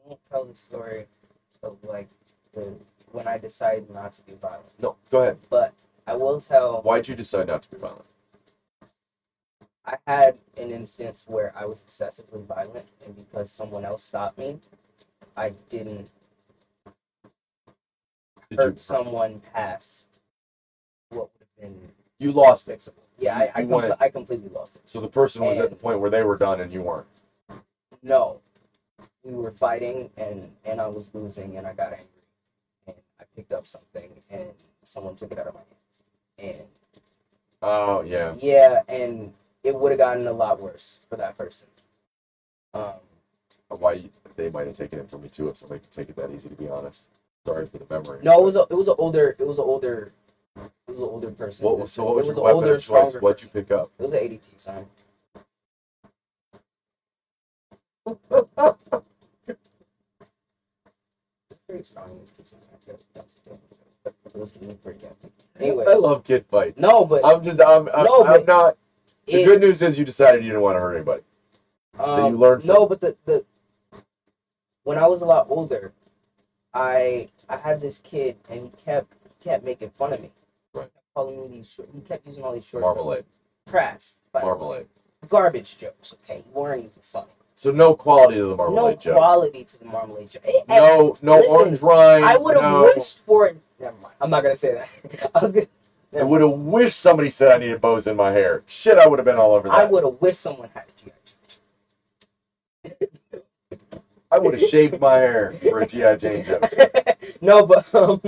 Tell 0.09 0.17
you 0.17 0.19
what, 0.19 0.19
I 0.33 0.37
won't, 0.39 0.47
tell 0.47 0.47
the 0.47 0.55
story 0.55 1.07
of 1.63 1.77
like 1.85 2.09
the 2.55 2.75
when 3.13 3.27
I 3.27 3.39
decided 3.39 3.91
not 3.91 4.15
to 4.15 4.23
be 4.23 4.35
violent, 4.35 4.67
No, 4.81 4.97
go 5.11 5.23
ahead. 5.23 5.39
but 5.51 5.73
I 6.07 6.15
will 6.15 6.41
tell. 6.41 6.83
Why'd 6.83 7.09
you 7.09 7.15
decide 7.15 7.47
not 7.49 7.63
to 7.63 7.69
be 7.71 7.79
violent? 7.79 8.05
I 9.87 9.97
had 10.07 10.39
an 10.59 10.71
instance 10.71 11.25
where 11.27 11.53
I 11.57 11.65
was 11.65 11.83
excessively 11.83 12.43
violent, 12.43 12.87
and 13.05 13.17
because 13.17 13.51
someone 13.51 13.85
else 13.85 14.03
stopped 14.03 14.39
me, 14.39 14.59
I 15.37 15.51
didn't 15.71 16.11
Did 18.51 18.59
hurt 18.61 18.73
you 18.75 18.79
someone 18.79 19.41
past 19.55 20.05
what 21.11 21.29
would 21.33 21.41
have 21.41 21.71
been 21.73 21.93
you 22.19 22.33
lost 22.33 22.69
it. 22.69 22.79
fixable. 22.81 22.93
Yeah, 23.19 23.37
I 23.39 23.51
I, 23.55 23.63
compl- 23.63 23.97
I 24.01 24.09
completely 24.09 24.51
lost 24.51 24.73
it. 24.77 24.83
So 24.87 25.01
the 25.01 25.09
person 25.09 25.43
was 25.45 25.59
at 25.59 25.71
the 25.71 25.77
point 25.77 26.01
where 26.01 26.11
they 26.11 26.23
were 26.23 26.37
done 26.37 26.61
and 26.61 26.73
you 26.73 26.83
weren't. 26.83 27.07
No, 28.03 28.41
we 29.29 29.35
were 29.37 29.53
fighting, 29.53 30.11
and 30.19 30.51
and 30.65 30.81
I 30.81 30.89
was 30.89 31.11
losing, 31.15 31.59
and 31.59 31.67
I 31.67 31.75
got 31.75 31.93
angry, 31.93 32.07
and 32.89 32.97
I 33.21 33.25
picked 33.37 33.53
up 33.53 33.67
something, 33.67 34.11
and 34.31 34.53
someone 34.85 35.17
took 35.17 35.33
it 35.33 35.39
out 35.39 35.49
of 35.49 35.55
my 35.55 35.61
hands, 36.39 36.59
and 36.59 36.69
Oh 37.63 38.03
yeah. 38.03 38.35
Yeah, 38.37 38.83
and 38.89 39.33
it 39.65 39.75
would 39.75 39.93
have 39.93 39.99
gotten 39.99 40.27
a 40.29 40.33
lot 40.33 40.61
worse 40.61 40.99
for 41.11 41.17
that 41.17 41.37
person. 41.39 41.69
Um, 42.75 42.95
Why 43.69 44.09
they 44.37 44.49
might 44.51 44.67
have 44.67 44.77
taken 44.77 45.01
it 45.01 45.09
from 45.11 45.23
me 45.23 45.29
too 45.29 45.49
if 45.49 45.59
somebody 45.59 45.81
could 45.81 45.93
take 45.93 46.09
it 46.11 46.17
that 46.17 46.31
easy 46.31 46.49
to 46.49 46.57
be 46.57 46.69
honest. 46.69 47.05
Sorry 47.47 47.67
for 47.67 47.79
the 47.79 47.87
memory. 47.91 48.21
no, 48.23 48.39
it 48.41 48.45
was 48.45 48.57
a 48.57 48.67
it 48.71 48.75
was 48.75 48.89
an 48.89 48.95
older 48.99 49.35
it 49.39 49.47
was 49.47 49.59
an 49.59 49.65
older 49.65 50.13
it 50.89 50.93
was 50.93 50.99
an 50.99 51.05
older 51.05 51.31
person. 51.31 51.65
what 51.67 51.79
was 51.79 51.93
so 51.93 52.05
what 52.05 52.13
it 52.13 52.17
was 52.17 52.27
was 52.27 52.37
your 52.37 52.47
an 52.47 52.53
older, 52.53 52.79
choice? 52.79 53.15
What'd 53.21 53.43
you 53.43 53.49
pick 53.49 53.71
up? 53.73 53.91
It 53.99 54.03
was 54.03 54.13
an 54.13 54.19
ADT 54.21 54.59
sign. 54.59 54.87
It's 61.69 61.85
pretty 61.85 61.85
strong 61.85 62.09
ADT 62.11 62.51
sign. 62.51 62.61
I 62.73 62.91
guess. 62.91 63.01
It 64.07 64.35
was 64.35 64.51
pretty 64.53 64.99
good. 65.01 65.11
Anyways, 65.61 65.89
I 65.89 65.95
love 65.95 66.25
kid 66.25 66.45
fights. 66.51 66.79
no, 66.79 67.05
but 67.05 67.25
I'm 67.25 67.43
just 67.45 67.61
I'm 67.61 67.89
I'm, 67.89 68.05
No, 68.05 68.25
I'm 68.25 68.45
not 68.47 68.77
the 69.27 69.43
it, 69.43 69.45
good 69.45 69.61
news 69.61 69.83
is 69.83 69.99
you 69.99 70.05
decided 70.05 70.43
you 70.43 70.51
didn't 70.51 70.63
want 70.63 70.77
to 70.77 70.81
hurt 70.81 70.97
anybody. 70.97 71.23
Um, 71.99 72.33
you 72.35 72.39
learned 72.39 72.65
no, 72.65 72.87
but 72.87 73.01
the, 73.01 73.17
the 73.27 73.45
when 74.85 74.97
I 74.99 75.07
was 75.07 75.21
a 75.21 75.27
lot 75.27 75.47
older, 75.51 75.93
I 76.73 77.29
I 77.49 77.57
had 77.57 77.81
this 77.81 78.01
kid 78.05 78.37
and 78.49 78.63
he 78.63 78.71
kept 78.85 79.13
he 79.25 79.45
kept 79.45 79.65
making 79.65 79.91
fun 79.91 80.13
of 80.13 80.21
me. 80.21 80.31
Right. 80.73 80.89
Calling 81.15 81.41
me 81.43 81.57
these 81.59 81.69
short. 81.69 81.89
He 81.93 82.01
kept 82.01 82.27
using 82.27 82.45
all 82.45 82.55
these 82.55 82.65
short 82.65 82.83
Marmalade. 82.83 83.25
trash. 83.69 84.13
Marmalade. 84.33 84.87
garbage 85.29 85.77
jokes. 85.77 86.15
Okay, 86.25 86.43
weren't 86.53 86.81
even 86.81 86.93
funny. 87.01 87.27
So 87.59 87.73
no 87.73 87.93
quality 87.93 88.37
to 88.37 88.43
the 88.43 88.49
No 88.51 88.55
marmalade 88.55 89.01
joke. 89.01 89.17
quality 89.17 89.65
to 89.65 89.79
the 89.81 89.85
marmalade 89.85 90.31
joke. 90.31 90.45
No, 90.69 91.17
no 91.23 91.39
Listen, 91.41 91.57
orange 91.57 91.81
rind. 91.83 92.25
I 92.25 92.37
would 92.37 92.55
have 92.55 92.63
no. 92.71 92.93
wished 92.95 93.19
for 93.27 93.49
it. 93.49 93.61
Never 93.81 93.97
mind. 93.97 94.15
I'm 94.21 94.31
not 94.31 94.43
gonna 94.45 94.55
say 94.55 94.75
that. 94.75 95.31
I 95.35 95.41
was 95.43 95.53
gonna. 95.53 95.67
I 96.17 96.23
would 96.23 96.41
have 96.41 96.53
wished 96.53 97.01
somebody 97.01 97.31
said 97.31 97.49
I 97.49 97.59
needed 97.59 97.81
bows 97.81 98.07
in 98.07 98.15
my 98.15 98.31
hair. 98.31 98.63
Shit, 98.67 98.97
I 98.97 99.09
would 99.09 99.19
have 99.19 99.27
been 99.27 99.39
all 99.39 99.57
over 99.57 99.69
that. 99.69 99.75
I 99.77 99.85
would 99.87 100.05
have 100.05 100.21
wished 100.21 100.39
someone 100.41 100.71
had 100.73 100.85
a 100.85 101.05
GI 101.05 101.13
I 104.31 104.39
would 104.39 104.61
have 104.61 104.69
shaved 104.71 105.01
my 105.01 105.17
hair 105.17 105.55
for 105.61 105.81
a 105.81 105.87
GI 105.87 106.17
Jane 106.19 106.45
joke. 106.45 106.73
no, 107.41 107.67
but 107.67 107.93
um, 107.93 108.21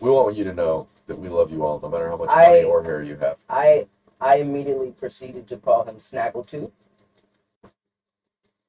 We 0.00 0.08
want 0.10 0.36
you 0.36 0.44
to 0.44 0.54
know 0.54 0.86
that 1.08 1.18
we 1.18 1.28
love 1.28 1.50
you 1.50 1.64
all, 1.64 1.80
no 1.80 1.88
matter 1.88 2.08
how 2.08 2.16
much 2.16 2.28
I- 2.30 2.46
money 2.48 2.62
or 2.62 2.80
hair 2.84 3.02
you 3.02 3.16
have. 3.16 3.38
I 3.50 3.88
I 4.20 4.36
immediately 4.36 4.92
proceeded 4.92 5.48
to 5.48 5.56
call 5.56 5.82
him 5.84 5.96
Snaggletooth, 5.96 6.70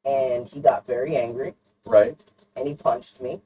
and 0.06 0.47
he 0.47 0.62
got 0.62 0.86
very 0.88 1.18
angry 1.18 1.53
Right? 1.86 2.16
and 2.58 2.68
he 2.68 2.74
punched 2.76 3.22
me, 3.22 3.39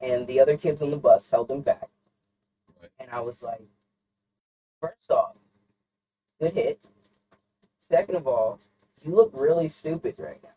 and 0.00 0.26
the 0.26 0.40
other 0.40 0.56
kids 0.56 0.82
on 0.82 0.90
the 0.90 0.96
bus 0.96 1.28
held 1.28 1.50
him 1.50 1.60
back, 1.60 1.88
Right. 2.80 2.90
and 3.00 3.10
I 3.10 3.20
was 3.20 3.42
like, 3.42 3.62
first 4.80 5.10
off, 5.12 5.34
good 6.40 6.52
hit. 6.54 6.78
Second 7.80 8.16
of 8.16 8.26
all, 8.28 8.58
you 9.02 9.12
look 9.14 9.30
really 9.32 9.68
stupid 9.68 10.14
right 10.18 10.40
now 10.42 10.50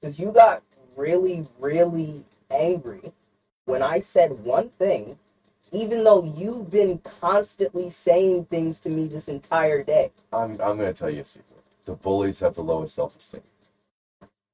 because 0.00 0.18
you 0.18 0.32
got 0.32 0.62
really 0.96 1.46
really 1.60 2.24
angry 2.50 3.12
when 3.66 3.82
I 3.82 4.00
said 4.00 4.44
one 4.44 4.70
thing. 4.70 5.16
Even 5.72 6.04
though 6.04 6.22
you've 6.22 6.70
been 6.70 6.98
constantly 6.98 7.90
saying 7.90 8.44
things 8.44 8.78
to 8.80 8.90
me 8.90 9.06
this 9.08 9.28
entire 9.28 9.82
day. 9.82 10.10
I'm, 10.32 10.52
I'm 10.60 10.78
going 10.78 10.92
to 10.92 10.92
tell 10.92 11.10
you 11.10 11.20
a 11.20 11.24
secret. 11.24 11.62
The 11.86 11.94
bullies 11.94 12.40
have 12.40 12.54
the 12.54 12.62
lowest 12.62 12.94
self 12.94 13.16
esteem. 13.18 13.40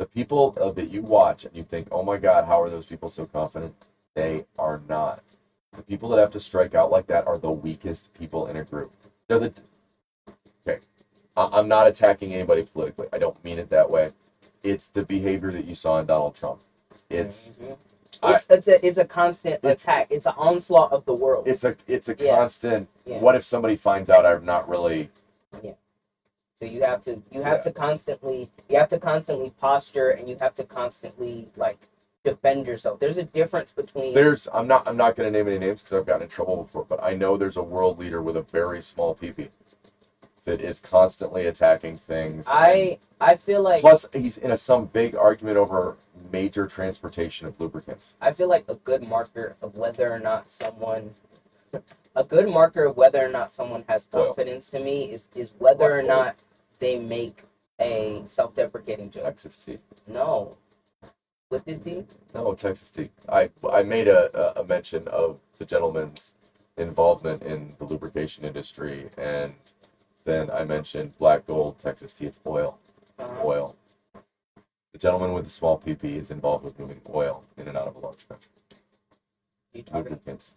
The 0.01 0.07
people 0.07 0.55
uh, 0.61 0.71
that 0.73 0.91
you 0.91 1.03
watch 1.03 1.45
and 1.45 1.55
you 1.55 1.65
think, 1.65 1.89
oh 1.93 2.03
my 2.03 2.19
God, 2.19 2.47
how 2.47 2.63
are 2.63 2.71
those 2.71 2.87
people 2.87 3.11
so 3.11 3.27
confident? 3.27 3.75
They 4.17 4.45
are 4.59 4.81
not. 4.89 5.23
The 5.77 5.83
people 5.85 6.11
that 6.11 6.19
have 6.21 6.33
to 6.33 6.41
strike 6.41 6.75
out 6.75 6.91
like 6.91 7.07
that 7.09 7.29
are 7.29 7.39
the 7.39 7.53
weakest 7.53 8.13
people 8.15 8.49
in 8.49 8.57
a 8.57 8.65
group. 8.65 8.93
They're 9.29 9.41
the. 9.41 9.53
Okay. 10.69 10.81
I- 11.37 11.51
I'm 11.53 11.69
not 11.69 11.87
attacking 11.89 12.35
anybody 12.35 12.63
politically. 12.65 13.09
I 13.13 13.19
don't 13.19 13.43
mean 13.45 13.59
it 13.59 13.71
that 13.71 13.91
way. 13.91 14.13
It's 14.65 14.89
the 14.89 15.05
behavior 15.05 15.53
that 15.53 15.67
you 15.67 15.77
saw 15.77 16.01
in 16.01 16.07
Donald 16.07 16.35
Trump. 16.35 16.61
It's 17.11 17.49
Mhm. 17.63 17.77
I- 18.23 18.37
it's 18.37 18.47
it's 18.51 18.69
a 18.69 18.87
it's 18.87 18.99
a 18.99 19.07
constant 19.07 19.57
It's- 19.63 19.83
attack. 19.83 20.09
It's 20.11 20.27
an 20.27 20.35
onslaught 20.39 20.93
of 20.93 21.05
the 21.07 21.15
world. 21.15 21.49
it's 21.49 21.65
a 21.65 21.77
it's 21.89 22.11
a 22.11 22.17
Yeah. 22.19 22.37
constant. 22.37 22.89
Yeah. 23.07 23.21
What 23.21 23.37
if 23.37 23.45
somebody 23.45 23.77
finds 23.77 24.11
out 24.11 24.27
I'm 24.27 24.45
not 24.47 24.69
really 24.69 25.11
So 26.61 26.67
you 26.67 26.83
have 26.83 27.03
to 27.05 27.23
you 27.31 27.43
have 27.43 27.59
Yeah. 27.59 27.63
to 27.63 27.73
constantly 27.73 28.51
you 28.69 28.79
have 28.79 28.89
to 28.89 28.99
constantly 28.99 29.51
posture 29.61 30.11
and 30.11 30.29
you 30.29 30.37
have 30.41 30.55
to 30.57 30.65
constantly 30.65 31.49
like 31.57 31.79
defend 32.25 32.67
yourself. 32.67 32.99
There's 33.01 33.19
a 33.19 33.25
difference 33.25 33.73
between 33.73 34.15
There's 34.15 34.49
I'm 34.53 34.67
not 34.67 34.87
I'm 34.89 34.97
not 34.97 35.17
going 35.17 35.33
to 35.33 35.39
name 35.39 35.49
any 35.49 35.59
names 35.59 35.83
because 35.83 35.95
I've 35.95 36.07
gotten 36.07 36.23
in 36.23 36.29
trouble 36.29 36.57
before, 36.65 36.85
but 36.89 37.03
I 37.03 37.15
know 37.15 37.37
there's 37.37 37.57
a 37.57 37.63
world 37.63 37.99
leader 37.99 38.23
with 38.23 38.37
a 38.37 38.43
very 38.43 38.83
small 38.83 39.15
peepee, 39.15 39.49
that 40.45 40.61
is 40.61 40.81
constantly 40.81 41.47
attacking 41.47 41.99
things. 41.99 42.47
I 42.49 42.99
I 43.21 43.37
feel 43.37 43.63
like 43.63 43.81
plus 43.83 44.07
he's 44.13 44.39
in 44.39 44.53
a 44.53 44.57
some 44.59 44.87
big 44.87 45.17
argument 45.17 45.57
over 45.59 45.97
major 46.33 46.67
transportation 46.67 47.47
of 47.47 47.59
lubricants. 47.61 48.15
I 48.21 48.33
feel 48.33 48.49
like 48.49 48.65
a 48.69 48.77
good 48.77 49.03
marker 49.03 49.57
of 49.63 49.77
whether 49.77 50.13
or 50.13 50.19
not 50.19 50.51
someone 50.51 51.15
a 52.17 52.25
good 52.25 52.49
marker 52.49 52.85
of 52.85 52.97
whether 52.97 53.25
or 53.25 53.29
not 53.29 53.51
someone 53.51 53.85
has 53.89 54.07
Oil. 54.15 54.27
confidence 54.27 54.69
to 54.71 54.81
me 54.81 55.05
is 55.13 55.29
is 55.35 55.53
whether 55.59 55.93
or 55.97 56.03
Oil. 56.03 56.07
not 56.09 56.37
they 56.81 56.99
make 56.99 57.45
a 57.81 58.23
self-deprecating 58.27 59.11
joke. 59.11 59.25
Texas 59.25 59.59
tea. 59.59 59.79
No. 60.09 60.57
Twisted 61.51 61.83
tea? 61.85 62.07
No, 62.35 62.55
Texas 62.55 62.91
tea. 62.91 63.11
I 63.29 63.51
I 63.71 63.83
made 63.83 64.09
a, 64.09 64.31
a- 64.61 64.61
mention 64.65 65.09
of 65.09 65.39
the 65.59 65.67
gentleman's 65.67 66.33
involvement 66.79 67.43
in 67.45 67.75
the 67.79 67.85
lubrication 67.87 68.45
industry, 68.45 69.11
and 69.19 69.55
then 70.25 70.51
I 70.51 70.65
mentioned 70.65 71.17
black 71.19 71.47
gold, 71.47 71.79
Texas 71.79 72.15
tea. 72.15 72.27
It's 72.27 72.41
oil, 72.47 72.79
Uh, 73.19 73.43
oil. 73.45 73.77
The 74.93 74.99
gentleman 74.99 75.33
with 75.35 75.45
the 75.45 75.51
small 75.51 75.79
PP 75.79 76.19
is 76.19 76.31
involved 76.31 76.65
with 76.65 76.79
moving 76.79 77.01
oil 77.15 77.45
in 77.59 77.69
and 77.69 77.77
out 77.77 77.89
of 77.89 77.97
a 77.97 78.01
large 78.01 78.27
country. 78.29 78.51
you? 79.75 79.83
Lubricants. 79.93 80.55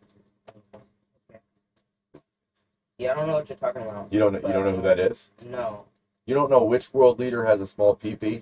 Yeah, 2.99 3.11
I 3.11 3.15
don't 3.15 3.27
know 3.27 3.35
what 3.35 3.49
you're 3.49 3.57
talking 3.57 3.83
about. 3.83 4.11
You 4.13 4.19
don't 4.19 4.33
know, 4.33 4.39
you 4.47 4.53
don't 4.53 4.65
know 4.65 4.75
who 4.75 4.83
that 4.83 4.99
is. 4.99 5.31
No. 5.43 5.85
You 6.25 6.33
don't 6.33 6.49
know 6.49 6.63
which 6.63 6.93
world 6.93 7.19
leader 7.19 7.43
has 7.43 7.61
a 7.61 7.67
small 7.67 7.95
PP 7.95 8.41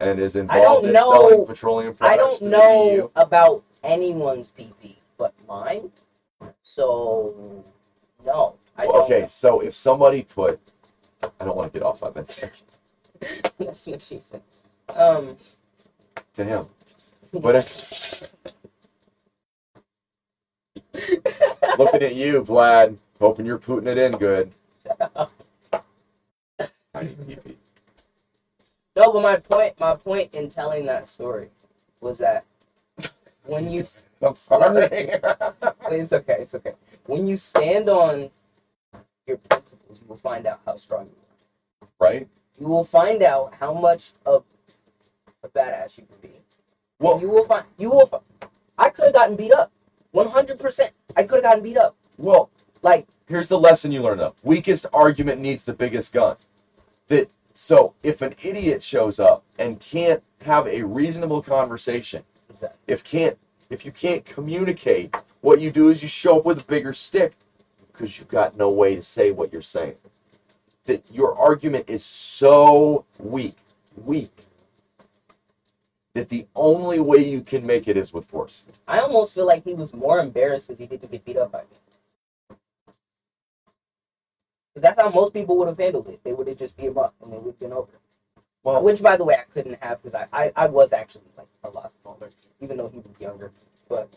and 0.00 0.18
is 0.18 0.34
involved 0.36 0.86
in 0.86 0.92
know- 0.92 1.10
selling 1.12 1.46
petroleum 1.46 1.96
I 2.00 2.16
don't 2.16 2.36
to 2.38 2.48
know 2.48 2.88
the 2.90 2.94
EU. 2.96 3.10
about 3.16 3.62
anyone's 3.84 4.48
PP 4.58 4.96
but 5.18 5.32
mine. 5.46 5.90
So 6.62 7.64
no. 8.24 8.54
I 8.76 8.86
Well, 8.86 8.94
don't 8.94 9.04
okay, 9.04 9.26
so 9.28 9.60
if 9.60 9.74
somebody 9.74 10.22
put, 10.22 10.58
I 11.40 11.44
don't 11.44 11.56
want 11.56 11.72
to 11.72 11.78
get 11.78 11.86
off 11.86 12.02
on 12.02 12.12
this 12.14 12.40
That's 13.58 13.86
what 13.86 14.02
she 14.02 14.18
said. 14.18 14.42
Um 14.94 15.36
to 16.34 16.44
him, 16.44 16.66
but 17.32 17.56
if, 17.56 18.22
looking 21.78 22.02
at 22.02 22.14
you, 22.14 22.42
Vlad, 22.42 22.96
hoping 23.20 23.46
you're 23.46 23.58
putting 23.58 23.88
it 23.88 23.98
in 23.98 24.12
good. 24.12 24.50
I 26.94 27.02
need 27.04 27.18
PP. 27.18 27.54
No, 28.96 29.11
but 29.11 29.11
my 29.22 29.38
point, 29.38 29.80
my 29.80 29.96
point 29.96 30.34
in 30.34 30.50
telling 30.50 30.86
that 30.86 31.08
story 31.08 31.50
was 32.00 32.18
that 32.18 32.44
when 33.44 33.70
you, 33.70 33.84
I'm 34.22 34.36
sorry. 34.36 34.88
it's 35.90 36.14
okay, 36.14 36.38
it's 36.40 36.54
okay. 36.56 36.72
When 37.06 37.26
you 37.26 37.36
stand 37.36 37.88
on 37.90 38.30
your 39.26 39.38
principles, 39.38 39.98
you 40.00 40.06
will 40.08 40.16
find 40.16 40.46
out 40.46 40.60
how 40.66 40.76
strong 40.76 41.06
you 41.06 41.12
are. 41.82 42.08
right? 42.08 42.28
You 42.60 42.66
will 42.68 42.84
find 42.84 43.22
out 43.22 43.54
how 43.54 43.72
much 43.72 44.12
of 44.26 44.44
a 45.44 45.48
badass 45.48 45.98
you 45.98 46.04
can 46.06 46.16
be. 46.22 46.40
Well, 47.00 47.20
you 47.20 47.28
will 47.30 47.44
find, 47.44 47.64
you 47.78 47.90
will. 47.90 48.10
I 48.78 48.90
could 48.90 49.06
have 49.06 49.14
gotten 49.14 49.36
beat 49.36 49.52
up, 49.52 49.70
one 50.12 50.28
hundred 50.28 50.58
percent. 50.58 50.92
I 51.16 51.24
could 51.24 51.36
have 51.36 51.44
gotten 51.44 51.62
beat 51.62 51.76
up. 51.78 51.94
well, 52.18 52.50
Like, 52.82 53.06
here's 53.28 53.48
the 53.48 53.58
lesson 53.58 53.92
you 53.92 54.02
learn 54.02 54.18
though. 54.18 54.34
Weakest 54.44 54.86
argument 54.92 55.40
needs 55.40 55.64
the 55.64 55.72
biggest 55.72 56.12
gun. 56.12 56.36
That 57.08 57.28
so 57.54 57.94
if 58.02 58.22
an 58.22 58.34
idiot 58.42 58.82
shows 58.82 59.20
up 59.20 59.44
and 59.58 59.78
can't 59.80 60.22
have 60.40 60.66
a 60.66 60.82
reasonable 60.82 61.42
conversation, 61.42 62.22
exactly. 62.50 62.78
if 62.86 63.04
can't 63.04 63.38
if 63.70 63.86
you 63.86 63.92
can't 63.92 64.24
communicate, 64.24 65.14
what 65.40 65.60
you 65.60 65.70
do 65.70 65.88
is 65.88 66.02
you 66.02 66.08
show 66.08 66.38
up 66.38 66.44
with 66.44 66.60
a 66.60 66.64
bigger 66.64 66.92
stick 66.92 67.32
because 67.90 68.18
you've 68.18 68.28
got 68.28 68.56
no 68.56 68.70
way 68.70 68.94
to 68.94 69.02
say 69.02 69.30
what 69.30 69.52
you're 69.52 69.62
saying. 69.62 69.96
That 70.84 71.02
your 71.10 71.38
argument 71.38 71.88
is 71.88 72.04
so 72.04 73.04
weak, 73.18 73.56
weak, 74.04 74.44
that 76.14 76.28
the 76.28 76.46
only 76.54 77.00
way 77.00 77.26
you 77.26 77.40
can 77.40 77.64
make 77.64 77.88
it 77.88 77.96
is 77.96 78.12
with 78.12 78.26
force. 78.26 78.64
I 78.86 78.98
almost 78.98 79.34
feel 79.34 79.46
like 79.46 79.64
he 79.64 79.74
was 79.74 79.94
more 79.94 80.18
embarrassed 80.20 80.68
because 80.68 80.80
he 80.80 80.86
didn't 80.86 81.10
get 81.10 81.24
beat 81.24 81.38
up 81.38 81.52
by 81.52 81.62
me. 81.62 81.76
Because 84.74 84.82
that's 84.82 85.00
how 85.00 85.10
most 85.10 85.32
people 85.32 85.56
would 85.58 85.68
have 85.68 85.78
handled 85.78 86.08
it. 86.08 86.20
They 86.24 86.32
would 86.32 86.46
have 86.46 86.56
just 86.56 86.76
beat 86.76 86.86
him 86.86 86.98
up 86.98 87.14
and 87.22 87.32
they 87.32 87.36
would 87.36 87.46
have 87.48 87.60
been 87.60 87.72
over. 87.72 87.90
Well, 88.64 88.82
Which, 88.82 89.02
by 89.02 89.16
the 89.16 89.24
way, 89.24 89.34
I 89.34 89.42
couldn't 89.52 89.82
have 89.82 90.02
because 90.02 90.26
I, 90.32 90.44
I, 90.44 90.52
I 90.56 90.66
was 90.66 90.92
actually 90.92 91.24
like 91.36 91.48
a 91.64 91.70
lot 91.70 91.92
smaller, 92.00 92.30
even 92.60 92.76
though 92.76 92.88
he 92.88 92.98
was 92.98 93.12
younger. 93.18 93.50
But 93.88 94.08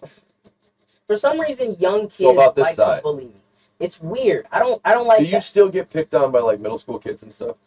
for 1.07 1.17
some 1.17 1.39
reason, 1.39 1.75
young 1.79 2.03
kids 2.03 2.17
So 2.17 2.31
about 2.33 2.55
this 2.55 2.63
like 2.63 2.75
size. 2.75 2.99
to 2.99 3.03
bully 3.03 3.25
me. 3.25 3.33
It's 3.79 3.99
weird. 3.99 4.47
I 4.51 4.59
don't 4.59 4.79
I 4.85 4.93
don't 4.93 5.07
like 5.07 5.19
do 5.19 5.25
you 5.25 5.31
that. 5.31 5.43
still 5.43 5.67
get 5.67 5.89
picked 5.89 6.15
on 6.15 6.31
by 6.31 6.39
like 6.39 6.59
middle 6.59 6.77
school 6.77 6.99
kids 6.99 7.23
and 7.23 7.33
stuff? 7.33 7.57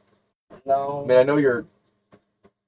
No. 0.65 1.03
I 1.05 1.07
mean, 1.09 1.19
I 1.19 1.23
know 1.23 1.37
you're. 1.37 1.67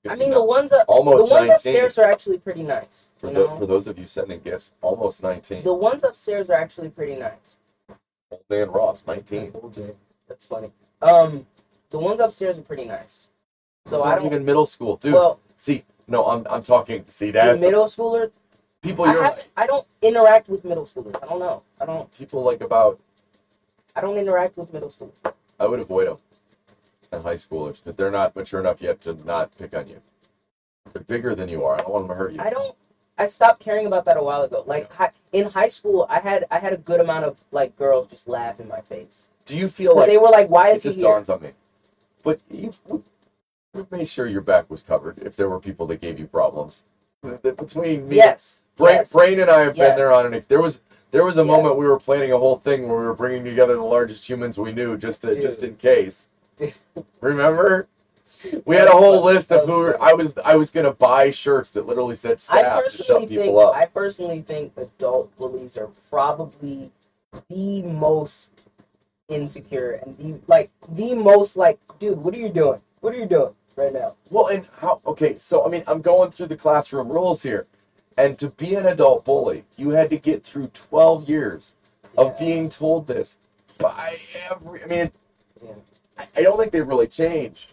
I 0.09 0.15
mean, 0.17 0.31
the 0.31 0.43
ones 0.43 0.73
up, 0.73 0.87
almost 0.89 1.27
the 1.27 1.31
ones 1.31 1.49
19. 1.49 1.55
upstairs 1.55 1.99
are 1.99 2.11
actually 2.11 2.39
pretty 2.39 2.63
nice. 2.63 3.09
For, 3.19 3.31
know? 3.31 3.59
for 3.59 3.67
those 3.67 3.87
of 3.87 3.99
you 3.99 4.07
sending 4.07 4.41
gifts, 4.41 4.71
almost 4.81 5.23
19. 5.23 5.63
the 5.63 5.75
ones 5.75 6.05
upstairs 6.05 6.49
are 6.49 6.57
actually 6.57 6.89
pretty 6.89 7.17
nice. 7.17 7.57
Old 8.31 8.43
man 8.49 8.71
Ross, 8.71 9.03
19. 9.07 9.53
Just- 9.75 9.95
That's 10.31 10.45
funny. 10.45 10.71
Um, 11.03 11.45
the 11.91 11.99
ones 11.99 12.21
upstairs 12.21 12.57
are 12.57 12.63
pretty 12.63 12.85
nice. 12.85 13.27
So 13.87 14.05
I 14.05 14.15
don't. 14.15 14.27
even 14.27 14.45
middle 14.45 14.65
school, 14.65 14.97
dude. 14.97 15.13
well, 15.13 15.41
see, 15.57 15.83
no, 16.07 16.25
I'm 16.25 16.47
I'm 16.49 16.63
talking. 16.63 17.05
See, 17.09 17.33
that 17.33 17.45
that's 17.45 17.59
the 17.59 17.67
middle 17.67 17.87
schooler. 17.87 18.31
people 18.81 19.07
you're 19.07 19.25
haven't. 19.25 19.49
I 19.57 19.67
don't 19.67 19.85
interact 20.03 20.49
with 20.49 20.65
middle 20.65 20.87
schoolers. 20.87 21.21
I 21.21 21.27
don't 21.27 21.41
know. 21.41 21.63
I 21.81 21.85
don't. 21.85 22.17
people 22.17 22.45
like 22.45 22.61
about. 22.61 23.01
I 23.97 24.01
don't 24.01 24.17
interact 24.17 24.57
with 24.57 24.73
middle 24.73 24.91
schoolers. 24.91 25.33
I 25.59 25.67
would 25.67 25.81
avoid 25.81 26.07
them 26.07 26.19
and 27.11 27.25
high 27.25 27.35
schoolers 27.35 27.83
because 27.83 27.97
they're 27.97 28.13
not 28.13 28.37
mature 28.37 28.61
enough 28.61 28.81
yet 28.81 29.01
to 29.01 29.15
not 29.25 29.51
pick 29.59 29.75
on 29.75 29.89
you. 29.89 30.01
They're 30.93 31.03
bigger 31.03 31.35
than 31.35 31.49
you 31.49 31.65
are. 31.65 31.75
I 31.75 31.79
don't 31.79 31.91
want 31.91 32.07
them 32.07 32.17
to 32.17 32.19
hurt 32.23 32.33
you. 32.35 32.41
I 32.41 32.51
don't. 32.51 32.77
I 33.19 33.27
stopped 33.27 33.59
caring 33.59 33.87
about 33.87 34.05
that 34.05 34.17
a 34.17 34.23
while 34.23 34.43
ago. 34.43 34.63
Like 34.65 34.93
hi, 34.93 35.11
in 35.33 35.47
high 35.47 35.69
school, 35.69 36.07
I 36.09 36.21
had 36.21 36.47
I 36.53 36.61
had 36.61 36.73
a 36.73 36.77
good 36.77 37.01
amount 37.01 37.25
of 37.25 37.37
like 37.51 37.77
girls 37.77 38.07
just 38.07 38.29
laugh 38.29 38.61
in 38.61 38.69
my 38.69 38.81
face 38.83 39.23
Do 39.51 39.59
you 39.59 39.69
feel 39.69 39.97
like 39.97 40.09
they 40.09 40.19
were 40.19 40.31
like, 40.31 40.49
"Why 40.49 40.71
it 40.71 40.77
is 40.77 40.83
he 40.85 40.89
just 40.91 40.99
here?" 40.99 41.09
dawns 41.09 41.29
on 41.31 41.43
me? 41.43 41.53
But 42.23 42.41
you, 42.51 42.75
you 43.75 43.87
made 43.91 44.09
sure 44.09 44.27
your 44.27 44.43
back 44.43 44.71
was 44.71 44.83
covered 44.83 45.19
if 45.23 45.37
there 45.37 45.49
were 45.49 45.61
people 45.61 45.87
that 45.87 46.01
gave 46.01 46.19
you 46.19 46.27
problems. 46.27 46.85
Between 47.43 48.09
me, 48.09 48.17
Yes. 48.17 48.61
Brain, 48.77 48.97
yes. 48.97 49.13
Brain 49.13 49.41
and 49.41 49.51
I 49.51 49.61
have 49.63 49.75
been 49.75 49.97
there 49.97 50.13
on 50.13 50.33
an. 50.33 50.45
There 50.49 50.61
was 50.61 50.81
there 51.13 51.25
was 51.25 51.37
a 51.39 51.45
Yes. 51.45 51.49
moment 51.49 51.77
we 51.77 51.87
were 51.87 51.99
planning 51.99 52.33
a 52.33 52.39
whole 52.39 52.57
thing 52.57 52.89
where 52.89 52.99
we 52.99 53.05
were 53.05 53.15
bringing 53.15 53.45
together 53.45 53.77
the 53.77 53.83
largest 53.83 54.29
humans 54.29 54.59
we 54.59 54.73
knew 54.73 54.97
just 54.97 55.23
to, 55.23 55.41
just 55.41 55.65
in 55.65 55.77
case. 55.77 56.29
Dude. 56.57 56.75
Remember? 57.21 57.87
We 58.65 58.77
had 58.77 58.89
a 58.89 58.93
whole 58.93 59.23
list 59.23 59.53
of 59.53 59.69
who 59.69 59.79
were. 59.79 60.03
I 60.03 60.15
was 60.15 60.35
I 60.45 60.55
was 60.57 60.71
gonna 60.71 60.93
buy 60.93 61.31
shirts 61.31 61.71
that 61.73 61.87
literally 61.87 62.15
said 62.15 62.41
staff 62.41 62.85
to 62.85 62.91
shut 62.91 63.21
people 63.29 63.37
think 63.45 63.57
up. 63.59 63.75
I 63.75 63.85
personally 63.87 64.43
think 64.43 64.73
adult 64.79 65.37
bullies 65.37 65.77
are 65.77 65.91
probably 66.11 66.91
the 67.51 67.83
most 67.83 68.53
insecure 69.31 69.93
and 70.05 70.17
the 70.19 70.41
like 70.49 70.71
the 70.91 71.15
most 71.15 71.57
like, 71.57 71.79
dude, 71.99 72.19
what 72.19 72.35
are 72.35 72.39
you 72.39 72.49
doing? 72.51 72.81
What 73.01 73.15
are 73.15 73.19
you 73.19 73.27
doing 73.27 73.55
right 73.77 73.93
now? 73.93 74.15
Well, 74.31 74.49
and 74.49 74.67
how? 74.81 75.01
Okay, 75.07 75.39
so 75.39 75.65
I 75.65 75.69
mean, 75.69 75.85
I'm 75.87 76.03
going 76.03 76.31
through 76.31 76.49
the 76.49 76.57
classroom 76.57 77.09
rules 77.09 77.43
here, 77.43 77.67
and 78.19 78.39
to 78.39 78.51
be 78.51 78.75
an 78.75 78.87
adult 78.87 79.25
bully, 79.25 79.65
you 79.77 79.91
had 79.91 80.11
to 80.11 80.19
get 80.19 80.45
through 80.45 80.69
12 80.69 81.29
years 81.29 81.75
of 82.19 82.39
being 82.39 82.69
told 82.69 83.07
this 83.07 83.39
by 83.79 84.19
every. 84.51 84.83
I 84.83 84.87
mean, 84.87 85.11
Yeah. 85.65 85.73
I, 86.19 86.27
I 86.37 86.43
don't 86.43 86.59
think 86.59 86.73
they 86.73 86.83
really 86.83 87.07
changed. 87.07 87.73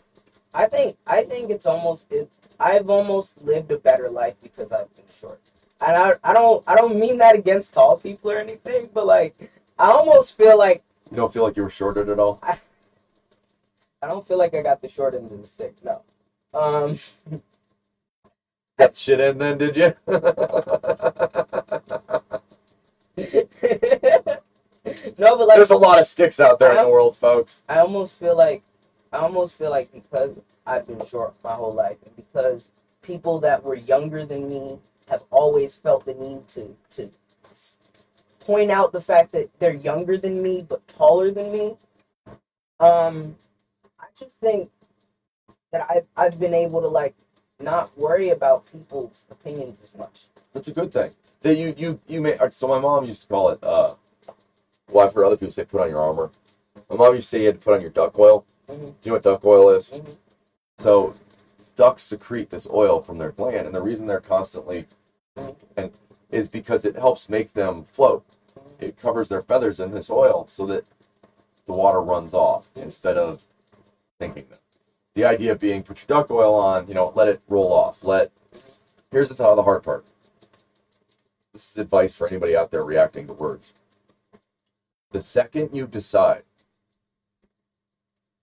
I 0.54 0.66
think 0.68 0.98
I 1.06 1.24
think 1.24 1.50
it's 1.52 1.66
almost 1.66 2.12
it. 2.12 2.30
I've 2.60 2.90
almost 2.90 3.34
lived 3.44 3.72
a 3.72 3.78
better 3.78 4.10
life 4.10 4.36
because 4.42 4.72
I've 4.72 4.94
been 4.96 5.06
short, 5.20 5.40
and 5.82 5.96
I 5.96 6.14
I 6.24 6.34
don't 6.34 6.64
I 6.68 6.76
don't 6.76 6.98
mean 7.00 7.18
that 7.20 7.36
against 7.36 7.74
tall 7.74 7.98
people 7.98 8.32
or 8.32 8.38
anything, 8.40 8.90
but 8.94 9.06
like 9.06 9.36
I 9.78 9.92
almost 9.92 10.36
feel 10.38 10.58
like 10.58 10.84
You 11.12 11.18
don't 11.18 11.32
feel 11.34 11.44
like 11.44 11.58
you 11.58 11.64
were 11.64 11.70
shorted 11.70 12.10
at 12.10 12.20
all. 12.20 12.40
I 12.44 14.08
don't 14.08 14.28
feel 14.28 14.38
like 14.38 14.54
I 14.54 14.62
got 14.62 14.82
the 14.82 14.90
short 14.90 15.16
end 15.16 15.32
of 15.32 15.42
the 15.42 15.48
stick. 15.48 15.76
No. 15.84 16.02
Um. 16.54 17.00
That 18.78 18.96
shit 18.96 19.20
in 19.20 19.40
then, 19.40 19.58
did 19.58 19.76
you? 19.76 19.92
no, 20.06 20.20
but 25.36 25.48
like 25.48 25.56
There's 25.58 25.72
a 25.72 25.76
lot 25.76 26.00
of 26.00 26.06
sticks 26.06 26.40
out 26.40 26.60
there 26.60 26.70
in 26.72 26.78
the 26.78 26.88
world, 26.88 27.18
folks. 27.18 27.64
I 27.68 27.80
almost 27.80 28.14
feel 28.14 28.38
like 28.38 28.62
I 29.12 29.18
almost 29.18 29.56
feel 29.56 29.72
like 29.72 29.92
because 29.92 30.32
I've 30.68 30.86
been 30.86 31.04
short 31.08 31.34
my 31.44 31.54
whole 31.54 31.74
life 31.74 31.98
and 32.06 32.16
because 32.16 32.70
people 33.02 33.40
that 33.40 33.64
were 33.64 33.76
younger 33.76 34.24
than 34.26 34.48
me 34.48 34.78
have 35.08 35.24
always 35.32 35.76
felt 35.76 36.06
the 36.06 36.14
need 36.14 36.48
to 36.50 36.76
to 36.92 37.10
point 38.48 38.72
out 38.72 38.94
the 38.94 39.02
fact 39.02 39.34
that 39.34 39.50
they're 39.60 39.74
younger 39.76 40.18
than 40.18 40.42
me 40.42 40.64
but 40.68 40.88
taller 40.88 41.32
than 41.32 41.52
me. 41.52 41.78
Um, 42.80 43.38
I 44.00 44.06
just 44.18 44.40
think 44.40 44.70
that 45.72 45.88
I've 45.90 46.06
I've 46.18 46.40
been 46.40 46.54
able 46.56 46.82
to 46.82 46.88
like 46.88 47.16
not 47.60 47.96
worry 47.98 48.30
about 48.32 48.66
people's 48.72 49.26
opinions 49.32 49.80
as 49.84 49.94
much. 49.98 50.28
That's 50.54 50.70
a 50.70 50.74
good 50.74 50.94
thing. 50.94 51.12
That 51.42 51.56
you 51.58 51.74
you 51.78 52.00
you 52.08 52.22
may. 52.22 52.38
So 52.52 52.68
my 52.68 52.80
mom 52.80 53.06
used 53.06 53.22
to 53.24 53.28
call 53.28 53.50
it. 53.50 53.60
uh 53.64 53.96
Well, 54.92 55.06
I've 55.08 55.14
heard 55.14 55.26
other 55.26 55.38
people 55.38 55.54
say, 55.54 55.64
"Put 55.66 55.82
on 55.82 55.90
your 55.90 56.02
armor." 56.02 56.32
My 56.90 56.98
mom 56.98 57.16
used 57.16 57.28
to 57.28 57.30
say 57.32 57.40
you 57.42 57.48
had 57.48 57.56
to 57.56 57.62
put 57.66 57.76
on 57.76 57.82
your 57.82 57.92
duck 57.92 58.18
oil. 58.20 58.46
Mhm. 58.70 58.78
Do 58.80 58.86
you 59.04 59.12
know 59.12 59.14
what 59.14 59.24
duck 59.24 59.46
oil 59.46 59.70
is? 59.72 59.90
Mhm. 59.90 60.18
So 60.80 61.14
ducks 61.78 62.04
secrete 62.04 62.50
this 62.50 62.68
oil 62.74 63.02
from 63.02 63.18
their 63.20 63.32
gland, 63.32 63.68
and 63.68 63.76
the 63.76 63.82
reason 63.82 64.08
they're 64.08 64.20
constantly 64.22 64.88
Mhm. 65.38 65.56
and 65.78 65.92
is 66.32 66.50
because 66.50 66.86
it 66.86 66.96
helps 66.96 67.30
make 67.30 67.54
them 67.54 67.84
float. 67.86 68.24
It 68.80 68.98
covers 68.98 69.30
their 69.30 69.42
feathers 69.42 69.80
in 69.80 69.92
this 69.92 70.10
oil 70.10 70.48
so 70.50 70.66
that 70.68 70.84
the 71.68 71.74
water 71.74 72.02
runs 72.02 72.34
off 72.34 72.68
instead 72.76 73.18
of 73.18 73.42
sinking 74.22 74.46
them. 74.50 74.60
The 75.16 75.26
idea 75.26 75.56
being 75.56 75.84
put 75.84 76.00
your 76.00 76.08
duck 76.08 76.32
oil 76.32 76.56
on, 76.56 76.88
you 76.88 76.94
know, 76.94 77.12
let 77.16 77.28
it 77.28 77.42
roll 77.48 77.74
off. 77.74 78.04
Let 78.04 78.32
here's 79.12 79.30
the 79.30 79.36
th- 79.36 79.56
the 79.56 79.64
hard 79.64 79.84
part. 79.84 80.04
This 81.54 81.72
is 81.72 81.78
advice 81.78 82.14
for 82.14 82.28
anybody 82.28 82.56
out 82.56 82.72
there 82.72 82.84
reacting 82.84 83.28
to 83.28 83.34
words. 83.34 83.74
The 85.12 85.22
second 85.22 85.72
you 85.74 85.88
decide 85.88 86.44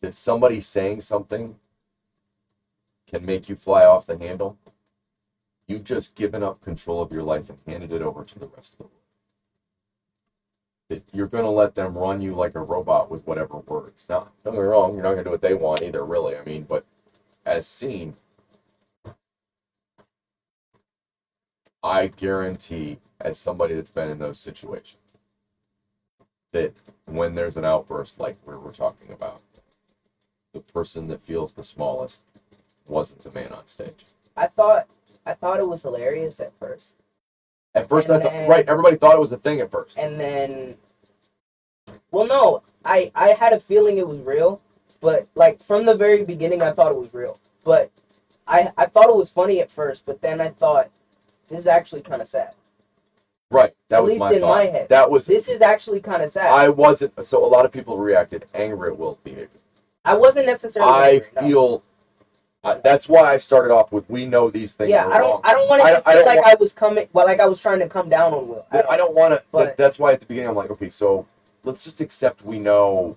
that 0.02 0.14
somebody 0.14 0.60
saying 0.60 1.02
something 1.02 1.56
can 3.10 3.26
make 3.26 3.48
you 3.48 3.56
fly 3.56 3.84
off 3.84 4.06
the 4.06 4.16
handle, 4.18 4.56
you've 5.68 5.84
just 5.84 6.14
given 6.16 6.42
up 6.42 6.60
control 6.62 7.02
of 7.02 7.12
your 7.12 7.22
life 7.22 7.48
and 7.50 7.58
handed 7.66 7.92
it 7.92 8.02
over 8.02 8.24
to 8.24 8.40
the 8.40 8.46
rest 8.48 8.74
of 8.74 8.78
the 8.78 8.84
world. 8.84 9.03
You're 11.12 11.26
going 11.28 11.44
to 11.44 11.50
let 11.50 11.74
them 11.74 11.96
run 11.96 12.20
you 12.20 12.34
like 12.34 12.54
a 12.54 12.60
robot 12.60 13.10
with 13.10 13.26
whatever 13.26 13.58
words. 13.58 14.06
Now, 14.08 14.28
don't 14.44 14.54
get 14.54 14.60
me 14.60 14.66
wrong, 14.66 14.94
you're 14.94 15.02
not 15.02 15.12
going 15.12 15.24
to 15.24 15.24
do 15.24 15.30
what 15.30 15.40
they 15.40 15.54
want 15.54 15.82
either, 15.82 16.04
really. 16.04 16.36
I 16.36 16.44
mean, 16.44 16.64
but 16.68 16.84
as 17.46 17.66
seen, 17.66 18.14
I 21.82 22.06
guarantee, 22.08 22.98
as 23.20 23.38
somebody 23.38 23.74
that's 23.74 23.90
been 23.90 24.08
in 24.08 24.18
those 24.18 24.38
situations, 24.38 25.02
that 26.52 26.72
when 27.06 27.34
there's 27.34 27.56
an 27.56 27.64
outburst 27.64 28.18
like 28.20 28.36
we 28.46 28.54
were 28.54 28.72
talking 28.72 29.12
about, 29.12 29.40
the 30.52 30.60
person 30.60 31.08
that 31.08 31.20
feels 31.22 31.52
the 31.52 31.64
smallest 31.64 32.20
wasn't 32.86 33.22
the 33.22 33.30
man 33.30 33.52
on 33.52 33.66
stage. 33.66 34.06
I 34.36 34.46
thought 34.46 34.86
I 35.26 35.34
thought 35.34 35.60
it 35.60 35.66
was 35.66 35.82
hilarious 35.82 36.40
at 36.40 36.52
first, 36.58 36.92
At 37.74 37.88
first, 37.88 38.08
And 38.08 38.22
I 38.22 38.24
thought, 38.24 38.48
right, 38.48 38.68
everybody 38.68 38.96
thought 38.96 39.14
it 39.16 39.20
was 39.20 39.32
a 39.32 39.36
thing 39.38 39.60
at 39.60 39.70
first. 39.70 39.98
and 39.98 40.18
then, 40.18 40.76
well, 42.12 42.26
no, 42.26 42.62
I 42.84 43.10
I 43.14 43.30
had 43.30 43.52
a 43.52 43.58
feeling 43.60 43.98
it 43.98 44.06
was 44.06 44.20
real, 44.20 44.60
but 45.00 45.26
like 45.34 45.62
from 45.62 45.84
the 45.84 45.94
very 45.94 46.24
beginning, 46.24 46.62
I 46.62 46.72
thought 46.72 46.92
it 46.92 46.98
was 46.98 47.12
real. 47.12 47.38
But 47.64 47.90
I 48.46 48.70
I 48.76 48.86
thought 48.86 49.08
it 49.08 49.16
was 49.16 49.30
funny 49.32 49.60
at 49.60 49.70
first, 49.70 50.06
but 50.06 50.20
then 50.20 50.40
I 50.40 50.50
thought 50.50 50.88
this 51.48 51.58
is 51.60 51.66
actually 51.66 52.02
kind 52.02 52.22
of 52.22 52.28
sad. 52.28 52.54
Right, 53.50 53.74
that 53.88 53.96
At 53.98 54.02
was 54.02 54.10
least 54.12 54.20
my 54.20 54.32
in 54.32 54.40
thought. 54.40 54.54
my 54.56 54.66
head. 54.66 54.88
That 54.88 55.10
was 55.10 55.26
This 55.26 55.48
is 55.48 55.60
actually 55.60 56.00
kind 56.00 56.22
of 56.22 56.30
sad. 56.30 56.50
I 56.50 56.68
wasn't. 56.68 57.12
So 57.24 57.44
a 57.44 57.46
lot 57.46 57.64
of 57.64 57.72
people 57.72 57.98
reacted 57.98 58.46
angry 58.54 58.90
at 58.90 58.98
Will's 58.98 59.18
behavior. 59.22 59.48
I 60.04 60.14
wasn't 60.14 60.46
necessarily. 60.46 60.92
I 60.92 61.10
angry, 61.10 61.28
no. 61.50 61.82
Uh, 62.64 62.80
that's 62.82 63.08
why 63.08 63.22
I 63.32 63.36
started 63.36 63.72
off 63.72 63.92
with 63.92 64.08
we 64.08 64.26
know 64.26 64.50
these 64.50 64.74
things 64.74 64.90
Yeah, 64.90 65.06
I 65.06 65.18
don't. 65.18 65.30
wrong. 65.32 65.40
I 65.44 65.52
don't 65.52 65.68
want 65.68 65.82
it 65.82 65.84
to 65.84 66.08
I 66.08 66.12
feel 66.14 66.24
don't 66.24 66.36
like 66.36 66.46
I 66.46 66.54
was 66.58 66.72
coming. 66.72 67.08
Well, 67.12 67.26
like 67.26 67.40
I 67.40 67.46
was 67.46 67.60
trying 67.60 67.78
to 67.80 67.88
come 67.88 68.08
down 68.08 68.32
on 68.32 68.48
Will. 68.48 68.66
I 68.70 68.78
I 68.78 68.82
don't, 68.82 68.98
don't, 68.98 69.14
want 69.14 69.34
to. 69.34 69.42
but- 69.52 69.76
that's 69.76 69.98
why 69.98 70.12
at 70.12 70.20
the 70.20 70.26
beginning 70.26 70.48
I'm 70.50 70.56
like, 70.56 70.70
okay, 70.70 70.90
so 70.90 71.26
let's 71.64 71.84
just 71.84 72.00
accept 72.00 72.44
we 72.44 72.58
know 72.58 73.16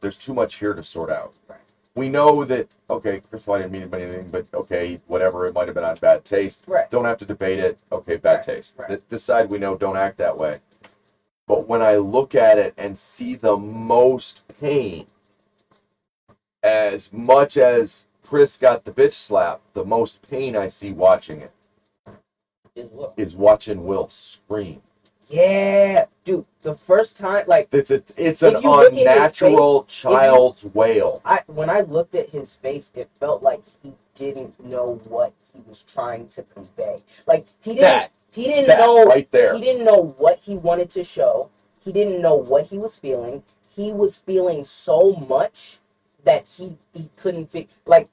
there's 0.00 0.16
too 0.16 0.34
much 0.34 0.56
here 0.56 0.74
to 0.74 0.82
sort 0.82 1.10
out. 1.10 1.34
Right. 1.48 1.58
We 1.96 2.08
know 2.08 2.44
that 2.44 2.68
okay, 2.90 3.20
first 3.30 3.44
of 3.44 3.48
all, 3.48 3.54
I 3.56 3.62
didn't 3.62 3.72
mean 3.72 3.92
anything, 3.94 4.28
but 4.30 4.46
okay, 4.54 5.00
whatever. 5.08 5.46
It 5.46 5.54
might 5.54 5.66
have 5.66 5.74
been 5.74 5.84
on 5.84 5.96
bad 5.96 6.24
taste. 6.24 6.62
Right. 6.66 6.90
Don't 6.90 7.04
have 7.06 7.18
to 7.18 7.24
debate 7.26 7.58
it. 7.58 7.78
Okay, 7.90 8.16
bad 8.16 8.36
Right, 8.36 8.42
taste. 8.44 8.74
right. 8.76 9.02
This 9.08 9.24
side 9.24 9.48
we 9.50 9.58
know 9.58 9.76
don't 9.76 9.96
act 9.96 10.18
that 10.18 10.36
way. 10.36 10.60
But 11.48 11.66
when 11.68 11.82
I 11.82 11.96
look 11.96 12.34
at 12.34 12.58
it 12.58 12.74
and 12.76 12.96
see 12.96 13.36
the 13.36 13.56
most 13.56 14.42
pain, 14.60 15.06
as 16.62 17.12
much 17.12 17.56
as 17.56 18.05
Chris 18.26 18.56
got 18.56 18.84
the 18.84 18.90
bitch 18.92 19.12
slap, 19.12 19.60
the 19.74 19.84
most 19.84 20.20
pain 20.28 20.56
I 20.56 20.68
see 20.68 20.92
watching 20.92 21.40
it 21.42 21.52
Is 22.74 22.90
Will. 22.90 23.12
is 23.16 23.34
watching 23.34 23.84
Will 23.86 24.08
scream. 24.08 24.80
Yeah, 25.28 26.04
dude. 26.24 26.44
The 26.62 26.74
first 26.76 27.16
time, 27.16 27.44
like 27.48 27.68
It's 27.72 27.90
a, 27.90 28.02
it's 28.16 28.42
an 28.42 28.62
you 28.62 28.70
look 28.70 28.86
at 28.86 28.92
his 28.92 29.00
unnatural 29.06 29.82
face- 29.82 29.90
child's 29.96 30.64
wail. 30.66 31.20
I 31.24 31.40
when 31.46 31.68
I 31.70 31.80
looked 31.80 32.14
at 32.14 32.28
his 32.28 32.54
face, 32.54 32.90
it 32.94 33.08
felt 33.20 33.42
like 33.42 33.62
he 33.82 33.92
didn't 34.14 34.58
know 34.64 35.00
what 35.08 35.32
he 35.52 35.62
was 35.68 35.82
trying 35.82 36.28
to 36.28 36.42
convey. 36.44 37.02
Like 37.26 37.46
he 37.60 37.70
didn't. 37.74 37.82
That 37.82 38.12
he 38.30 38.44
didn't 38.44 38.68
know. 38.78 39.04
right 39.04 39.28
there. 39.30 39.54
He 39.54 39.60
didn't 39.60 39.84
know 39.84 40.14
what 40.18 40.38
he 40.40 40.54
wanted 40.56 40.90
to 40.90 41.02
show. 41.04 41.48
He 41.84 41.92
didn't 41.92 42.20
know 42.20 42.34
what 42.36 42.66
he 42.66 42.78
was 42.78 42.96
feeling. 42.96 43.42
He 43.74 43.92
was 43.92 44.16
feeling 44.16 44.64
so 44.64 45.12
much 45.28 45.78
that 46.24 46.44
he 46.56 46.76
he 46.92 47.08
couldn't 47.16 47.50
fig 47.50 47.68
Like 47.86 48.08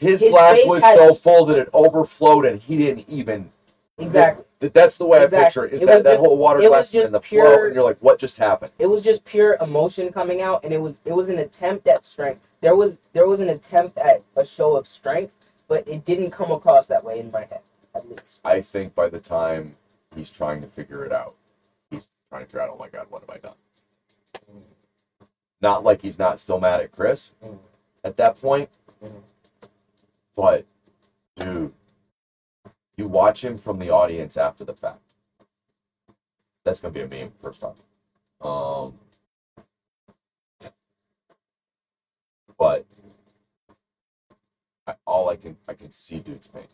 His, 0.00 0.20
his 0.22 0.30
glass 0.30 0.58
was 0.64 0.82
had- 0.82 0.98
so 0.98 1.14
full 1.14 1.44
that 1.46 1.58
it 1.58 1.68
overflowed, 1.74 2.46
and 2.46 2.60
he 2.60 2.76
didn't 2.78 3.08
even. 3.08 3.50
exactly. 3.98 4.44
That, 4.60 4.72
that's 4.74 4.96
the 4.98 5.04
way 5.06 5.22
I 5.22 5.26
picture 5.26 5.64
it. 5.66 5.74
Is 5.74 5.82
It 5.82 5.86
that 5.86 6.04
that 6.04 6.12
just- 6.14 6.24
whole 6.24 6.36
water 6.38 6.60
it 6.60 6.68
glass 6.68 6.90
just 6.90 7.06
and 7.06 7.14
the 7.14 7.20
pure- 7.20 7.46
flow, 7.54 7.64
and 7.66 7.74
you're 7.74 7.84
like, 7.84 7.98
what 8.00 8.18
just 8.18 8.36
happened? 8.38 8.72
it 8.78 8.86
was 8.86 9.02
just 9.02 9.24
pure 9.24 9.56
emotion 9.60 10.10
coming 10.12 10.40
out 10.42 10.64
and 10.64 10.72
it 10.72 10.80
was 10.80 11.00
it 11.04 11.12
was 11.14 11.28
an 11.28 11.38
attempt 11.38 11.86
at 11.86 12.04
strength 12.04 12.40
there 12.60 12.76
was 12.76 12.98
there 13.14 13.26
was 13.26 13.40
an 13.40 13.48
attempt 13.50 13.96
at 13.98 14.22
a 14.36 14.44
show 14.44 14.76
of 14.76 14.86
strength 14.86 15.32
but 15.68 15.86
it 15.88 16.04
didn't 16.04 16.30
come 16.30 16.50
across 16.50 16.86
that 16.86 17.02
way 17.02 17.20
in 17.20 17.30
my 17.30 17.40
head 17.40 17.60
at 17.94 18.06
least 18.08 18.40
I 18.44 18.60
think 18.60 18.94
by 18.94 19.08
the 19.08 19.18
time 19.18 19.74
he's 20.14 20.28
trying 20.30 20.60
to 20.62 20.66
figure 20.68 21.04
it 21.06 21.12
out, 21.12 21.34
he's 21.90 22.08
trying 22.28 22.42
to 22.42 22.46
figure 22.46 22.60
out, 22.62 22.70
oh 22.72 22.78
my 22.78 22.88
god, 22.88 23.06
what 23.10 23.22
have 23.22 23.30
I 23.30 23.38
done? 23.38 23.54
Not 25.62 25.84
like 25.84 26.00
he's 26.02 26.18
not 26.18 26.40
still 26.40 26.60
mad 26.60 26.80
at 26.80 26.92
Chris 26.92 27.32
Mm. 27.44 27.58
at 28.04 28.16
that 28.18 28.40
point, 28.40 28.68
Mhm. 29.02 29.22
But 30.36 30.64
dude, 31.36 31.72
you 32.96 33.06
watch 33.06 33.44
him 33.44 33.58
from 33.58 33.78
the 33.78 33.90
audience 33.90 34.36
after 34.36 34.64
the 34.64 34.74
fact. 34.74 35.00
That's 36.64 36.80
gonna 36.80 36.94
be 36.94 37.02
a 37.02 37.06
meme 37.06 37.32
first 37.40 37.62
off. 37.64 37.76
Um, 38.42 38.94
but 42.58 42.84
I, 44.86 44.94
all 45.06 45.28
I 45.28 45.36
can 45.36 45.56
I 45.68 45.74
can 45.74 45.90
see 45.90 46.20
dude's 46.20 46.46
pain. 46.46 46.66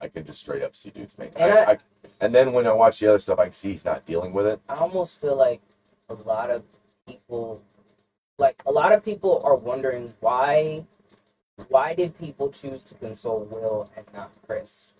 I 0.00 0.08
can 0.08 0.24
just 0.24 0.40
straight 0.40 0.62
up 0.62 0.76
see 0.76 0.90
dude's 0.90 1.14
pain. 1.14 1.30
And 1.36 1.52
I, 1.52 1.62
I- 1.64 1.72
I, 1.72 1.78
and 2.20 2.34
then 2.34 2.52
when 2.52 2.66
I 2.66 2.72
watch 2.72 3.00
the 3.00 3.08
other 3.08 3.18
stuff, 3.18 3.38
I 3.38 3.44
can 3.44 3.52
see 3.52 3.70
he's 3.72 3.84
not 3.84 4.04
dealing 4.06 4.32
with 4.32 4.46
it. 4.46 4.60
i 4.68 4.74
almost 4.76 5.20
feel 5.20 5.36
like 5.36 5.60
a 6.10 6.14
lot 6.14 6.50
of 6.50 6.62
people 7.06 7.60
like 8.38 8.62
a 8.66 8.72
lot 8.72 8.92
of 8.92 9.04
people 9.04 9.40
are 9.44 9.54
wondering 9.56 10.14
why 10.20 10.84
why 11.68 11.94
did 11.94 12.16
people 12.18 12.50
choose 12.50 12.82
to 12.82 12.94
console 12.94 13.44
will 13.50 13.90
and 13.96 14.04
not 14.14 14.30
chris 14.46 14.92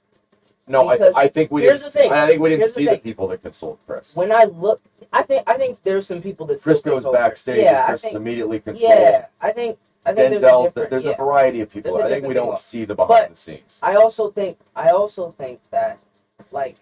No, 0.67 0.89
I, 0.89 0.97
Because 0.97 1.13
I 1.15 1.29
think 1.29 1.51
we 1.53 1.61
didn't. 1.63 1.83
the 1.83 1.91
thing. 1.91 2.13
I 2.13 2.27
think 2.27 2.41
we 2.41 2.49
didn't 2.49 2.63
Here's 2.63 2.75
see 2.75 2.85
the, 2.87 2.93
thing. 2.93 3.01
people 3.01 3.29
that 3.29 3.43
consoled 3.43 3.79
Chris. 3.87 4.13
when 4.15 4.33
i 4.33 4.45
look 4.45 4.81
i 5.13 5.23
think 5.23 5.43
i 5.47 5.57
think 5.57 5.83
there's 5.85 6.07
some 6.07 6.21
people 6.23 6.47
that 6.47 6.61
Chris 6.63 6.81
goes 6.81 7.05
backstage 7.05 7.63
yeah 7.63 7.81
and 7.81 7.87
Chris 7.89 7.91
I 8.05 8.09
is 8.09 8.13
think, 8.13 8.15
immediately 8.17 8.61
consoled. 8.61 8.91
yeah 8.91 9.27
i 9.41 9.53
think 9.53 9.79
i 10.07 10.13
think 10.15 10.31
there's 10.31 10.43
a 10.43 10.63
different 10.63 10.91
there's 10.91 11.05
yeah. 11.05 11.11
a 11.13 11.17
variety 11.17 11.61
of 11.61 11.71
people. 11.71 12.01
I 12.03 12.09
think 12.09 12.27
we 12.27 12.35
don't 12.35 12.51
thing. 12.53 12.59
see 12.59 12.85
the 12.85 12.95
behind 12.95 13.09
But- 13.29 13.31
the 13.35 13.41
scenes. 13.41 13.79
I 13.83 13.97
also 13.97 14.31
think 14.31 14.59
I 14.75 14.91
also 14.91 15.31
think 15.33 15.61
that 15.71 15.99
like 16.53 16.77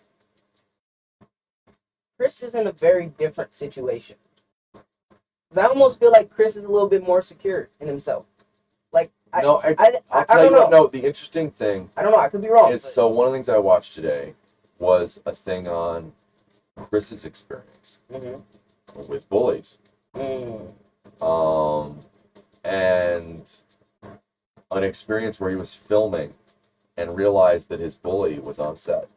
Chris 2.17 2.43
is 2.43 2.55
in 2.55 2.67
a 2.69 2.73
very 2.73 3.07
different 3.19 3.53
situation. 3.55 4.17
'Cause 4.73 5.59
I 5.59 5.67
almost 5.67 5.99
feel 6.01 6.11
like 6.13 6.31
Chris 6.31 6.57
is 6.57 6.65
a 6.65 6.69
little 6.69 6.89
bit 6.89 7.03
more 7.03 7.23
secure 7.23 7.69
in 7.81 7.87
himself. 7.89 8.25
I 9.35 9.41
no, 9.43 9.57
I, 9.63 9.69
I, 9.69 9.75
I, 9.79 10.01
I'll 10.11 10.21
I 10.21 10.25
tell 10.25 10.37
don't 10.37 10.45
you 10.45 10.51
know. 10.53 10.61
what. 10.63 10.71
No, 10.71 10.87
the 10.89 11.01
interesting 11.05 11.51
thing 11.51 11.91
I 11.97 12.03
don't 12.03 12.13
know. 12.13 12.19
I 12.19 12.29
could 12.29 12.43
be 12.43 12.49
wrong. 12.49 12.73
is 12.73 12.83
but- 12.83 12.93
so 12.93 13.09
one 13.09 13.27
of 13.27 13.33
the 13.33 13.37
things 13.39 13.49
I 13.49 13.59
watched 13.59 13.95
today 13.95 14.35
was 14.79 15.21
a 15.27 15.35
thing 15.35 15.69
on 15.69 16.13
Chris's 16.91 17.25
experience 17.25 17.99
Mhm. 18.13 18.43
with 19.09 19.29
bullies. 19.29 19.77
Mm. 20.17 20.73
um, 21.21 22.01
and 22.65 23.45
an 24.71 24.83
experience 24.85 25.41
where 25.41 25.51
he 25.51 25.57
was 25.57 25.75
filming 25.75 26.33
and 26.97 27.17
realized 27.17 27.69
that 27.69 27.81
his 27.81 27.95
bully 27.97 28.39
was 28.39 28.59
on 28.61 28.77
set 28.77 29.09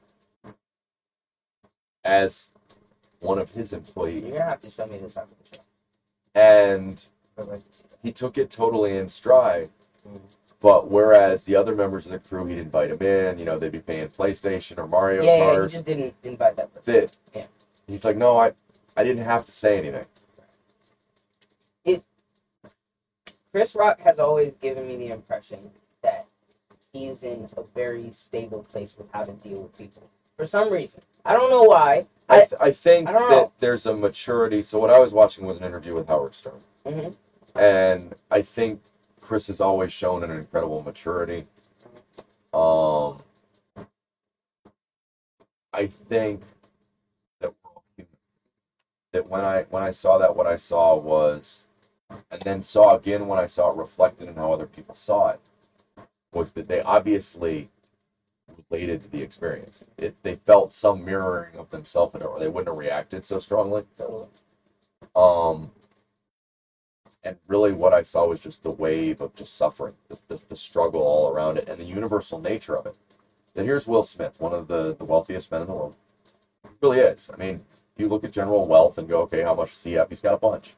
as 2.03 2.51
one 3.20 3.38
of 3.39 3.49
his 3.51 3.72
You're 3.72 3.80
employees, 3.80 4.24
gonna 4.26 4.43
have 4.43 4.61
to 4.61 4.70
show 4.70 4.86
me 4.88 4.97
this 4.97 5.18
after 5.18 5.34
the 5.36 5.57
show. 5.57 5.61
and 6.36 7.05
I'd 7.38 7.47
like 7.47 7.68
to 7.70 7.76
see 7.78 7.84
that. 7.91 7.99
he 8.03 8.11
took 8.11 8.38
it 8.38 8.49
totally 8.49 8.97
in 8.97 9.07
stride. 9.09 9.70
But 10.60 10.89
whereas 10.89 11.43
the 11.43 11.55
other 11.55 11.76
members 11.76 12.05
of 12.05 12.12
the 12.12 12.20
crew, 12.20 12.45
he'd 12.45 12.58
invite 12.58 12.89
him 12.89 13.01
in, 13.01 13.38
you 13.38 13.45
know, 13.45 13.58
they'd 13.58 13.72
be 13.72 13.80
playing 13.80 14.10
PlayStation 14.10 14.78
or 14.80 14.88
Mario 14.88 15.24
Yeah, 15.24 15.38
yeah, 15.38 15.43
Kart. 15.55 15.66
he 15.68 15.72
just 15.74 15.86
didn't 15.86 16.16
invite 16.24 16.55
that 16.58 16.74
person. 16.74 16.93
that 16.93 17.16
Yeah. 17.34 17.45
he's 17.88 18.03
like, 18.05 18.18
no, 18.18 18.38
I, 18.38 18.51
I 18.97 19.03
didn't 19.03 19.24
have 19.24 19.45
to 19.45 19.51
say 19.51 19.78
anything. 19.78 20.05
It. 21.86 22.03
Chris 23.53 23.76
Rock 23.76 23.99
has 24.01 24.20
always 24.20 24.53
given 24.62 24.88
me 24.88 24.95
the 24.97 25.10
impression 25.10 25.72
that 26.01 26.26
he's 26.93 27.24
in 27.24 27.47
a 27.58 27.64
very 27.76 28.12
stable 28.12 28.64
place 28.64 28.95
with 28.97 29.08
how 29.14 29.24
to 29.26 29.34
deal 29.34 29.60
with 29.62 29.78
people. 29.78 30.10
For 30.38 30.45
some 30.45 30.72
reason, 30.72 31.01
I 31.26 31.34
don't 31.34 31.49
know 31.51 31.64
why. 31.64 32.05
I, 32.30 32.38
I- 32.41 32.45
th- 32.45 32.62
I 32.62 32.72
think 32.72 33.10
I 33.10 33.14
that 33.14 33.30
know. 33.30 33.51
there's 33.60 33.86
a 33.86 33.93
maturity. 33.93 34.64
So 34.64 34.80
what 34.80 34.89
I 34.89 34.99
was 34.99 35.14
watching 35.14 35.45
was 35.45 35.58
an 35.58 35.64
interview 35.64 35.93
with 35.95 36.08
Howard 36.08 36.34
Stern. 36.36 36.62
Mhm. 36.86 37.16
and 37.55 38.16
I 38.32 38.41
think 38.41 38.82
Chris 39.28 39.47
has 39.47 39.61
always 39.61 39.93
shown 39.93 40.23
an 40.23 40.32
incredible 40.32 40.82
maturity. 40.82 41.45
Um, 42.53 43.19
I 45.73 45.88
think 45.88 46.41
that 47.41 47.51
that 49.13 49.30
when 49.30 49.43
I 49.43 49.63
when 49.69 49.84
I 49.84 49.91
saw 49.91 50.17
that, 50.19 50.36
what 50.36 50.47
I 50.47 50.55
saw 50.55 50.95
was, 50.95 51.65
and 52.32 52.41
then 52.43 52.61
saw 52.61 52.95
again 52.95 53.28
when 53.28 53.39
I 53.39 53.47
saw 53.47 53.69
it 53.71 53.78
reflected 53.78 54.28
in 54.30 54.36
how 54.36 54.53
other 54.53 54.67
people 54.67 54.95
saw 54.95 55.30
it, 55.30 55.39
was 56.34 56.51
that 56.51 56.67
they 56.67 56.82
obviously 56.82 57.69
related 58.71 59.03
to 59.03 59.09
the 59.09 59.21
experience. 59.21 59.84
It 59.97 60.13
they 60.23 60.36
felt 60.47 60.73
some 60.73 61.05
mirroring 61.05 61.55
of 61.57 61.69
themselves 61.71 62.15
in 62.15 62.21
it, 62.21 62.25
or 62.25 62.39
they 62.39 62.47
wouldn't 62.47 62.69
have 62.69 62.78
reacted 62.80 63.25
so 63.25 63.39
strongly. 63.39 63.84
Um, 65.15 65.71
and 67.24 67.36
really, 67.47 67.74
what 67.74 67.93
I 67.93 68.01
saw 68.01 68.26
was 68.26 68.39
just 68.39 68.63
the 68.63 68.72
wave 68.72 69.22
of 69.22 69.34
just 69.36 69.55
suffering, 69.55 69.93
the, 70.09 70.18
the, 70.28 70.41
the 70.49 70.55
struggle 70.55 71.01
all 71.01 71.30
around 71.30 71.57
it, 71.57 71.68
and 71.68 71.80
the 71.80 71.84
universal 71.86 72.39
nature 72.39 72.76
of 72.78 72.86
it. 72.86 72.95
And 73.55 73.65
here's 73.65 73.88
Will 73.88 74.03
Smith, 74.03 74.34
one 74.39 74.53
of 74.53 74.68
the, 74.68 74.95
the 74.97 75.05
wealthiest 75.05 75.51
men 75.51 75.61
in 75.61 75.68
the 75.68 75.74
world. 75.74 75.95
He 76.63 76.70
really 76.82 76.99
is. 76.99 77.30
I 77.34 77.38
mean, 77.38 77.63
you 77.97 78.07
look 78.07 78.24
at 78.24 78.32
general 78.32 78.65
wealth 78.68 78.97
and 78.97 79.07
go, 79.07 79.22
okay, 79.22 79.41
how 79.41 79.55
much 79.55 79.72
does 79.74 79.84
he 79.84 79.93
have? 79.93 80.09
He's 80.09 80.22
got 80.22 80.34
a 80.34 80.38
bunch. 80.38 80.76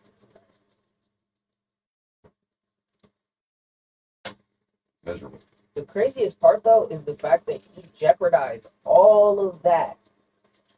Miserable. 5.06 5.40
The 5.76 5.84
craziest 5.84 6.40
part 6.40 6.64
though 6.64 6.88
is 6.90 7.02
the 7.04 7.16
fact 7.16 7.46
that 7.48 7.62
he 7.76 7.84
jeopardized 7.96 8.68
all 8.86 9.40
of 9.40 9.62
that. 9.64 9.98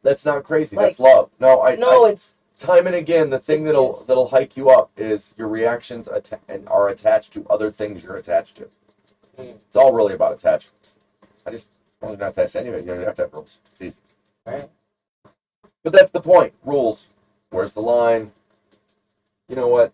That's 0.04 0.26
not 0.26 0.44
crazy. 0.44 0.76
Like- 0.76 0.98
That's 0.98 1.00
love. 1.00 1.30
No, 1.40 1.62
I 1.62 1.76
no, 1.76 2.06
I, 2.06 2.10
it's 2.10 2.34
time 2.62 2.86
and 2.86 2.96
again, 2.96 3.30
the 3.30 3.40
thing 3.40 3.64
that'll 3.64 4.04
that'll 4.04 4.28
hike 4.28 4.56
you 4.56 4.70
up 4.70 4.92
is 4.96 5.34
your 5.38 5.48
reactions 5.48 6.08
atta- 6.08 6.40
and 6.48 6.68
are 6.70 6.90
attached 6.90 7.34
to 7.34 7.46
other 7.50 7.72
things 7.72 8.04
you're 8.04 8.18
attached 8.18 8.56
to. 8.58 8.70
Mm. 9.40 9.56
It's 9.68 9.76
all 9.76 9.92
really 9.92 10.14
about 10.14 10.34
attachments. 10.34 10.94
I 11.46 11.52
just 11.52 11.68
as 11.68 12.04
long 12.04 12.14
as 12.14 12.20
you're 12.20 12.28
not 12.28 12.34
attached 12.34 12.54
to 12.54 12.60
anyway, 12.60 12.82
you 12.82 12.88
don't 12.88 13.04
have 13.04 13.16
to 13.16 13.24
have 13.24 13.34
rules. 13.34 13.58
It's 13.74 13.82
easy. 13.82 14.00
right. 14.46 14.70
But 15.84 15.94
that's 15.94 16.12
the 16.12 16.22
point. 16.22 16.54
Rules. 16.64 17.08
Where's 17.50 17.74
the 17.74 17.82
line? 17.82 18.32
You 19.50 19.56
know 19.56 19.68
what? 19.68 19.92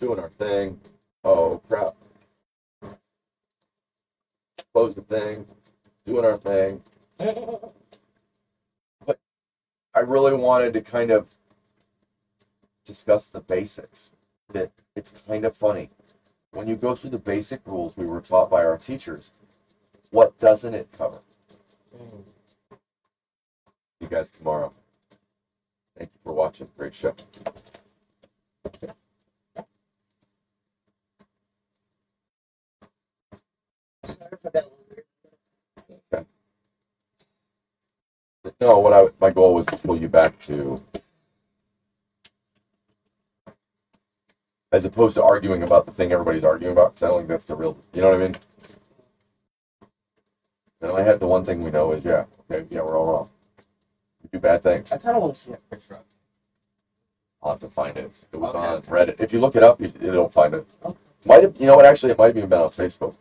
Doing 0.00 0.18
our 0.18 0.30
thing. 0.30 0.80
Oh 1.22 1.62
crap. 1.68 1.94
Close 4.72 4.96
the 4.96 5.02
thing. 5.02 5.46
Doing 6.04 6.24
our 6.24 6.36
thing. 6.36 6.82
but 9.06 9.18
I 9.94 10.00
really 10.00 10.34
wanted 10.34 10.72
to 10.72 10.80
kind 10.80 11.12
of 11.12 11.28
discuss 12.86 13.28
the 13.28 13.40
basics. 13.40 14.10
That 14.52 14.70
it's 14.96 15.12
kind 15.28 15.44
of 15.44 15.54
funny. 15.54 15.90
When 16.52 16.68
you 16.68 16.76
go 16.76 16.94
through 16.94 17.10
the 17.10 17.18
basic 17.18 17.60
rules 17.66 17.92
we 17.96 18.06
were 18.06 18.20
taught 18.20 18.50
by 18.50 18.64
our 18.64 18.76
teachers, 18.78 19.30
what 20.10 20.38
doesn't 20.40 20.74
it 20.74 20.88
cover? 20.96 21.20
Mm. 21.96 22.22
See 22.22 22.42
you 24.02 24.08
guys 24.08 24.30
tomorrow. 24.30 24.72
Thank 25.98 26.10
you 26.14 26.20
for 26.24 26.32
watching. 26.32 26.68
Great 26.78 26.94
show. 26.94 27.14
Sorry 34.06 34.30
for 34.42 34.50
that 34.52 34.64
little 34.64 34.78
weird- 36.12 36.26
No, 38.60 38.78
what 38.78 38.92
I 38.94 39.08
my 39.20 39.30
goal 39.30 39.54
was 39.54 39.66
to 39.66 39.76
pull 39.78 39.96
you 39.98 40.08
back 40.08 40.38
to, 40.40 40.80
as 44.74 44.84
opposed 44.84 45.16
to 45.16 45.22
arguing 45.22 45.62
about 45.62 45.86
the 45.86 45.92
thing 45.92 46.12
everybody's 46.12 46.44
arguing 46.44 46.72
about. 46.72 46.94
Because 46.94 47.04
I 47.04 47.08
don't 47.08 47.18
think 47.20 47.28
that's 47.30 47.46
the 47.46 47.56
real. 47.56 47.76
You 47.94 48.02
know 48.02 48.10
what 48.10 48.20
I 48.20 48.22
mean? 48.24 48.36
And 50.82 50.92
I 50.92 51.02
had 51.02 51.20
the 51.20 51.26
one 51.26 51.44
thing 51.44 51.62
we 51.64 51.70
know 51.70 51.92
is 51.92 52.04
yeah, 52.04 52.24
okay, 52.50 52.66
yeah, 52.70 52.82
we're 52.82 52.96
all 52.98 53.06
wrong. 53.06 53.28
We 54.22 54.28
do 54.32 54.40
bad 54.40 54.62
things. 54.62 54.92
I 54.92 54.98
kind 54.98 55.16
of 55.16 55.22
want 55.22 55.34
to 55.36 55.40
see 55.40 55.52
a 55.52 55.58
picture. 55.74 55.98
I'll 57.42 57.52
have 57.52 57.60
to 57.60 57.68
find 57.68 57.96
it. 57.96 58.10
It 58.32 58.36
was 58.38 58.54
Okay. 58.54 58.66
on 58.66 58.82
Reddit. 58.82 59.20
If 59.20 59.32
you 59.32 59.40
look 59.40 59.56
it 59.56 59.62
up, 59.64 59.80
you, 59.80 59.92
you'll 60.00 60.28
find 60.28 60.54
it. 60.54 60.66
Okay. 60.84 60.98
Might 61.26 61.42
have, 61.42 61.54
you 61.58 61.66
know 61.66 61.76
what? 61.76 61.86
Actually, 61.86 62.12
it 62.12 62.18
might 62.18 62.28
have 62.28 62.36
even 62.36 62.48
been 62.50 62.60
on 62.60 62.70
Facebook. 62.70 63.14